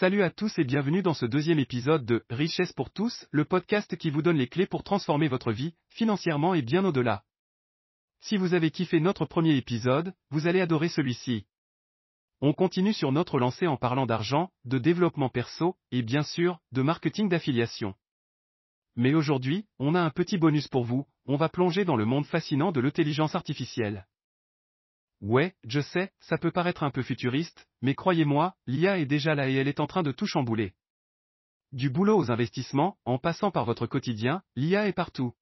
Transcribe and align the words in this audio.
Salut 0.00 0.22
à 0.22 0.30
tous 0.30 0.58
et 0.58 0.64
bienvenue 0.64 1.02
dans 1.02 1.12
ce 1.12 1.26
deuxième 1.26 1.58
épisode 1.58 2.06
de 2.06 2.24
Richesse 2.30 2.72
pour 2.72 2.90
tous, 2.90 3.28
le 3.32 3.44
podcast 3.44 3.98
qui 3.98 4.08
vous 4.08 4.22
donne 4.22 4.38
les 4.38 4.46
clés 4.46 4.64
pour 4.64 4.82
transformer 4.82 5.28
votre 5.28 5.52
vie, 5.52 5.74
financièrement 5.90 6.54
et 6.54 6.62
bien 6.62 6.86
au-delà. 6.86 7.22
Si 8.22 8.38
vous 8.38 8.54
avez 8.54 8.70
kiffé 8.70 8.98
notre 8.98 9.26
premier 9.26 9.54
épisode, 9.56 10.14
vous 10.30 10.46
allez 10.46 10.62
adorer 10.62 10.88
celui-ci. 10.88 11.44
On 12.40 12.54
continue 12.54 12.94
sur 12.94 13.12
notre 13.12 13.38
lancée 13.38 13.66
en 13.66 13.76
parlant 13.76 14.06
d'argent, 14.06 14.50
de 14.64 14.78
développement 14.78 15.28
perso, 15.28 15.76
et 15.90 16.00
bien 16.00 16.22
sûr, 16.22 16.60
de 16.72 16.80
marketing 16.80 17.28
d'affiliation. 17.28 17.94
Mais 18.96 19.12
aujourd'hui, 19.12 19.66
on 19.78 19.94
a 19.94 20.00
un 20.00 20.08
petit 20.08 20.38
bonus 20.38 20.66
pour 20.66 20.84
vous, 20.84 21.04
on 21.26 21.36
va 21.36 21.50
plonger 21.50 21.84
dans 21.84 21.96
le 21.96 22.06
monde 22.06 22.24
fascinant 22.24 22.72
de 22.72 22.80
l'intelligence 22.80 23.34
artificielle. 23.34 24.06
Ouais, 25.20 25.54
je 25.64 25.80
sais, 25.80 26.12
ça 26.20 26.38
peut 26.38 26.50
paraître 26.50 26.82
un 26.82 26.90
peu 26.90 27.02
futuriste, 27.02 27.68
mais 27.82 27.94
croyez-moi, 27.94 28.54
l'IA 28.66 28.98
est 28.98 29.06
déjà 29.06 29.34
là 29.34 29.48
et 29.48 29.54
elle 29.54 29.68
est 29.68 29.80
en 29.80 29.86
train 29.86 30.02
de 30.02 30.12
tout 30.12 30.26
chambouler. 30.26 30.74
Du 31.72 31.90
boulot 31.90 32.18
aux 32.18 32.30
investissements, 32.30 32.98
en 33.04 33.18
passant 33.18 33.50
par 33.50 33.64
votre 33.64 33.86
quotidien, 33.86 34.42
l'IA 34.56 34.88
est 34.88 34.92
partout. 34.92 35.34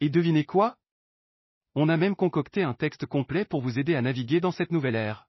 Et 0.00 0.08
devinez 0.08 0.44
quoi? 0.44 0.76
On 1.74 1.88
a 1.88 1.96
même 1.96 2.14
concocté 2.14 2.62
un 2.62 2.74
texte 2.74 3.04
complet 3.04 3.44
pour 3.44 3.60
vous 3.60 3.78
aider 3.78 3.96
à 3.96 4.02
naviguer 4.02 4.40
dans 4.40 4.52
cette 4.52 4.70
nouvelle 4.70 4.94
ère. 4.94 5.26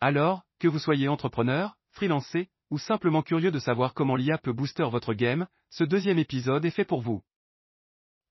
Alors, 0.00 0.42
que 0.58 0.66
vous 0.66 0.80
soyez 0.80 1.06
entrepreneur, 1.06 1.76
freelancé, 1.90 2.50
ou 2.70 2.78
simplement 2.78 3.22
curieux 3.22 3.52
de 3.52 3.60
savoir 3.60 3.94
comment 3.94 4.16
l'IA 4.16 4.38
peut 4.38 4.52
booster 4.52 4.88
votre 4.90 5.14
game, 5.14 5.46
ce 5.70 5.84
deuxième 5.84 6.18
épisode 6.18 6.64
est 6.64 6.70
fait 6.70 6.84
pour 6.84 7.00
vous. 7.00 7.22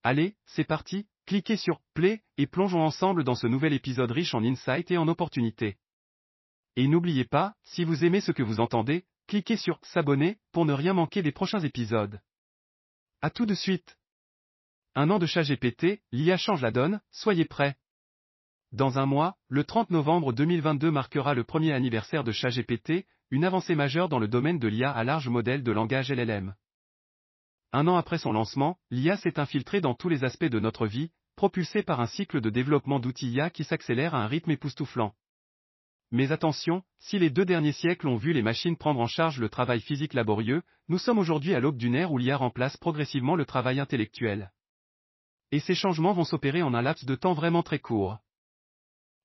Allez, 0.07 0.35
c'est 0.45 0.65
parti, 0.65 1.07
cliquez 1.25 1.57
sur 1.57 1.81
Play 1.95 2.21
et 2.37 2.45
plongeons 2.45 2.83
ensemble 2.83 3.23
dans 3.23 3.33
ce 3.33 3.47
nouvel 3.47 3.73
épisode 3.73 4.11
riche 4.11 4.35
en 4.35 4.43
insights 4.43 4.91
et 4.91 4.99
en 4.99 5.07
opportunités. 5.07 5.77
Et 6.75 6.87
n'oubliez 6.87 7.25
pas, 7.25 7.55
si 7.63 7.83
vous 7.83 8.05
aimez 8.05 8.21
ce 8.21 8.31
que 8.31 8.43
vous 8.43 8.59
entendez, 8.59 9.05
cliquez 9.25 9.57
sur 9.57 9.79
S'abonner 9.81 10.37
pour 10.51 10.67
ne 10.67 10.73
rien 10.73 10.93
manquer 10.93 11.23
des 11.23 11.31
prochains 11.31 11.61
épisodes. 11.61 12.21
À 13.23 13.31
tout 13.31 13.47
de 13.47 13.55
suite. 13.55 13.97
Un 14.93 15.09
an 15.09 15.17
de 15.17 15.25
chat 15.25 15.41
GPT, 15.41 16.03
l'IA 16.11 16.37
change 16.37 16.61
la 16.61 16.69
donne, 16.69 17.01
soyez 17.09 17.45
prêts. 17.45 17.75
Dans 18.73 18.99
un 18.99 19.07
mois, 19.07 19.37
le 19.47 19.63
30 19.63 19.89
novembre 19.89 20.33
2022 20.33 20.91
marquera 20.91 21.33
le 21.33 21.45
premier 21.45 21.71
anniversaire 21.71 22.23
de 22.23 22.31
ChatGPT, 22.31 23.07
une 23.31 23.43
avancée 23.43 23.73
majeure 23.73 24.07
dans 24.07 24.19
le 24.19 24.27
domaine 24.27 24.59
de 24.59 24.67
l'IA 24.67 24.91
à 24.91 25.03
large 25.03 25.29
modèle 25.29 25.63
de 25.63 25.71
langage 25.71 26.11
LLM. 26.11 26.53
Un 27.71 27.87
an 27.87 27.97
après 27.97 28.17
son 28.17 28.31
lancement, 28.31 28.77
l'IA 28.89 29.17
s'est 29.17 29.39
infiltrée 29.39 29.81
dans 29.81 29.93
tous 29.93 30.09
les 30.09 30.23
aspects 30.23 30.45
de 30.45 30.59
notre 30.59 30.87
vie, 30.87 31.11
propulsée 31.35 31.83
par 31.83 31.99
un 31.99 32.05
cycle 32.05 32.41
de 32.41 32.49
développement 32.49 32.99
d'outils 32.99 33.29
IA 33.29 33.49
qui 33.49 33.63
s'accélère 33.63 34.15
à 34.15 34.23
un 34.23 34.27
rythme 34.27 34.51
époustouflant. 34.51 35.13
Mais 36.11 36.31
attention, 36.31 36.83
si 36.99 37.19
les 37.19 37.29
deux 37.29 37.45
derniers 37.45 37.73
siècles 37.73 38.07
ont 38.07 38.15
vu 38.15 38.31
les 38.31 38.43
machines 38.43 38.77
prendre 38.77 39.01
en 39.01 39.07
charge 39.07 39.39
le 39.39 39.49
travail 39.49 39.81
physique 39.81 40.13
laborieux, 40.13 40.61
nous 40.87 40.97
sommes 40.97 41.17
aujourd'hui 41.17 41.53
à 41.53 41.59
l'aube 41.59 41.77
d'une 41.77 41.95
ère 41.95 42.11
où 42.11 42.17
l'IA 42.17 42.37
remplace 42.37 42.77
progressivement 42.77 43.35
le 43.35 43.45
travail 43.45 43.79
intellectuel. 43.79 44.51
Et 45.51 45.59
ces 45.59 45.75
changements 45.75 46.13
vont 46.13 46.23
s'opérer 46.23 46.61
en 46.61 46.73
un 46.73 46.81
laps 46.81 47.05
de 47.05 47.15
temps 47.15 47.33
vraiment 47.33 47.63
très 47.63 47.79
court. 47.79 48.19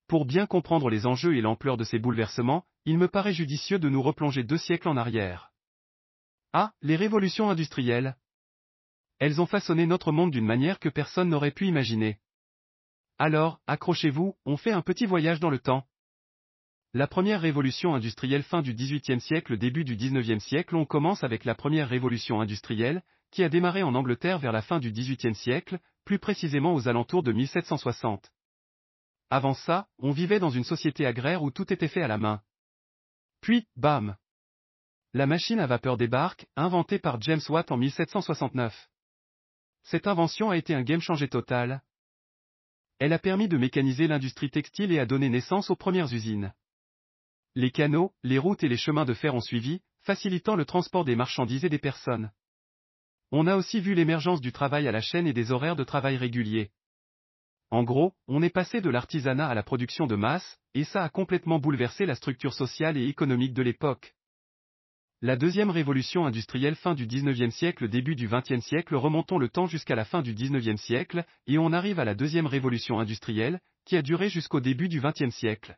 Pour 0.09 0.25
bien 0.25 0.47
comprendre 0.47 0.91
les 0.91 1.07
enjeux 1.07 1.37
et 1.37 1.41
l'ampleur 1.41 1.77
de 1.77 1.85
ces 1.85 2.01
bouleversements, 2.01 2.65
il 2.85 2.99
me 2.99 3.09
paraît 3.09 3.33
judicieux 3.33 3.79
de 3.79 3.89
nous 3.89 4.03
replonger 4.03 4.43
deux 4.43 4.59
siècles 4.59 4.89
en 4.89 4.97
arrière. 4.97 5.53
Ah, 6.53 6.73
les 6.83 6.97
révolutions 6.97 7.49
industrielles. 7.51 8.17
Elles 9.21 9.41
ont 9.41 9.47
façonné 9.47 9.87
notre 9.87 10.13
monde 10.13 10.31
d'une 10.31 10.47
manière 10.47 10.79
que 10.79 10.89
personne 10.89 11.29
n'aurait 11.29 11.51
pu 11.51 11.67
imaginer. 11.67 12.19
Alors, 13.19 13.61
accrochez-vous, 13.67 14.35
on 14.47 14.57
fait 14.57 14.73
un 14.73 14.81
petit 14.81 15.05
voyage 15.05 15.41
dans 15.41 15.51
le 15.51 15.59
temps. 15.59 15.87
La 16.95 17.07
première 17.07 17.43
révolution 17.43 17.95
industrielle 17.95 18.43
fin 18.43 18.63
du 18.63 18.73
XVIIIe 18.73 19.21
siècle 19.21 19.59
début 19.59 19.85
du 19.85 19.95
XIXe 19.95 20.43
siècle 20.43 20.75
on 20.75 20.87
commence 20.87 21.23
avec 21.23 21.45
la 21.45 21.55
première 21.55 21.89
révolution 21.91 22.41
industrielle, 22.41 23.03
qui 23.31 23.45
a 23.45 23.51
démarré 23.51 23.83
en 23.83 23.95
Angleterre 23.95 24.39
vers 24.39 24.53
la 24.53 24.63
fin 24.63 24.79
du 24.79 24.91
XVIIIe 24.91 25.35
siècle, 25.35 25.79
plus 26.07 26.19
précisément 26.19 26.75
aux 26.75 26.89
alentours 26.89 27.23
de 27.23 27.33
1760. 27.33 28.33
Avant 29.29 29.55
ça, 29.55 29.87
on 29.99 30.13
vivait 30.13 30.41
dans 30.41 30.51
une 30.51 30.65
société 30.65 31.05
agraire 31.05 31.43
où 31.43 31.51
tout 31.51 31.71
était 31.71 31.89
fait 31.89 32.03
à 32.03 32.09
la 32.09 32.17
main. 32.17 32.41
Puis, 33.43 33.69
bam 33.77 34.17
La 35.13 35.27
machine 35.27 35.61
à 35.61 35.67
vapeur 35.67 35.99
débarque, 35.99 36.47
inventée 36.57 36.99
par 36.99 37.21
James 37.21 37.43
Watt 37.51 37.71
en 37.71 37.77
1769. 37.77 38.89
Cette 39.83 40.07
invention 40.07 40.51
a 40.51 40.57
été 40.57 40.75
un 40.75 40.83
game 40.83 41.01
changer 41.01 41.29
total. 41.29 41.83
Elle 42.99 43.13
a 43.13 43.19
permis 43.19 43.49
de 43.49 43.57
mécaniser 43.57 44.07
l'industrie 44.07 44.51
textile 44.51 44.93
et 44.93 44.99
a 44.99 45.07
donné 45.07 45.29
naissance 45.29 45.71
aux 45.71 45.77
premières 45.77 46.13
usines. 46.13 46.53
Les 47.55 47.71
canaux, 47.71 48.13
les 48.23 48.39
routes 48.39 48.63
et 48.63 48.69
les 48.69 48.77
chemins 48.77 49.05
de 49.05 49.15
fer 49.15 49.35
ont 49.35 49.41
suivi, 49.41 49.81
facilitant 50.01 50.55
le 50.55 50.65
transport 50.65 51.05
des 51.05 51.17
marchandises 51.17 51.65
et 51.65 51.69
des 51.69 51.79
personnes. 51.79 52.31
On 53.33 53.47
a 53.47 53.57
aussi 53.57 53.81
vu 53.81 53.95
l'émergence 53.95 54.41
du 54.41 54.53
travail 54.53 54.87
à 54.89 54.93
la 54.93 55.01
chaîne 55.01 55.27
et 55.27 55.33
des 55.33 55.53
horaires 55.53 55.77
de 55.77 55.85
travail 55.85 56.17
réguliers. 56.17 56.71
En 57.71 57.85
gros, 57.85 58.15
on 58.27 58.43
est 58.43 58.51
passé 58.51 58.81
de 58.81 58.91
l'artisanat 58.91 59.49
à 59.49 59.55
la 59.55 59.63
production 59.63 60.07
de 60.07 60.17
masse, 60.17 60.59
et 60.75 60.85
ça 60.85 61.05
a 61.05 61.09
complètement 61.09 61.61
bouleversé 61.61 62.05
la 62.05 62.17
structure 62.17 62.53
sociale 62.53 62.97
et 62.97 63.07
économique 63.07 63.55
de 63.55 63.63
l'époque. 63.63 64.15
La 65.23 65.37
deuxième 65.37 65.69
révolution 65.69 66.25
industrielle 66.25 66.77
fin 66.77 66.95
du 66.95 67.07
19e 67.07 67.51
siècle 67.51 67.89
début 67.89 68.15
du 68.15 68.27
20e 68.27 68.63
siècle 68.63 68.95
remontons 68.97 69.37
le 69.37 69.51
temps 69.51 69.67
jusqu'à 69.67 69.95
la 69.95 70.07
fin 70.07 70.23
du 70.23 70.33
19e 70.35 70.79
siècle, 70.79 71.27
et 71.47 71.59
on 71.59 71.75
arrive 71.75 72.01
à 72.01 72.07
la 72.07 72.15
deuxième 72.15 72.47
révolution 72.47 72.99
industrielle, 72.99 73.61
qui 73.85 73.99
a 73.99 74.03
duré 74.03 74.31
jusqu'au 74.31 74.61
début 74.61 74.89
du 74.89 74.99
20e 74.99 75.31
siècle. 75.31 75.77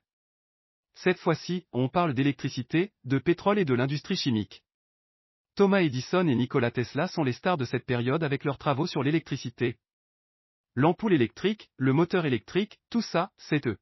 Cette 0.95 1.19
fois-ci, 1.19 1.67
on 1.73 1.89
parle 1.89 2.15
d'électricité, 2.15 2.93
de 3.03 3.19
pétrole 3.19 3.59
et 3.59 3.65
de 3.65 3.75
l'industrie 3.75 4.15
chimique. 4.15 4.63
Thomas 5.57 5.81
Edison 5.81 6.29
et 6.29 6.37
Nikola 6.37 6.71
Tesla 6.71 7.09
sont 7.09 7.25
les 7.25 7.33
stars 7.33 7.57
de 7.59 7.65
cette 7.65 7.85
période 7.85 8.23
avec 8.23 8.45
leurs 8.45 8.59
travaux 8.59 8.87
sur 8.87 9.03
l'électricité. 9.03 9.77
L'ampoule 10.77 11.15
électrique, 11.15 11.69
le 11.77 11.93
moteur 11.93 12.27
électrique, 12.27 12.79
tout 12.91 13.03
ça, 13.03 13.33
c'est 13.39 13.67
eux. 13.67 13.79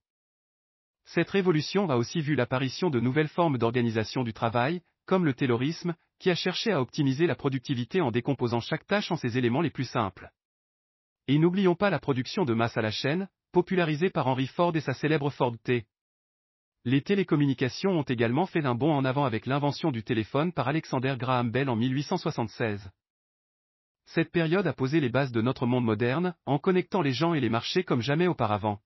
Cette 1.04 1.28
révolution 1.28 1.90
a 1.90 1.96
aussi 1.96 2.22
vu 2.22 2.34
l'apparition 2.34 2.88
de 2.88 2.98
nouvelles 2.98 3.28
formes 3.28 3.58
d'organisation 3.58 4.22
du 4.24 4.32
travail, 4.32 4.80
comme 5.10 5.24
le 5.24 5.34
taylorisme, 5.34 5.96
qui 6.20 6.30
a 6.30 6.36
cherché 6.36 6.70
à 6.70 6.80
optimiser 6.80 7.26
la 7.26 7.34
productivité 7.34 8.00
en 8.00 8.12
décomposant 8.12 8.60
chaque 8.60 8.86
tâche 8.86 9.10
en 9.10 9.16
ses 9.16 9.36
éléments 9.36 9.60
les 9.60 9.68
plus 9.68 9.90
simples. 9.90 10.30
Et 11.26 11.36
n'oublions 11.36 11.74
pas 11.74 11.90
la 11.90 11.98
production 11.98 12.44
de 12.44 12.54
masse 12.54 12.76
à 12.76 12.80
la 12.80 12.92
chaîne, 12.92 13.28
popularisée 13.50 14.10
par 14.10 14.28
Henry 14.28 14.46
Ford 14.46 14.76
et 14.76 14.80
sa 14.80 14.94
célèbre 14.94 15.30
Ford 15.30 15.56
T. 15.64 15.84
Les 16.84 17.02
télécommunications 17.02 17.90
ont 17.90 18.04
également 18.04 18.46
fait 18.46 18.64
un 18.64 18.76
bond 18.76 18.92
en 18.92 19.04
avant 19.04 19.24
avec 19.24 19.46
l'invention 19.46 19.90
du 19.90 20.04
téléphone 20.04 20.52
par 20.52 20.68
Alexander 20.68 21.16
Graham 21.18 21.50
Bell 21.50 21.68
en 21.68 21.74
1876. 21.74 22.88
Cette 24.04 24.30
période 24.30 24.68
a 24.68 24.72
posé 24.72 25.00
les 25.00 25.08
bases 25.08 25.32
de 25.32 25.42
notre 25.42 25.66
monde 25.66 25.84
moderne, 25.84 26.36
en 26.46 26.60
connectant 26.60 27.02
les 27.02 27.14
gens 27.14 27.34
et 27.34 27.40
les 27.40 27.50
marchés 27.50 27.82
comme 27.82 28.00
jamais 28.00 28.28
auparavant. 28.28 28.78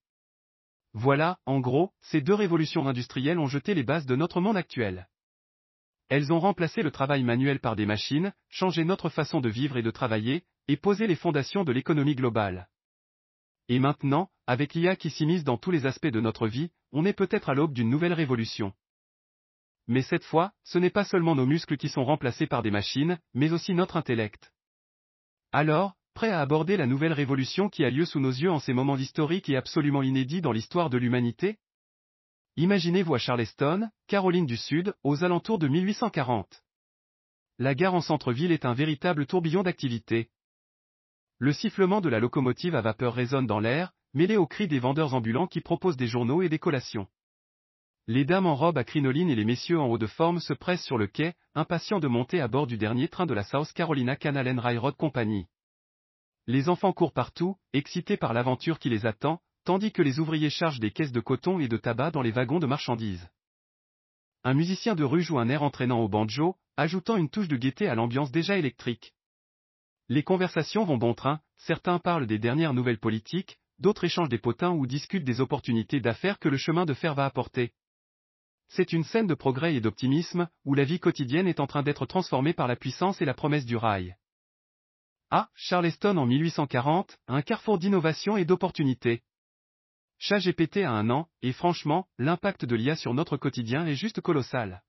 Voilà, 0.94 1.38
en 1.44 1.60
gros, 1.60 1.92
ces 2.00 2.22
deux 2.22 2.32
révolutions 2.32 2.88
industrielles 2.88 3.38
ont 3.38 3.46
jeté 3.46 3.74
les 3.74 3.84
bases 3.84 4.06
de 4.06 4.16
notre 4.16 4.40
monde 4.40 4.56
actuel. 4.56 5.06
Elles 6.08 6.32
ont 6.32 6.40
remplacé 6.40 6.82
le 6.82 6.90
travail 6.90 7.22
manuel 7.22 7.60
par 7.60 7.76
des 7.76 7.86
machines, 7.86 8.32
changé 8.48 8.84
notre 8.84 9.08
façon 9.08 9.40
de 9.40 9.48
vivre 9.48 9.76
et 9.76 9.82
de 9.82 9.90
travailler, 9.90 10.44
et 10.68 10.76
posé 10.76 11.06
les 11.06 11.16
fondations 11.16 11.64
de 11.64 11.72
l'économie 11.72 12.14
globale. 12.14 12.68
Et 13.68 13.78
maintenant, 13.78 14.30
avec 14.46 14.74
l'IA 14.74 14.96
qui 14.96 15.10
s'immisce 15.10 15.44
dans 15.44 15.56
tous 15.56 15.70
les 15.70 15.86
aspects 15.86 16.06
de 16.06 16.20
notre 16.20 16.46
vie, 16.46 16.70
on 16.92 17.06
est 17.06 17.14
peut-être 17.14 17.48
à 17.48 17.54
l'aube 17.54 17.72
d'une 17.72 17.88
nouvelle 17.88 18.12
révolution. 18.12 18.72
Mais 19.86 20.02
cette 20.02 20.24
fois, 20.24 20.52
ce 20.62 20.78
n'est 20.78 20.90
pas 20.90 21.04
seulement 21.04 21.34
nos 21.34 21.46
muscles 21.46 21.76
qui 21.76 21.88
sont 21.88 22.04
remplacés 22.04 22.46
par 22.46 22.62
des 22.62 22.70
machines, 22.70 23.18
mais 23.32 23.52
aussi 23.52 23.74
notre 23.74 23.96
intellect. 23.96 24.52
Alors, 25.52 25.94
prêt 26.14 26.30
à 26.30 26.40
aborder 26.40 26.76
la 26.76 26.86
nouvelle 26.86 27.12
révolution 27.12 27.68
qui 27.68 27.84
a 27.84 27.90
lieu 27.90 28.04
sous 28.04 28.20
nos 28.20 28.30
yeux 28.30 28.50
en 28.50 28.60
ces 28.60 28.72
moments 28.72 28.96
historiques 28.96 29.48
et 29.48 29.56
absolument 29.56 30.02
inédits 30.02 30.40
dans 30.40 30.52
l'histoire 30.52 30.90
de 30.90 30.98
l'humanité 30.98 31.58
Imaginez-vous 32.56 33.16
à 33.16 33.18
Charleston, 33.18 33.90
Caroline 34.06 34.46
du 34.46 34.56
Sud, 34.56 34.94
aux 35.02 35.24
alentours 35.24 35.58
de 35.58 35.66
1840. 35.66 36.62
La 37.58 37.74
gare 37.74 37.94
en 37.94 38.00
centre-ville 38.00 38.52
est 38.52 38.64
un 38.64 38.74
véritable 38.74 39.26
tourbillon 39.26 39.64
d'activité. 39.64 40.30
Le 41.38 41.52
sifflement 41.52 42.00
de 42.00 42.08
la 42.08 42.20
locomotive 42.20 42.76
à 42.76 42.80
vapeur 42.80 43.14
résonne 43.14 43.48
dans 43.48 43.58
l'air, 43.58 43.92
mêlé 44.12 44.36
aux 44.36 44.46
cris 44.46 44.68
des 44.68 44.78
vendeurs 44.78 45.14
ambulants 45.14 45.48
qui 45.48 45.60
proposent 45.60 45.96
des 45.96 46.06
journaux 46.06 46.42
et 46.42 46.48
des 46.48 46.60
collations. 46.60 47.08
Les 48.06 48.24
dames 48.24 48.46
en 48.46 48.54
robe 48.54 48.78
à 48.78 48.84
crinoline 48.84 49.30
et 49.30 49.34
les 49.34 49.44
messieurs 49.44 49.80
en 49.80 49.88
haut 49.88 49.98
de 49.98 50.06
forme 50.06 50.38
se 50.38 50.52
pressent 50.52 50.84
sur 50.84 50.98
le 50.98 51.08
quai, 51.08 51.34
impatients 51.56 51.98
de 51.98 52.06
monter 52.06 52.40
à 52.40 52.46
bord 52.46 52.68
du 52.68 52.78
dernier 52.78 53.08
train 53.08 53.26
de 53.26 53.34
la 53.34 53.42
South 53.42 53.72
Carolina 53.72 54.14
Canal 54.14 54.46
and 54.46 54.60
Railroad 54.60 54.94
Company. 54.94 55.48
Les 56.46 56.68
enfants 56.68 56.92
courent 56.92 57.14
partout, 57.14 57.56
excités 57.72 58.16
par 58.16 58.32
l'aventure 58.32 58.78
qui 58.78 58.90
les 58.90 59.06
attend, 59.06 59.40
tandis 59.64 59.92
que 59.92 60.02
les 60.02 60.20
ouvriers 60.20 60.50
chargent 60.50 60.80
des 60.80 60.90
caisses 60.90 61.12
de 61.12 61.20
coton 61.20 61.58
et 61.58 61.68
de 61.68 61.76
tabac 61.76 62.10
dans 62.10 62.22
les 62.22 62.30
wagons 62.30 62.60
de 62.60 62.66
marchandises. 62.66 63.28
Un 64.44 64.54
musicien 64.54 64.94
de 64.94 65.04
rue 65.04 65.22
joue 65.22 65.38
un 65.38 65.48
air 65.48 65.62
entraînant 65.62 66.00
au 66.00 66.08
banjo, 66.08 66.56
ajoutant 66.76 67.16
une 67.16 67.30
touche 67.30 67.48
de 67.48 67.56
gaieté 67.56 67.88
à 67.88 67.94
l'ambiance 67.94 68.30
déjà 68.30 68.58
électrique. 68.58 69.14
Les 70.08 70.22
conversations 70.22 70.84
vont 70.84 70.98
bon 70.98 71.14
train, 71.14 71.40
certains 71.56 71.98
parlent 71.98 72.26
des 72.26 72.38
dernières 72.38 72.74
nouvelles 72.74 72.98
politiques, 72.98 73.58
d'autres 73.78 74.04
échangent 74.04 74.28
des 74.28 74.38
potins 74.38 74.72
ou 74.72 74.86
discutent 74.86 75.24
des 75.24 75.40
opportunités 75.40 76.00
d'affaires 76.00 76.38
que 76.38 76.50
le 76.50 76.58
chemin 76.58 76.84
de 76.84 76.92
fer 76.92 77.14
va 77.14 77.24
apporter. 77.24 77.72
C'est 78.68 78.92
une 78.92 79.04
scène 79.04 79.26
de 79.26 79.34
progrès 79.34 79.74
et 79.74 79.80
d'optimisme, 79.80 80.48
où 80.64 80.74
la 80.74 80.84
vie 80.84 81.00
quotidienne 81.00 81.48
est 81.48 81.60
en 81.60 81.66
train 81.66 81.82
d'être 81.82 82.06
transformée 82.06 82.52
par 82.52 82.68
la 82.68 82.76
puissance 82.76 83.22
et 83.22 83.24
la 83.24 83.34
promesse 83.34 83.64
du 83.64 83.76
rail. 83.76 84.16
Ah, 85.30 85.48
Charleston 85.54 86.16
en 86.18 86.26
1840, 86.26 87.18
un 87.28 87.42
carrefour 87.42 87.78
d'innovation 87.78 88.36
et 88.36 88.44
d'opportunités. 88.44 89.22
ChatGPT 90.26 90.78
a 90.78 90.90
un 90.90 91.10
an, 91.10 91.28
et 91.42 91.52
franchement, 91.52 92.08
l'impact 92.16 92.64
de 92.64 92.74
l'IA 92.74 92.96
sur 92.96 93.12
notre 93.12 93.36
quotidien 93.36 93.86
est 93.86 93.94
juste 93.94 94.22
colossal. 94.22 94.82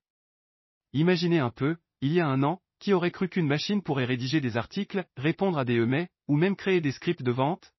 Imaginez 0.94 1.40
un 1.40 1.50
peu, 1.50 1.76
il 2.00 2.14
y 2.14 2.22
a 2.22 2.28
un 2.28 2.42
an, 2.42 2.62
qui 2.80 2.94
aurait 2.94 3.12
cru 3.12 3.28
qu'une 3.28 3.46
machine 3.46 3.82
pourrait 3.82 4.06
rédiger 4.06 4.40
des 4.40 4.56
articles, 4.56 5.04
répondre 5.18 5.58
à 5.58 5.66
des 5.66 5.74
emails, 5.74 6.08
ou 6.30 6.38
même 6.38 6.56
créer 6.56 6.80
des 6.80 6.94
scripts 6.94 7.22
de 7.22 7.34
vente? 7.34 7.74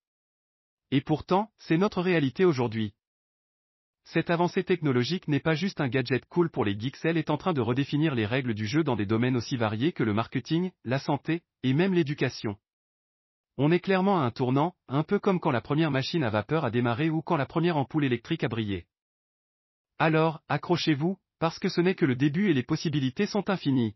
Et 0.90 1.00
pourtant, 1.00 1.50
c'est 1.56 1.78
notre 1.78 2.02
réalité 2.02 2.44
aujourd'hui. 2.44 2.92
Cette 4.04 4.28
avancée 4.28 4.62
technologique 4.62 5.26
n'est 5.26 5.40
pas 5.40 5.54
juste 5.54 5.80
un 5.80 5.88
gadget 5.88 6.26
cool 6.26 6.50
pour 6.50 6.66
les 6.66 6.78
geeks, 6.78 6.98
elle 7.04 7.16
est 7.16 7.30
en 7.30 7.38
train 7.38 7.54
de 7.54 7.62
redéfinir 7.62 8.14
les 8.14 8.26
règles 8.26 8.52
du 8.52 8.66
jeu 8.66 8.84
dans 8.84 8.96
des 8.96 9.06
domaines 9.06 9.34
aussi 9.34 9.56
variés 9.56 9.92
que 9.92 10.04
le 10.04 10.12
marketing, 10.12 10.72
la 10.84 10.98
santé, 10.98 11.40
et 11.62 11.72
même 11.72 11.94
l'éducation. 11.94 12.58
On 13.58 13.70
est 13.70 13.80
clairement 13.80 14.20
à 14.20 14.24
un 14.24 14.30
tournant, 14.30 14.74
un 14.88 15.02
peu 15.02 15.18
comme 15.18 15.40
quand 15.40 15.50
la 15.50 15.62
première 15.62 15.90
machine 15.90 16.22
à 16.24 16.30
vapeur 16.30 16.64
a 16.64 16.70
démarré 16.70 17.08
ou 17.08 17.22
quand 17.22 17.36
la 17.36 17.46
première 17.46 17.78
ampoule 17.78 18.04
électrique 18.04 18.44
a 18.44 18.48
brillé. 18.48 18.86
Alors, 19.98 20.42
accrochez-vous, 20.48 21.16
parce 21.38 21.58
que 21.58 21.70
ce 21.70 21.80
n'est 21.80 21.94
que 21.94 22.04
le 22.04 22.16
début 22.16 22.50
et 22.50 22.54
les 22.54 22.62
possibilités 22.62 23.26
sont 23.26 23.48
infinies. 23.48 23.94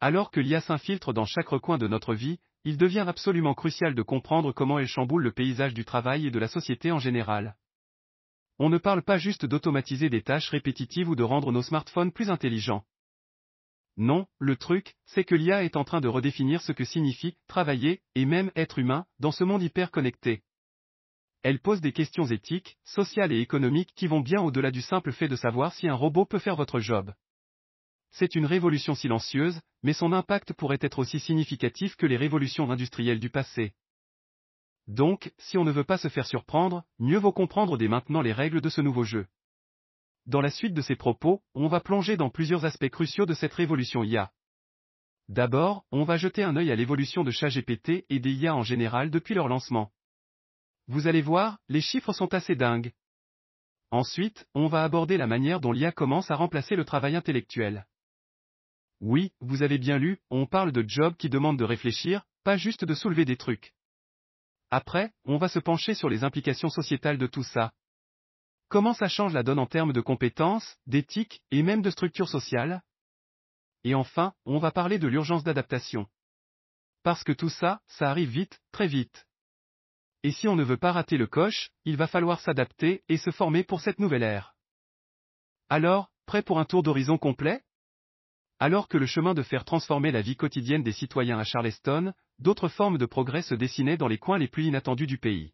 Alors 0.00 0.30
que 0.30 0.40
l'IA 0.40 0.60
s'infiltre 0.60 1.12
dans 1.12 1.24
chaque 1.24 1.48
recoin 1.48 1.76
de 1.76 1.88
notre 1.88 2.14
vie, 2.14 2.38
il 2.64 2.76
devient 2.76 3.04
absolument 3.06 3.54
crucial 3.54 3.96
de 3.96 4.02
comprendre 4.02 4.52
comment 4.52 4.78
elle 4.78 4.86
chamboule 4.86 5.24
le 5.24 5.32
paysage 5.32 5.74
du 5.74 5.84
travail 5.84 6.26
et 6.26 6.30
de 6.30 6.38
la 6.38 6.48
société 6.48 6.92
en 6.92 7.00
général. 7.00 7.56
On 8.60 8.68
ne 8.68 8.78
parle 8.78 9.02
pas 9.02 9.18
juste 9.18 9.44
d'automatiser 9.44 10.08
des 10.08 10.22
tâches 10.22 10.50
répétitives 10.50 11.08
ou 11.08 11.16
de 11.16 11.24
rendre 11.24 11.50
nos 11.50 11.62
smartphones 11.62 12.12
plus 12.12 12.30
intelligents. 12.30 12.84
Non, 13.96 14.26
le 14.38 14.56
truc, 14.56 14.94
c'est 15.04 15.24
que 15.24 15.34
l'IA 15.34 15.64
est 15.64 15.76
en 15.76 15.84
train 15.84 16.00
de 16.00 16.08
redéfinir 16.08 16.62
ce 16.62 16.72
que 16.72 16.84
signifie 16.84 17.36
travailler, 17.46 18.00
et 18.14 18.24
même 18.24 18.50
être 18.56 18.78
humain, 18.78 19.06
dans 19.18 19.32
ce 19.32 19.44
monde 19.44 19.62
hyper 19.62 19.90
connecté. 19.90 20.42
Elle 21.42 21.60
pose 21.60 21.80
des 21.80 21.92
questions 21.92 22.26
éthiques, 22.26 22.78
sociales 22.84 23.32
et 23.32 23.40
économiques 23.40 23.92
qui 23.94 24.06
vont 24.06 24.20
bien 24.20 24.40
au-delà 24.40 24.70
du 24.70 24.80
simple 24.80 25.12
fait 25.12 25.28
de 25.28 25.36
savoir 25.36 25.74
si 25.74 25.88
un 25.88 25.94
robot 25.94 26.24
peut 26.24 26.38
faire 26.38 26.56
votre 26.56 26.80
job. 26.80 27.12
C'est 28.12 28.34
une 28.34 28.46
révolution 28.46 28.94
silencieuse, 28.94 29.60
mais 29.82 29.92
son 29.92 30.12
impact 30.12 30.52
pourrait 30.52 30.78
être 30.80 30.98
aussi 30.98 31.18
significatif 31.18 31.96
que 31.96 32.06
les 32.06 32.16
révolutions 32.16 32.70
industrielles 32.70 33.18
du 33.18 33.30
passé. 33.30 33.74
Donc, 34.86 35.32
si 35.38 35.58
on 35.58 35.64
ne 35.64 35.72
veut 35.72 35.84
pas 35.84 35.98
se 35.98 36.08
faire 36.08 36.26
surprendre, 36.26 36.84
mieux 36.98 37.18
vaut 37.18 37.32
comprendre 37.32 37.76
dès 37.76 37.88
maintenant 37.88 38.20
les 38.20 38.32
règles 38.32 38.60
de 38.60 38.68
ce 38.68 38.80
nouveau 38.80 39.04
jeu. 39.04 39.26
Dans 40.26 40.40
la 40.40 40.50
suite 40.50 40.74
de 40.74 40.82
ces 40.82 40.94
propos, 40.94 41.42
on 41.54 41.66
va 41.66 41.80
plonger 41.80 42.16
dans 42.16 42.30
plusieurs 42.30 42.64
aspects 42.64 42.88
cruciaux 42.88 43.26
de 43.26 43.34
cette 43.34 43.54
révolution 43.54 44.04
IA. 44.04 44.30
D'abord, 45.28 45.84
on 45.90 46.04
va 46.04 46.16
jeter 46.16 46.42
un 46.44 46.56
œil 46.56 46.70
à 46.70 46.76
l'évolution 46.76 47.24
de 47.24 47.30
ChatGPT 47.30 48.04
et 48.08 48.20
des 48.20 48.32
IA 48.32 48.54
en 48.54 48.62
général 48.62 49.10
depuis 49.10 49.34
leur 49.34 49.48
lancement. 49.48 49.90
Vous 50.88 51.06
allez 51.06 51.22
voir, 51.22 51.58
les 51.68 51.80
chiffres 51.80 52.12
sont 52.12 52.34
assez 52.34 52.54
dingues. 52.54 52.92
Ensuite, 53.90 54.46
on 54.54 54.68
va 54.68 54.84
aborder 54.84 55.16
la 55.16 55.26
manière 55.26 55.60
dont 55.60 55.72
l'IA 55.72 55.92
commence 55.92 56.30
à 56.30 56.36
remplacer 56.36 56.76
le 56.76 56.84
travail 56.84 57.16
intellectuel. 57.16 57.86
Oui, 59.00 59.32
vous 59.40 59.62
avez 59.62 59.78
bien 59.78 59.98
lu, 59.98 60.20
on 60.30 60.46
parle 60.46 60.70
de 60.70 60.84
jobs 60.86 61.16
qui 61.16 61.28
demandent 61.28 61.58
de 61.58 61.64
réfléchir, 61.64 62.24
pas 62.44 62.56
juste 62.56 62.84
de 62.84 62.94
soulever 62.94 63.24
des 63.24 63.36
trucs. 63.36 63.74
Après, 64.70 65.12
on 65.24 65.36
va 65.36 65.48
se 65.48 65.58
pencher 65.58 65.94
sur 65.94 66.08
les 66.08 66.24
implications 66.24 66.68
sociétales 66.68 67.18
de 67.18 67.26
tout 67.26 67.42
ça. 67.42 67.72
Comment 68.72 68.94
ça 68.94 69.06
change 69.06 69.34
la 69.34 69.42
donne 69.42 69.58
en 69.58 69.66
termes 69.66 69.92
de 69.92 70.00
compétences, 70.00 70.78
d'éthique, 70.86 71.42
et 71.50 71.62
même 71.62 71.82
de 71.82 71.90
structure 71.90 72.30
sociale? 72.30 72.80
Et 73.84 73.94
enfin, 73.94 74.32
on 74.46 74.58
va 74.58 74.70
parler 74.70 74.98
de 74.98 75.08
l'urgence 75.08 75.44
d'adaptation. 75.44 76.06
Parce 77.02 77.22
que 77.22 77.32
tout 77.32 77.50
ça, 77.50 77.82
ça 77.86 78.08
arrive 78.08 78.30
vite, 78.30 78.62
très 78.72 78.86
vite. 78.86 79.26
Et 80.22 80.32
si 80.32 80.48
on 80.48 80.56
ne 80.56 80.64
veut 80.64 80.78
pas 80.78 80.90
rater 80.90 81.18
le 81.18 81.26
coche, 81.26 81.68
il 81.84 81.98
va 81.98 82.06
falloir 82.06 82.40
s'adapter 82.40 83.02
et 83.10 83.18
se 83.18 83.30
former 83.30 83.62
pour 83.62 83.82
cette 83.82 84.00
nouvelle 84.00 84.22
ère. 84.22 84.54
Alors, 85.68 86.08
prêt 86.24 86.40
pour 86.40 86.58
un 86.58 86.64
tour 86.64 86.82
d'horizon 86.82 87.18
complet? 87.18 87.60
Alors 88.58 88.88
que 88.88 88.96
le 88.96 89.04
chemin 89.04 89.34
de 89.34 89.42
faire 89.42 89.66
transformer 89.66 90.12
la 90.12 90.22
vie 90.22 90.36
quotidienne 90.36 90.82
des 90.82 90.92
citoyens 90.92 91.38
à 91.38 91.44
Charleston, 91.44 92.14
d'autres 92.38 92.68
formes 92.68 92.96
de 92.96 93.04
progrès 93.04 93.42
se 93.42 93.54
dessinaient 93.54 93.98
dans 93.98 94.08
les 94.08 94.16
coins 94.16 94.38
les 94.38 94.48
plus 94.48 94.64
inattendus 94.64 95.06
du 95.06 95.18
pays. 95.18 95.52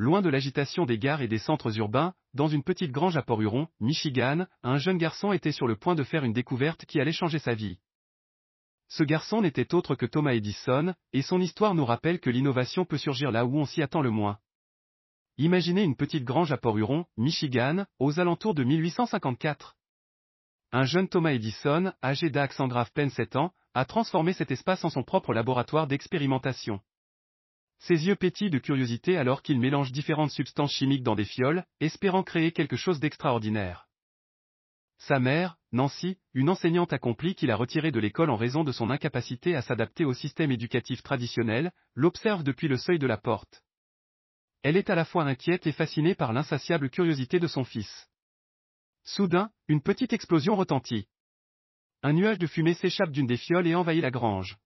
Loin 0.00 0.22
de 0.22 0.28
l'agitation 0.28 0.86
des 0.86 0.96
gares 0.96 1.22
et 1.22 1.26
des 1.28 1.38
centres 1.38 1.76
urbains, 1.76 2.14
dans 2.32 2.46
une 2.46 2.62
petite 2.62 2.92
grange 2.92 3.16
à 3.16 3.22
Port-Huron, 3.22 3.66
Michigan, 3.80 4.46
un 4.62 4.78
jeune 4.78 4.96
garçon 4.96 5.32
était 5.32 5.50
sur 5.50 5.66
le 5.66 5.74
point 5.74 5.96
de 5.96 6.04
faire 6.04 6.22
une 6.22 6.32
découverte 6.32 6.84
qui 6.84 7.00
allait 7.00 7.10
changer 7.10 7.40
sa 7.40 7.54
vie. 7.54 7.80
Ce 8.86 9.02
garçon 9.02 9.42
n'était 9.42 9.74
autre 9.74 9.96
que 9.96 10.06
Thomas 10.06 10.34
Edison, 10.34 10.94
et 11.12 11.22
son 11.22 11.40
histoire 11.40 11.74
nous 11.74 11.84
rappelle 11.84 12.20
que 12.20 12.30
l'innovation 12.30 12.84
peut 12.84 12.96
surgir 12.96 13.32
là 13.32 13.44
où 13.44 13.58
on 13.58 13.64
s'y 13.64 13.82
attend 13.82 14.00
le 14.00 14.12
moins. 14.12 14.38
Imaginez 15.36 15.82
une 15.82 15.96
petite 15.96 16.24
grange 16.24 16.52
à 16.52 16.58
Port-Huron, 16.58 17.04
Michigan, 17.16 17.84
aux 17.98 18.20
alentours 18.20 18.54
de 18.54 18.62
1854. 18.62 19.74
Un 20.70 20.84
jeune 20.84 21.08
Thomas 21.08 21.32
Edison, 21.32 21.92
âgé 22.04 22.30
grave 22.30 22.92
peine 22.94 23.10
7 23.10 23.34
ans, 23.34 23.52
a 23.74 23.84
transformé 23.84 24.32
cet 24.32 24.52
espace 24.52 24.84
en 24.84 24.90
son 24.90 25.02
propre 25.02 25.34
laboratoire 25.34 25.88
d'expérimentation. 25.88 26.80
Ses 27.78 28.06
yeux 28.06 28.16
pétillent 28.16 28.50
de 28.50 28.58
curiosité 28.58 29.16
alors 29.16 29.42
qu'il 29.42 29.60
mélange 29.60 29.92
différentes 29.92 30.32
substances 30.32 30.72
chimiques 30.72 31.04
dans 31.04 31.14
des 31.14 31.24
fioles, 31.24 31.64
espérant 31.80 32.22
créer 32.22 32.52
quelque 32.52 32.76
chose 32.76 33.00
d'extraordinaire. 33.00 33.88
Sa 34.98 35.20
mère, 35.20 35.56
Nancy, 35.70 36.18
une 36.34 36.50
enseignante 36.50 36.92
accomplie 36.92 37.36
qu'il 37.36 37.52
a 37.52 37.56
retirée 37.56 37.92
de 37.92 38.00
l'école 38.00 38.30
en 38.30 38.36
raison 38.36 38.64
de 38.64 38.72
son 38.72 38.90
incapacité 38.90 39.54
à 39.54 39.62
s'adapter 39.62 40.04
au 40.04 40.12
système 40.12 40.50
éducatif 40.50 41.02
traditionnel, 41.04 41.72
l'observe 41.94 42.42
depuis 42.42 42.66
le 42.66 42.76
seuil 42.76 42.98
de 42.98 43.06
la 43.06 43.16
porte. 43.16 43.62
Elle 44.62 44.76
est 44.76 44.90
à 44.90 44.96
la 44.96 45.04
fois 45.04 45.24
inquiète 45.24 45.68
et 45.68 45.72
fascinée 45.72 46.16
par 46.16 46.32
l'insatiable 46.32 46.90
curiosité 46.90 47.38
de 47.38 47.46
son 47.46 47.62
fils. 47.62 48.08
Soudain, 49.04 49.50
une 49.68 49.82
petite 49.82 50.12
explosion 50.12 50.56
retentit. 50.56 51.06
Un 52.02 52.12
nuage 52.12 52.38
de 52.38 52.46
fumée 52.48 52.74
s'échappe 52.74 53.10
d'une 53.10 53.26
des 53.26 53.36
fioles 53.36 53.68
et 53.68 53.76
envahit 53.76 54.02
la 54.02 54.10
grange. 54.10 54.58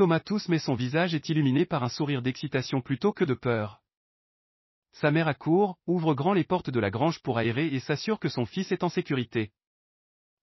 Thomatus 0.00 0.48
met 0.48 0.58
son 0.58 0.72
visage 0.72 1.14
est 1.14 1.28
illuminé 1.28 1.66
par 1.66 1.84
un 1.84 1.90
sourire 1.90 2.22
d'excitation 2.22 2.80
plutôt 2.80 3.12
que 3.12 3.26
de 3.26 3.34
peur. 3.34 3.82
Sa 4.92 5.10
mère 5.10 5.28
accourt, 5.28 5.76
ouvre 5.86 6.14
grand 6.14 6.32
les 6.32 6.42
portes 6.42 6.70
de 6.70 6.80
la 6.80 6.90
grange 6.90 7.20
pour 7.20 7.36
aérer 7.36 7.66
et 7.66 7.80
s'assure 7.80 8.18
que 8.18 8.30
son 8.30 8.46
fils 8.46 8.72
est 8.72 8.82
en 8.82 8.88
sécurité. 8.88 9.52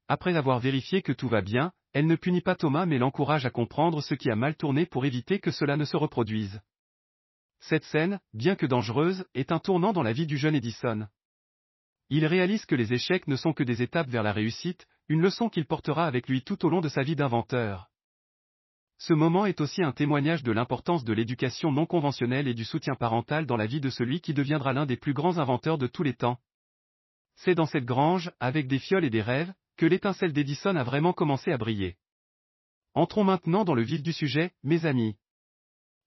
Après 0.07 0.36
avoir 0.36 0.59
vérifié 0.59 1.01
que 1.01 1.12
tout 1.12 1.27
va 1.27 1.42
bien, 1.42 1.71
elle 1.94 2.06
ne 2.06 2.15
punit 2.15 2.42
pas 2.42 2.54
Thomas 2.54 2.86
mais 2.86 2.99
l'encourage 2.99 3.47
à 3.47 3.49
comprendre 3.49 4.04
ce 4.04 4.14
qui 4.14 4.30
a 4.30 4.35
mal 4.35 4.56
tourné 4.56 4.85
pour 4.85 5.06
éviter 5.06 5.40
que 5.40 5.49
cela 5.49 5.76
ne 5.76 5.85
se 5.85 5.97
reproduise. 5.97 6.61
Cette 7.59 7.85
scène, 7.85 8.19
bien 8.35 8.56
que 8.56 8.68
dangereuse, 8.68 9.26
est 9.33 9.52
un 9.52 9.57
tournant 9.57 9.92
dans 9.92 10.04
la 10.04 10.14
vie 10.14 10.28
du 10.28 10.37
jeune 10.37 10.54
Edison. 10.54 11.07
Il 12.11 12.28
réalise 12.28 12.68
que 12.68 12.76
les 12.76 12.94
échecs 12.94 13.26
ne 13.26 13.35
sont 13.35 13.54
que 13.54 13.64
des 13.64 13.81
étapes 13.81 14.07
vers 14.07 14.21
la 14.21 14.33
réussite, 14.33 14.85
une 15.09 15.23
leçon 15.23 15.49
qu'il 15.49 15.66
portera 15.66 16.06
avec 16.06 16.28
lui 16.28 16.44
tout 16.44 16.64
au 16.64 16.69
long 16.69 16.81
de 16.81 16.90
sa 16.90 17.02
vie 17.02 17.16
d'inventeur. 17.16 17.90
Ce 18.99 19.13
moment 19.13 19.45
est 19.45 19.61
aussi 19.61 19.83
un 19.83 19.92
témoignage 19.92 20.42
de 20.42 20.51
l'importance 20.51 21.04
de 21.04 21.13
l'éducation 21.13 21.71
non 21.71 21.85
conventionnelle 21.85 22.47
et 22.47 22.56
du 22.56 22.66
soutien 22.66 22.95
parental 22.95 23.45
dans 23.45 23.57
la 23.57 23.68
vie 23.68 23.80
de 23.80 23.92
celui 23.92 24.21
qui 24.21 24.33
deviendra 24.33 24.73
l'un 24.73 24.87
des 24.87 24.97
plus 24.97 25.13
grands 25.13 25.37
inventeurs 25.37 25.77
de 25.77 25.87
tous 25.87 26.04
les 26.04 26.16
temps. 26.16 26.39
C'est 27.35 27.54
dans 27.54 27.68
cette 27.68 27.85
grange, 27.85 28.31
avec 28.39 28.68
des 28.68 28.80
fioles 28.80 29.06
et 29.06 29.11
des 29.11 29.21
rêves, 29.21 29.54
que 29.77 29.85
l'étincelle 29.85 30.33
d'Edison 30.33 30.75
a 30.75 30.83
vraiment 30.83 31.13
commencé 31.13 31.51
à 31.51 31.57
briller. 31.57 31.97
Entrons 32.95 33.23
maintenant 33.23 33.63
dans 33.63 33.75
le 33.75 33.83
vif 33.83 34.01
du 34.01 34.11
sujet, 34.11 34.51
mes 34.63 34.87
amis. 34.87 35.16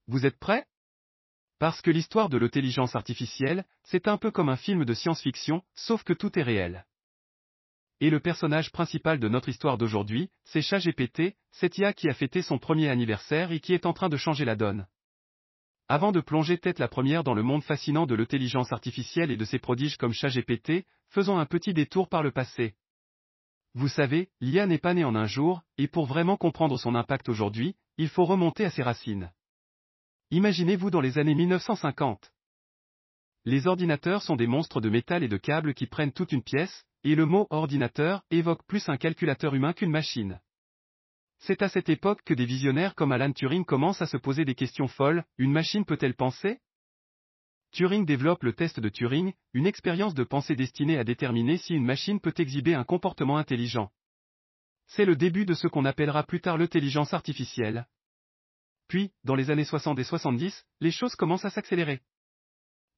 Vous 0.07 0.25
êtes 0.25 0.39
prêts? 0.39 0.65
Parce 1.57 1.81
que 1.81 1.91
l'histoire 1.91 2.27
de 2.27 2.37
l'intelligence 2.37 2.95
artificielle, 2.97 3.63
c'est 3.83 4.09
un 4.09 4.17
peu 4.17 4.31
comme 4.31 4.49
un 4.49 4.57
film 4.57 4.83
de 4.83 4.93
science-fiction, 4.93 5.63
sauf 5.75 6.03
que 6.03 6.11
tout 6.11 6.37
est 6.37 6.43
réel. 6.43 6.85
Et 8.01 8.09
le 8.09 8.19
personnage 8.19 8.71
principal 8.71 9.19
de 9.19 9.29
notre 9.29 9.47
histoire 9.47 9.77
d'aujourd'hui, 9.77 10.31
c'est 10.43 10.63
ChatGPT, 10.63 11.35
cette 11.51 11.77
IA 11.77 11.93
qui 11.93 12.09
a 12.09 12.15
fêté 12.15 12.41
son 12.41 12.57
premier 12.57 12.89
anniversaire 12.89 13.51
et 13.51 13.59
qui 13.59 13.75
est 13.75 13.85
en 13.85 13.93
train 13.93 14.09
de 14.09 14.17
changer 14.17 14.43
la 14.43 14.55
donne. 14.55 14.87
Avant 15.87 16.11
de 16.11 16.19
plonger 16.19 16.57
tête 16.57 16.79
la 16.79 16.87
première 16.87 17.23
dans 17.23 17.35
le 17.35 17.43
monde 17.43 17.63
fascinant 17.63 18.07
de 18.07 18.15
l'intelligence 18.15 18.73
artificielle 18.73 19.29
et 19.29 19.37
de 19.37 19.45
ses 19.45 19.59
prodiges 19.59 19.97
comme 19.97 20.13
ChatGPT, 20.13 20.87
faisons 21.09 21.37
un 21.37 21.45
petit 21.45 21.75
détour 21.75 22.09
par 22.09 22.23
le 22.23 22.31
passé. 22.31 22.73
Vous 23.75 23.87
savez, 23.87 24.29
l'IA 24.39 24.65
n'est 24.65 24.79
pas 24.79 24.95
née 24.95 25.05
en 25.05 25.13
un 25.13 25.27
jour, 25.27 25.61
et 25.77 25.87
pour 25.87 26.07
vraiment 26.07 26.37
comprendre 26.37 26.79
son 26.79 26.95
impact 26.95 27.29
aujourd'hui, 27.29 27.75
il 27.97 28.09
faut 28.09 28.25
remonter 28.25 28.65
à 28.65 28.71
ses 28.71 28.81
racines. 28.81 29.31
Imaginez-vous 30.31 30.89
dans 30.89 31.01
les 31.01 31.19
années 31.19 31.35
1950. 31.35 32.31
Les 33.45 33.67
ordinateurs 33.67 34.23
sont 34.23 34.35
des 34.35 34.47
monstres 34.47 34.81
de 34.81 34.89
métal 34.89 35.23
et 35.23 35.27
de 35.27 35.37
câbles 35.37 35.75
qui 35.75 35.85
prennent 35.85 36.11
toute 36.11 36.31
une 36.31 36.43
pièce, 36.43 36.83
et 37.03 37.15
le 37.15 37.25
mot 37.25 37.47
ordinateur 37.49 38.23
évoque 38.31 38.65
plus 38.65 38.87
un 38.89 38.97
calculateur 38.97 39.53
humain 39.55 39.73
qu'une 39.73 39.91
machine. 39.91 40.39
C'est 41.39 41.63
à 41.63 41.69
cette 41.69 41.89
époque 41.89 42.21
que 42.23 42.35
des 42.35 42.45
visionnaires 42.45 42.93
comme 42.93 43.11
Alan 43.11 43.31
Turing 43.31 43.65
commencent 43.65 44.01
à 44.01 44.05
se 44.07 44.17
poser 44.17 44.45
des 44.45 44.53
questions 44.53 44.87
folles, 44.87 45.25
une 45.37 45.51
machine 45.51 45.85
peut-elle 45.85 46.15
penser? 46.15 46.59
Turing 47.71 48.05
développe 48.05 48.43
le 48.43 48.53
test 48.53 48.79
de 48.79 48.89
Turing, 48.89 49.33
une 49.53 49.65
expérience 49.65 50.13
de 50.13 50.23
pensée 50.23 50.55
destinée 50.55 50.99
à 50.99 51.03
déterminer 51.03 51.57
si 51.57 51.73
une 51.73 51.85
machine 51.85 52.19
peut 52.19 52.33
exhiber 52.37 52.75
un 52.75 52.83
comportement 52.83 53.37
intelligent. 53.37 53.91
C'est 54.87 55.05
le 55.05 55.15
début 55.15 55.45
de 55.45 55.53
ce 55.53 55.67
qu'on 55.67 55.85
appellera 55.85 56.23
plus 56.23 56.41
tard 56.41 56.57
l'intelligence 56.57 57.13
artificielle. 57.13 57.87
Puis, 58.87 59.11
dans 59.23 59.35
les 59.35 59.49
années 59.49 59.63
60 59.63 59.97
et 59.99 60.03
70, 60.03 60.65
les 60.81 60.91
choses 60.91 61.15
commencent 61.15 61.45
à 61.45 61.49
s'accélérer. 61.49 62.01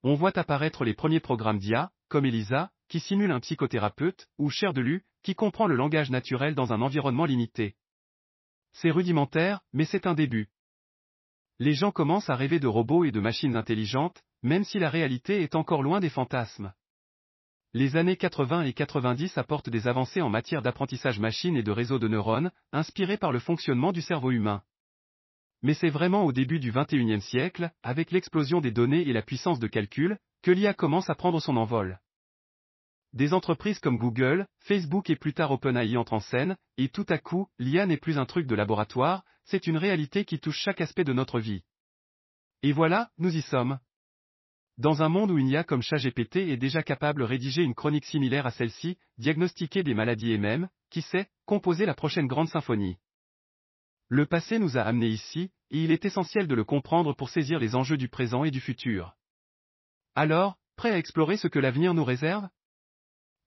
On 0.03 0.15
voit 0.15 0.37
apparaître 0.37 0.83
les 0.83 0.93
premiers 0.93 1.21
programmes 1.21 1.59
d'IA, 1.59 1.89
comme 2.09 2.25
ELISA, 2.25 2.71
qui 2.89 2.99
simule 2.99 3.31
un 3.31 3.39
psychothérapeute, 3.39 4.27
ou 4.37 4.49
Cher 4.49 4.73
qui 5.23 5.33
comprend 5.33 5.65
le 5.65 5.75
langage 5.75 6.11
naturel 6.11 6.55
dans 6.55 6.73
un 6.73 6.81
environnement 6.81 7.25
limité. 7.25 7.75
C'est 8.73 8.91
rudimentaire, 8.91 9.61
mais 9.71 9.85
c'est 9.85 10.05
un 10.05 10.13
début. 10.13 10.49
Les 11.59 11.73
gens 11.73 11.91
commencent 11.91 12.29
à 12.29 12.35
rêver 12.35 12.59
de 12.59 12.67
robots 12.67 13.05
et 13.05 13.11
de 13.11 13.21
machines 13.21 13.55
intelligentes, 13.55 14.21
même 14.41 14.65
si 14.65 14.77
la 14.77 14.89
réalité 14.89 15.41
est 15.41 15.55
encore 15.55 15.83
loin 15.83 16.01
des 16.01 16.09
fantasmes. 16.09 16.73
Les 17.73 17.95
années 17.95 18.17
80 18.17 18.63
et 18.63 18.73
90 18.73 19.37
apportent 19.37 19.69
des 19.69 19.87
avancées 19.87 20.21
en 20.21 20.29
matière 20.29 20.61
d'apprentissage 20.61 21.19
machine 21.19 21.55
et 21.55 21.63
de 21.63 21.71
réseaux 21.71 21.99
de 21.99 22.09
neurones, 22.09 22.51
inspirés 22.73 23.17
par 23.17 23.31
le 23.31 23.39
fonctionnement 23.39 23.93
du 23.93 24.01
cerveau 24.01 24.31
humain. 24.31 24.63
Mais 25.63 25.73
c'est 25.73 25.89
vraiment 25.89 26.25
au 26.25 26.31
début 26.31 26.59
du 26.59 26.71
XXIe 26.71 27.21
siècle, 27.21 27.71
avec 27.81 28.11
l'explosion 28.11 28.61
des 28.61 28.71
données 28.71 29.07
et 29.07 29.13
la 29.13 29.21
puissance 29.21 29.59
de 29.59 29.67
calcul, 29.67 30.17
que 30.41 30.51
l'IA 30.51 30.73
commence 30.73 31.09
à 31.09 31.15
prendre 31.15 31.39
son 31.39 31.55
envol. 31.57 31.99
Des 33.13 33.33
entreprises 33.33 33.79
comme 33.79 33.97
Google, 33.97 34.45
Facebook 34.59 35.09
et 35.09 35.15
plus 35.15 35.33
tard 35.33 35.51
OpenAI 35.51 35.95
entrent 35.97 36.13
en 36.13 36.19
scène, 36.19 36.57
et 36.77 36.89
tout 36.89 37.05
à 37.09 37.17
coup, 37.17 37.47
l'IA 37.59 37.85
n'est 37.85 37.97
plus 37.97 38.17
un 38.17 38.25
truc 38.25 38.45
de 38.45 38.55
laboratoire, 38.55 39.23
c'est 39.45 39.67
une 39.67 39.77
réalité 39.77 40.25
qui 40.25 40.39
touche 40.39 40.59
chaque 40.59 40.81
aspect 40.81 41.03
de 41.03 41.13
notre 41.13 41.39
vie. 41.39 41.63
Et 42.61 42.71
voilà, 42.71 43.11
nous 43.17 43.35
y 43.35 43.41
sommes. 43.41 43.79
Dans 44.77 45.03
un 45.03 45.09
monde 45.09 45.31
où 45.31 45.37
une 45.37 45.47
IA 45.47 45.63
comme 45.63 45.83
ChatGPT 45.83 46.37
est 46.37 46.57
déjà 46.57 46.81
capable 46.81 47.21
de 47.21 47.25
rédiger 47.25 47.61
une 47.61 47.75
chronique 47.75 48.05
similaire 48.05 48.47
à 48.47 48.51
celle-ci, 48.51 48.97
diagnostiquer 49.17 49.83
des 49.83 49.93
maladies 49.93 50.31
et 50.31 50.37
même, 50.37 50.67
qui 50.89 51.03
sait, 51.03 51.29
composer 51.45 51.85
la 51.85 51.93
prochaine 51.93 52.27
grande 52.27 52.49
symphonie. 52.49 52.97
Le 54.09 54.25
passé 54.25 54.59
nous 54.59 54.77
a 54.77 54.81
amenés 54.81 55.07
ici, 55.07 55.51
et 55.71 55.83
il 55.83 55.91
est 55.91 56.05
essentiel 56.05 56.47
de 56.47 56.55
le 56.55 56.63
comprendre 56.63 57.13
pour 57.13 57.29
saisir 57.29 57.59
les 57.59 57.75
enjeux 57.75 57.97
du 57.97 58.09
présent 58.09 58.43
et 58.43 58.51
du 58.51 58.59
futur. 58.59 59.15
Alors, 60.15 60.57
prêt 60.75 60.91
à 60.91 60.97
explorer 60.97 61.37
ce 61.37 61.47
que 61.47 61.59
l'avenir 61.59 61.93
nous 61.93 62.03
réserve? 62.03 62.47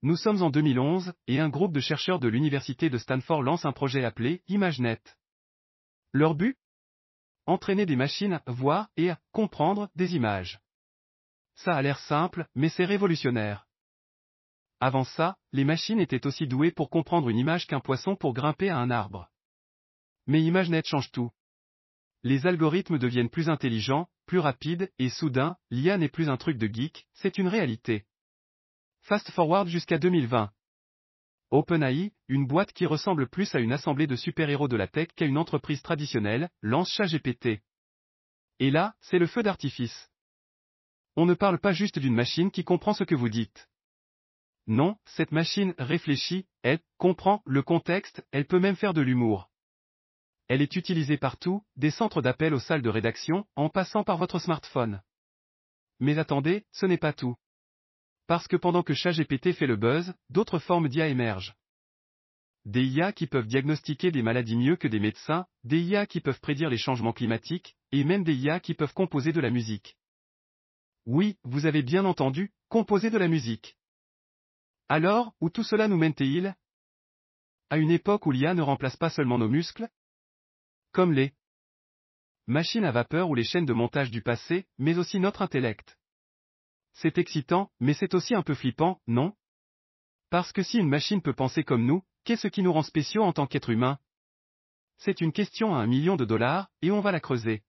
Nous 0.03 0.17
sommes 0.17 0.43
en 0.43 0.51
2011, 0.51 1.15
et 1.27 1.41
un 1.41 1.49
groupe 1.49 1.73
de 1.73 1.81
chercheurs 1.81 2.19
de 2.19 2.29
l'université 2.29 2.91
de 2.91 2.99
Stanford 2.99 3.43
lance 3.43 3.65
un 3.65 3.73
projet 3.73 4.05
appelé 4.05 4.43
ImageNet. 4.49 5.01
Leur 6.13 6.35
but? 6.35 6.59
Entraîner 7.47 7.87
des 7.87 7.97
machines 7.97 8.41
à 8.45 8.53
voir 8.53 8.89
et 8.97 9.11
à 9.11 9.19
comprendre 9.33 9.89
des 9.95 10.17
images. 10.17 10.61
Ça 11.55 11.75
a 11.75 11.83
l'air 11.83 11.99
simple, 12.01 12.47
mais 12.55 12.69
c'est 12.69 12.85
révolutionnaire. 12.85 13.67
Avant 14.81 15.05
ça, 15.05 15.37
les 15.53 15.65
machines 15.65 16.01
étaient 16.01 16.27
aussi 16.27 16.47
douées 16.47 16.73
pour 16.73 16.91
comprendre 16.91 17.29
une 17.29 17.39
image 17.39 17.67
qu'un 17.67 17.81
poisson 17.81 18.17
pour 18.17 18.35
grimper 18.35 18.69
à 18.69 18.79
un 18.79 18.91
arbre. 18.91 19.31
Mais 20.27 20.43
ImageNet 20.43 20.87
change 20.87 21.11
tout. 21.13 21.31
Les 22.23 22.47
algorithmes 22.47 22.99
deviennent 22.99 23.31
plus 23.31 23.49
intelligents, 23.49 24.09
plus 24.27 24.41
rapides, 24.41 24.91
et 24.99 25.09
soudain, 25.09 25.57
l'IA 25.71 25.99
n'est 25.99 26.09
plus 26.09 26.29
un 26.29 26.37
truc 26.37 26.59
de 26.59 26.67
geek, 26.67 27.07
c'est 27.15 27.39
une 27.39 27.49
réalité. 27.49 28.05
Fast 29.03 29.31
forward 29.31 29.69
jusqu'à 29.69 29.99
2020. 29.99 30.51
OpenAI, 31.53 32.13
une 32.27 32.47
boîte 32.47 32.73
qui 32.73 32.87
ressemble 32.87 33.29
plus 33.29 33.55
à 33.55 33.61
une 33.61 33.73
assemblée 33.73 34.09
de 34.09 34.17
super-héros 34.17 34.67
de 34.67 34.77
la 34.77 34.89
tech 34.89 35.09
qu'à 35.15 35.27
une 35.27 35.39
entreprise 35.39 35.81
traditionnelle, 35.81 36.51
lance 36.61 36.91
ChatGPT. 36.91 37.61
Et 38.59 38.71
là, 38.73 38.97
c'est 39.01 39.21
le 39.21 39.29
feu 39.29 39.45
d'artifice. 39.45 40.11
On 41.15 41.25
ne 41.25 41.35
parle 41.35 41.61
pas 41.61 41.73
juste 41.73 42.01
d'une 42.01 42.15
machine 42.15 42.51
qui 42.51 42.65
comprend 42.65 42.95
ce 42.95 43.05
que 43.05 43.15
vous 43.15 43.29
dites. 43.29 43.69
Non, 44.67 44.97
cette 45.05 45.31
machine 45.31 45.75
réfléchit, 45.79 46.47
elle 46.63 46.81
comprend 46.99 47.43
le 47.47 47.63
contexte, 47.63 48.27
elle 48.33 48.47
peut 48.47 48.59
même 48.59 48.75
faire 48.75 48.95
de 48.95 49.01
l'humour. 49.01 49.49
Elle 50.49 50.63
est 50.63 50.77
utilisée 50.77 51.17
partout, 51.17 51.65
des 51.77 51.91
centres 51.91 52.23
d'appel 52.23 52.55
aux 52.55 52.61
salles 52.61 52.83
de 52.83 52.89
rédaction, 52.89 53.47
en 53.57 53.69
passant 53.69 54.05
par 54.05 54.17
votre 54.17 54.39
smartphone. 54.39 55.03
Mais 55.99 56.19
attendez, 56.19 56.65
ce 56.73 56.87
n'est 56.87 56.99
pas 56.99 57.13
tout. 57.13 57.37
Parce 58.27 58.47
que 58.47 58.57
pendant 58.57 58.83
que 58.83 58.95
ChatGPT 58.95 59.53
fait 59.53 59.67
le 59.67 59.77
buzz, 59.77 60.15
d'autres 60.31 60.59
formes 60.59 60.89
d'IA 60.89 61.09
émergent. 61.09 61.55
Des 62.65 62.85
IA 62.85 63.13
qui 63.13 63.27
peuvent 63.27 63.47
diagnostiquer 63.47 64.11
des 64.11 64.23
maladies 64.23 64.57
mieux 64.57 64.77
que 64.77 64.89
des 64.89 64.99
médecins, 64.99 65.47
des 65.63 65.81
IA 65.81 66.07
qui 66.07 66.21
peuvent 66.21 66.41
prédire 66.41 66.69
les 66.69 66.79
changements 66.79 67.13
climatiques, 67.13 67.77
et 67.93 68.03
même 68.03 68.25
des 68.25 68.35
IA 68.35 68.61
qui 68.61 68.75
peuvent 68.75 68.95
composer 68.95 69.33
de 69.33 69.41
la 69.41 69.51
musique. 69.51 69.97
Oui, 71.07 71.39
vous 71.45 71.67
avez 71.67 71.83
bien 71.83 72.05
entendu, 72.05 72.53
composer 72.69 73.11
de 73.11 73.19
la 73.19 73.29
musique. 73.29 73.77
Alors, 74.89 75.33
où 75.41 75.51
tout 75.51 75.63
cela 75.63 75.87
nous 75.87 75.97
mène-t-il? 75.97 76.57
À 77.71 77.79
une 77.79 77.91
époque 77.91 78.27
où 78.27 78.33
l'IA 78.33 78.55
ne 78.55 78.63
remplace 78.63 78.97
pas 78.97 79.11
seulement 79.11 79.39
nos 79.39 79.49
muscles 79.49 79.89
Comme 80.97 81.13
les 81.13 81.35
machines 82.47 82.87
à 82.87 82.91
vapeur 82.91 83.29
ou 83.29 83.35
les 83.35 83.45
chaînes 83.45 83.67
de 83.67 83.75
montage 83.75 84.11
du 84.11 84.23
passé, 84.23 84.67
mais 84.79 84.97
aussi 84.97 85.21
notre 85.21 85.43
intellect. 85.43 85.99
C'est 86.95 87.19
excitant, 87.19 87.71
mais 87.81 87.93
c'est 87.93 88.15
aussi 88.15 88.35
un 88.35 88.41
peu 88.41 88.55
flippant, 88.55 89.03
non? 89.07 89.35
Parce 90.31 90.53
que 90.53 90.63
si 90.63 90.79
une 90.79 90.89
machine 90.89 91.21
peut 91.21 91.35
penser 91.35 91.65
comme 91.65 91.85
nous, 91.85 92.03
qu'est-ce 92.25 92.49
qui 92.49 92.63
nous 92.63 92.73
rend 92.73 92.83
spéciaux 92.83 93.25
en 93.25 93.35
tant 93.35 93.47
qu'être 93.47 93.69
humain 93.69 93.99
C'est 94.97 95.21
une 95.21 95.33
question 95.33 95.75
à 95.75 95.81
un 95.81 95.87
million 95.87 96.17
de 96.17 96.25
dollars, 96.25 96.71
et 96.81 96.91
on 96.91 97.03
va 97.03 97.13
la 97.13 97.21
creuser. 97.21 97.63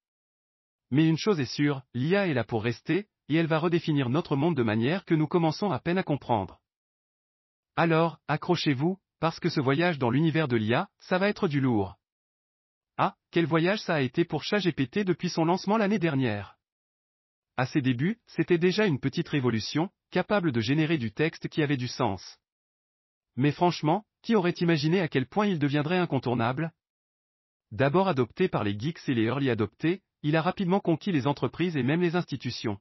Mais 0.90 1.06
une 1.06 1.18
chose 1.18 1.42
est 1.42 1.54
sûre, 1.54 1.82
l'IA 1.94 2.28
est 2.28 2.34
là 2.34 2.46
pour 2.46 2.64
rester, 2.64 3.10
et 3.28 3.36
elle 3.36 3.48
va 3.48 3.60
redéfinir 3.60 4.08
notre 4.08 4.38
monde 4.38 4.56
de 4.56 4.64
manière 4.64 5.04
que 5.04 5.16
nous 5.16 5.28
commençons 5.28 5.70
à 5.70 5.82
peine 5.82 5.98
à 5.98 6.04
comprendre. 6.04 6.62
Alors, 7.76 8.20
accrochez-vous, 8.30 8.98
parce 9.20 9.42
que 9.42 9.50
ce 9.50 9.60
voyage 9.60 10.00
dans 10.00 10.12
l'univers 10.12 10.48
de 10.48 10.56
l'IA, 10.56 10.88
ça 11.02 11.18
va 11.18 11.28
être 11.28 11.50
du 11.50 11.60
lourd. 11.60 11.97
Ah, 12.98 13.16
quel 13.32 13.46
voyage 13.46 13.82
ça 13.82 13.96
a 13.96 14.02
été 14.02 14.26
pour 14.26 14.44
ChatGPT 14.44 15.00
depuis 15.00 15.30
son 15.30 15.46
lancement 15.46 15.78
l'année 15.78 16.00
dernière. 16.00 16.58
À 17.56 17.66
ses 17.66 17.82
débuts, 17.82 18.20
c'était 18.26 18.58
déjà 18.58 18.86
une 18.86 19.00
petite 19.00 19.30
révolution, 19.30 19.90
capable 20.10 20.52
de 20.52 20.62
générer 20.62 20.98
du 20.98 21.12
texte 21.12 21.48
qui 21.48 21.62
avait 21.62 21.78
du 21.78 21.88
sens. 21.88 22.38
Mais 23.36 23.52
franchement, 23.52 24.06
qui 24.24 24.36
aurait 24.36 24.52
imaginé 24.52 25.00
à 25.00 25.08
quel 25.08 25.28
point 25.28 25.46
il 25.46 25.60
deviendrait 25.60 25.98
incontournable? 25.98 26.72
D'abord 27.72 28.08
adopté 28.08 28.48
par 28.48 28.64
les 28.64 28.78
geeks 28.78 29.08
et 29.08 29.14
les 29.14 29.26
early 29.26 29.50
adoptés, 29.50 30.02
il 30.24 30.36
a 30.36 30.42
rapidement 30.42 30.80
conquis 30.80 31.12
les 31.12 31.28
entreprises 31.28 31.78
et 31.78 31.84
même 31.84 32.02
les 32.02 32.16
institutions. 32.16 32.80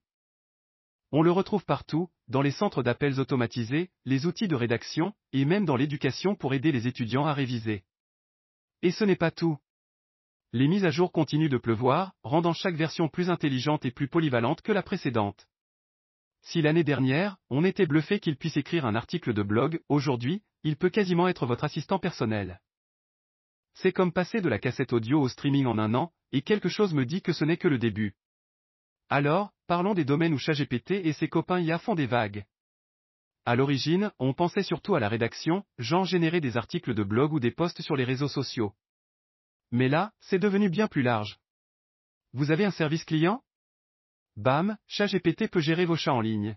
On 1.13 1.23
le 1.23 1.31
retrouve 1.31 1.65
partout, 1.65 2.09
dans 2.29 2.43
les 2.43 2.51
centres 2.51 2.83
d'appels 2.83 3.21
automatisés, 3.21 3.91
les 4.05 4.27
outils 4.27 4.49
de 4.49 4.57
rédaction, 4.57 5.13
et 5.33 5.45
même 5.45 5.65
dans 5.65 5.77
l'éducation 5.77 6.35
pour 6.35 6.55
aider 6.55 6.73
les 6.73 6.87
étudiants 6.87 7.27
à 7.27 7.35
réviser. 7.35 7.85
Et 8.83 8.91
ce 8.91 9.05
n'est 9.05 9.17
pas 9.17 9.31
tout. 9.31 9.59
Les 10.53 10.69
mises 10.69 10.85
à 10.85 10.91
jour 10.91 11.13
continuent 11.13 11.49
de 11.49 11.59
pleuvoir, 11.59 12.13
rendant 12.23 12.53
chaque 12.53 12.77
version 12.77 13.09
plus 13.09 13.31
intelligente 13.31 13.85
et 13.85 13.91
plus 13.91 14.09
polyvalente 14.09 14.63
que 14.63 14.73
la 14.73 14.83
précédente. 14.83 15.49
Si 16.43 16.63
l'année 16.63 16.85
dernière, 16.85 17.37
on 17.51 17.65
était 17.65 17.87
bluffé 17.87 18.21
qu'il 18.21 18.37
puisse 18.37 18.57
écrire 18.57 18.87
un 18.87 18.95
article 18.95 19.35
de 19.35 19.43
blog, 19.43 19.81
aujourd'hui, 19.89 20.43
il 20.63 20.77
peut 20.77 20.91
quasiment 20.91 21.29
être 21.29 21.47
votre 21.47 21.65
assistant 21.65 21.99
personnel. 21.99 22.61
C'est 23.75 23.93
comme 23.93 24.13
passer 24.13 24.41
de 24.41 24.49
la 24.49 24.59
cassette 24.59 24.93
audio 24.93 25.21
au 25.21 25.29
streaming 25.29 25.67
en 25.67 25.79
un 25.79 25.95
an, 25.95 26.13
et 26.33 26.43
quelque 26.43 26.69
chose 26.69 26.95
me 26.95 27.05
dit 27.05 27.21
que 27.21 27.33
ce 27.33 27.45
n'est 27.45 27.57
que 27.57 27.69
le 27.69 27.79
début. 27.79 28.15
Alors, 29.09 29.53
parlons 29.67 29.95
des 29.95 30.05
domaines 30.05 30.35
où 30.35 30.39
ChatGPT 30.39 30.93
et 30.93 31.13
ses 31.13 31.29
copains 31.29 31.61
y 31.61 31.77
font 31.79 31.95
des 31.95 32.07
vagues. 32.07 32.45
À 33.45 33.55
l'origine, 33.55 34.11
on 34.19 34.33
pensait 34.33 34.63
surtout 34.63 34.95
à 34.95 35.01
la 35.01 35.09
rédaction, 35.09 35.65
genre 35.79 36.05
générer 36.05 36.41
des 36.41 36.57
articles 36.57 36.95
de 36.95 37.05
blog 37.05 37.33
ou 37.33 37.41
des 37.41 37.53
posts 37.53 37.83
sur 37.83 37.97
les 37.97 38.05
réseaux 38.05 38.29
sociaux. 38.29 38.73
Mais 39.71 39.89
là, 39.89 40.13
c'est 40.21 40.39
devenu 40.39 40.69
bien 40.69 40.89
plus 40.89 41.03
large. 41.03 41.39
Vous 42.33 42.51
avez 42.51 42.65
un 42.65 42.71
service 42.71 43.05
client? 43.05 43.43
Bam, 44.37 44.77
ChatGPT 44.87 45.49
peut 45.49 45.61
gérer 45.61 45.87
vos 45.87 45.97
chats 45.97 46.13
en 46.13 46.21
ligne. 46.21 46.57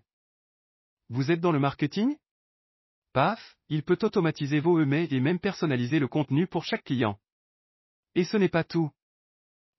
Vous 1.10 1.32
êtes 1.32 1.39
dans 1.39 1.51
le 1.51 1.60
marketing? 1.60 2.18
Paf, 3.13 3.58
il 3.70 3.84
peut 3.84 3.98
automatiser 4.01 4.60
vos 4.60 4.80
emails 4.80 5.13
et 5.13 5.20
même 5.20 5.39
personnaliser 5.39 6.00
le 6.00 6.08
contenu 6.08 6.46
pour 6.46 6.66
chaque 6.66 6.84
client. 6.84 7.20
Et 8.16 8.24
ce 8.24 8.38
n'est 8.38 8.50
pas 8.50 8.63
tout. 8.63 8.92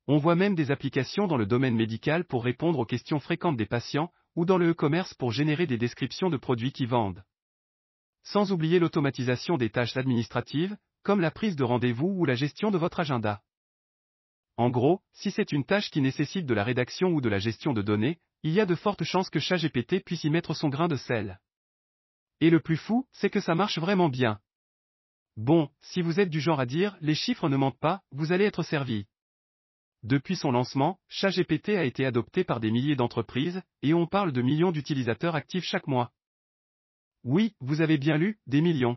On 0.07 0.19
voit 0.19 0.35
même 0.35 0.57
des 0.57 0.71
applications 0.71 1.29
dans 1.29 1.37
le 1.37 1.47
domaine 1.47 1.77
médical 1.77 2.25
pour 2.25 2.43
répondre 2.43 2.81
aux 2.81 2.87
questions 2.87 3.21
fréquentes 3.21 3.57
des 3.57 3.67
patients, 3.67 4.13
ou 4.35 4.45
dans 4.45 4.59
le 4.59 4.71
e-commerce 4.71 5.15
pour 5.15 5.31
générer 5.31 5.67
des 5.67 5.79
descriptions 5.79 6.31
de 6.31 6.37
produits 6.37 6.73
qui 6.73 6.87
vendent. 6.87 7.23
Sans 8.25 8.51
oublier 8.51 8.79
l'automatisation 8.79 9.57
des 9.57 9.71
tâches 9.71 9.97
administratives, 9.97 10.77
comme 11.02 11.21
la 11.21 11.30
prise 11.30 11.57
de 11.57 11.64
rendez-vous 11.64 12.09
ou 12.09 12.25
la 12.25 12.35
gestion 12.35 12.71
de 12.71 12.78
votre 12.78 13.00
agenda. 13.00 13.42
En 14.57 14.71
gros, 14.71 15.00
si 15.12 15.30
c'est 15.30 15.52
une 15.52 15.64
tâche 15.64 15.90
qui 15.90 16.00
nécessite 16.00 16.47
de 16.47 16.54
la 16.54 16.64
rédaction 16.64 17.09
ou 17.09 17.21
de 17.21 17.28
la 17.28 17.38
gestion 17.38 17.73
de 17.73 17.83
données, 17.83 18.21
il 18.42 18.52
y 18.52 18.61
a 18.61 18.66
de 18.66 18.75
fortes 18.75 19.04
chances 19.04 19.30
que 19.30 19.38
ChatGPT 19.38 20.04
puisse 20.04 20.25
y 20.25 20.30
mettre 20.30 20.54
son 20.54 20.69
grain 20.69 20.88
de 20.88 20.97
sel. 20.97 21.40
Et 22.40 22.50
le 22.50 22.61
plus 22.61 22.76
fou, 22.76 23.07
c'est 23.12 23.30
que 23.30 23.40
ça 23.40 23.54
marche 23.54 23.78
vraiment 23.78 24.09
bien. 24.09 24.40
Bon, 25.37 25.71
si 25.80 26.02
vous 26.02 26.21
êtes 26.21 26.30
du 26.30 26.40
genre 26.40 26.61
à 26.61 26.66
dire, 26.66 26.97
les 27.00 27.14
chiffres 27.14 27.49
ne 27.49 27.57
mentent 27.57 27.78
pas, 27.78 28.02
vous 28.11 28.33
allez 28.33 28.45
être 28.45 28.62
servi. 28.62 29.07
Depuis 30.02 30.37
son 30.37 30.50
lancement, 30.50 30.99
ChatGPT 31.09 31.71
a 31.71 31.85
été 31.85 32.07
adopté 32.07 32.45
par 32.45 32.61
des 32.61 32.71
milliers 32.71 32.97
d'entreprises, 32.97 33.62
et 33.83 33.92
on 33.92 34.07
parle 34.07 34.33
de 34.33 34.40
millions 34.40 34.73
d'utilisateurs 34.73 35.35
actifs 35.35 35.64
chaque 35.64 35.87
mois. 35.87 36.12
Oui, 37.23 37.54
vous 37.61 37.83
avez 37.83 37.99
bien 37.99 38.16
lu, 38.16 38.38
des 38.47 38.62
millions. 38.62 38.97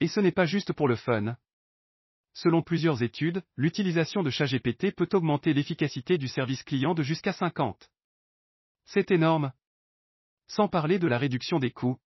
Et 0.00 0.08
ce 0.08 0.20
n'est 0.20 0.32
pas 0.32 0.44
juste 0.44 0.72
pour 0.72 0.88
le 0.88 0.96
fun. 0.96 1.36
Selon 2.34 2.62
plusieurs 2.62 3.02
études, 3.02 3.42
l'utilisation 3.56 4.22
de 4.22 4.28
ChatGPT 4.28 4.94
peut 4.94 5.08
augmenter 5.14 5.54
l'efficacité 5.54 6.18
du 6.18 6.28
service 6.28 6.62
client 6.62 6.92
de 6.92 7.02
jusqu'à 7.02 7.32
50. 7.32 7.90
C'est 8.84 9.10
énorme. 9.10 9.52
Sans 10.46 10.68
parler 10.68 10.98
de 10.98 11.08
la 11.08 11.16
réduction 11.16 11.58
des 11.58 11.70
coûts. 11.70 11.98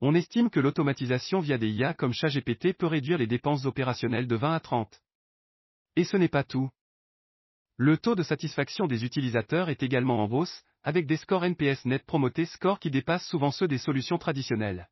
On 0.00 0.14
estime 0.14 0.48
que 0.48 0.60
l'automatisation 0.60 1.40
via 1.40 1.58
des 1.58 1.70
IA 1.70 1.92
comme 1.92 2.14
ChatGPT 2.14 2.72
peut 2.72 2.86
réduire 2.86 3.18
les 3.18 3.26
dépenses 3.26 3.66
opérationnelles 3.66 4.26
de 4.26 4.36
20 4.36 4.54
à 4.54 4.60
30. 4.60 5.00
Et 5.96 6.04
ce 6.04 6.16
n'est 6.16 6.28
pas 6.28 6.42
tout. 6.42 6.70
Le 7.76 7.98
taux 7.98 8.14
de 8.14 8.22
satisfaction 8.22 8.86
des 8.86 9.04
utilisateurs 9.04 9.68
est 9.68 9.82
également 9.82 10.24
en 10.24 10.30
hausse, 10.30 10.64
avec 10.82 11.06
des 11.06 11.16
scores 11.16 11.44
NPS 11.44 11.84
Net 11.84 12.04
Promoté 12.06 12.46
Score 12.46 12.78
qui 12.78 12.90
dépassent 12.90 13.26
souvent 13.26 13.50
ceux 13.50 13.68
des 13.68 13.78
solutions 13.78 14.16
traditionnelles. 14.18 14.88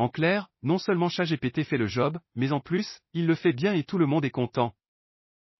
En 0.00 0.08
clair, 0.08 0.48
non 0.62 0.78
seulement 0.78 1.10
ChatGPT 1.10 1.62
fait 1.62 1.76
le 1.76 1.86
job, 1.86 2.18
mais 2.34 2.52
en 2.52 2.60
plus, 2.60 3.02
il 3.12 3.26
le 3.26 3.34
fait 3.34 3.52
bien 3.52 3.74
et 3.74 3.84
tout 3.84 3.98
le 3.98 4.06
monde 4.06 4.24
est 4.24 4.30
content. 4.30 4.74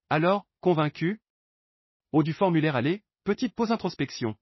Alors, 0.08 0.46
convaincu? 0.62 1.20
Au 2.10 2.22
du 2.22 2.32
formulaire 2.32 2.74
aller, 2.74 3.02
petite 3.22 3.54
pause 3.54 3.70
introspection. 3.70 4.34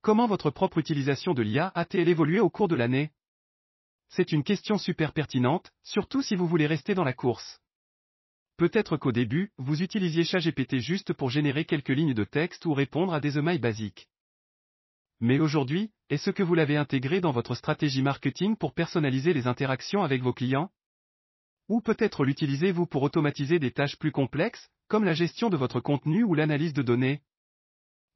Comment 0.00 0.26
votre 0.26 0.48
propre 0.48 0.78
utilisation 0.78 1.34
de 1.34 1.42
l'IA 1.42 1.72
a-t-elle 1.74 2.08
évolué 2.08 2.40
au 2.40 2.48
cours 2.48 2.68
de 2.68 2.74
l'année? 2.74 3.10
C'est 4.08 4.32
une 4.32 4.44
question 4.44 4.78
super 4.78 5.12
pertinente, 5.12 5.70
surtout 5.82 6.22
si 6.22 6.34
vous 6.34 6.48
voulez 6.48 6.66
rester 6.66 6.94
dans 6.94 7.04
la 7.04 7.12
course. 7.12 7.60
Peut-être 8.56 8.96
qu'au 8.96 9.12
début, 9.12 9.52
vous 9.58 9.82
utilisiez 9.82 10.24
ChatGPT 10.24 10.78
juste 10.78 11.12
pour 11.12 11.28
générer 11.28 11.66
quelques 11.66 11.90
lignes 11.90 12.14
de 12.14 12.24
texte 12.24 12.64
ou 12.64 12.72
répondre 12.72 13.12
à 13.12 13.20
des 13.20 13.36
emails 13.36 13.58
basiques. 13.58 14.08
Mais 15.20 15.40
aujourd'hui, 15.40 15.92
est-ce 16.10 16.30
que 16.30 16.42
vous 16.42 16.54
l'avez 16.54 16.76
intégré 16.76 17.20
dans 17.20 17.32
votre 17.32 17.54
stratégie 17.54 18.02
marketing 18.02 18.56
pour 18.56 18.74
personnaliser 18.74 19.32
les 19.32 19.46
interactions 19.46 20.02
avec 20.02 20.22
vos 20.22 20.34
clients? 20.34 20.70
Ou 21.68 21.80
peut-être 21.80 22.24
l'utilisez-vous 22.24 22.86
pour 22.86 23.02
automatiser 23.02 23.58
des 23.58 23.72
tâches 23.72 23.96
plus 23.96 24.12
complexes, 24.12 24.70
comme 24.88 25.04
la 25.04 25.14
gestion 25.14 25.48
de 25.48 25.56
votre 25.56 25.80
contenu 25.80 26.22
ou 26.22 26.34
l'analyse 26.34 26.74
de 26.74 26.82
données? 26.82 27.22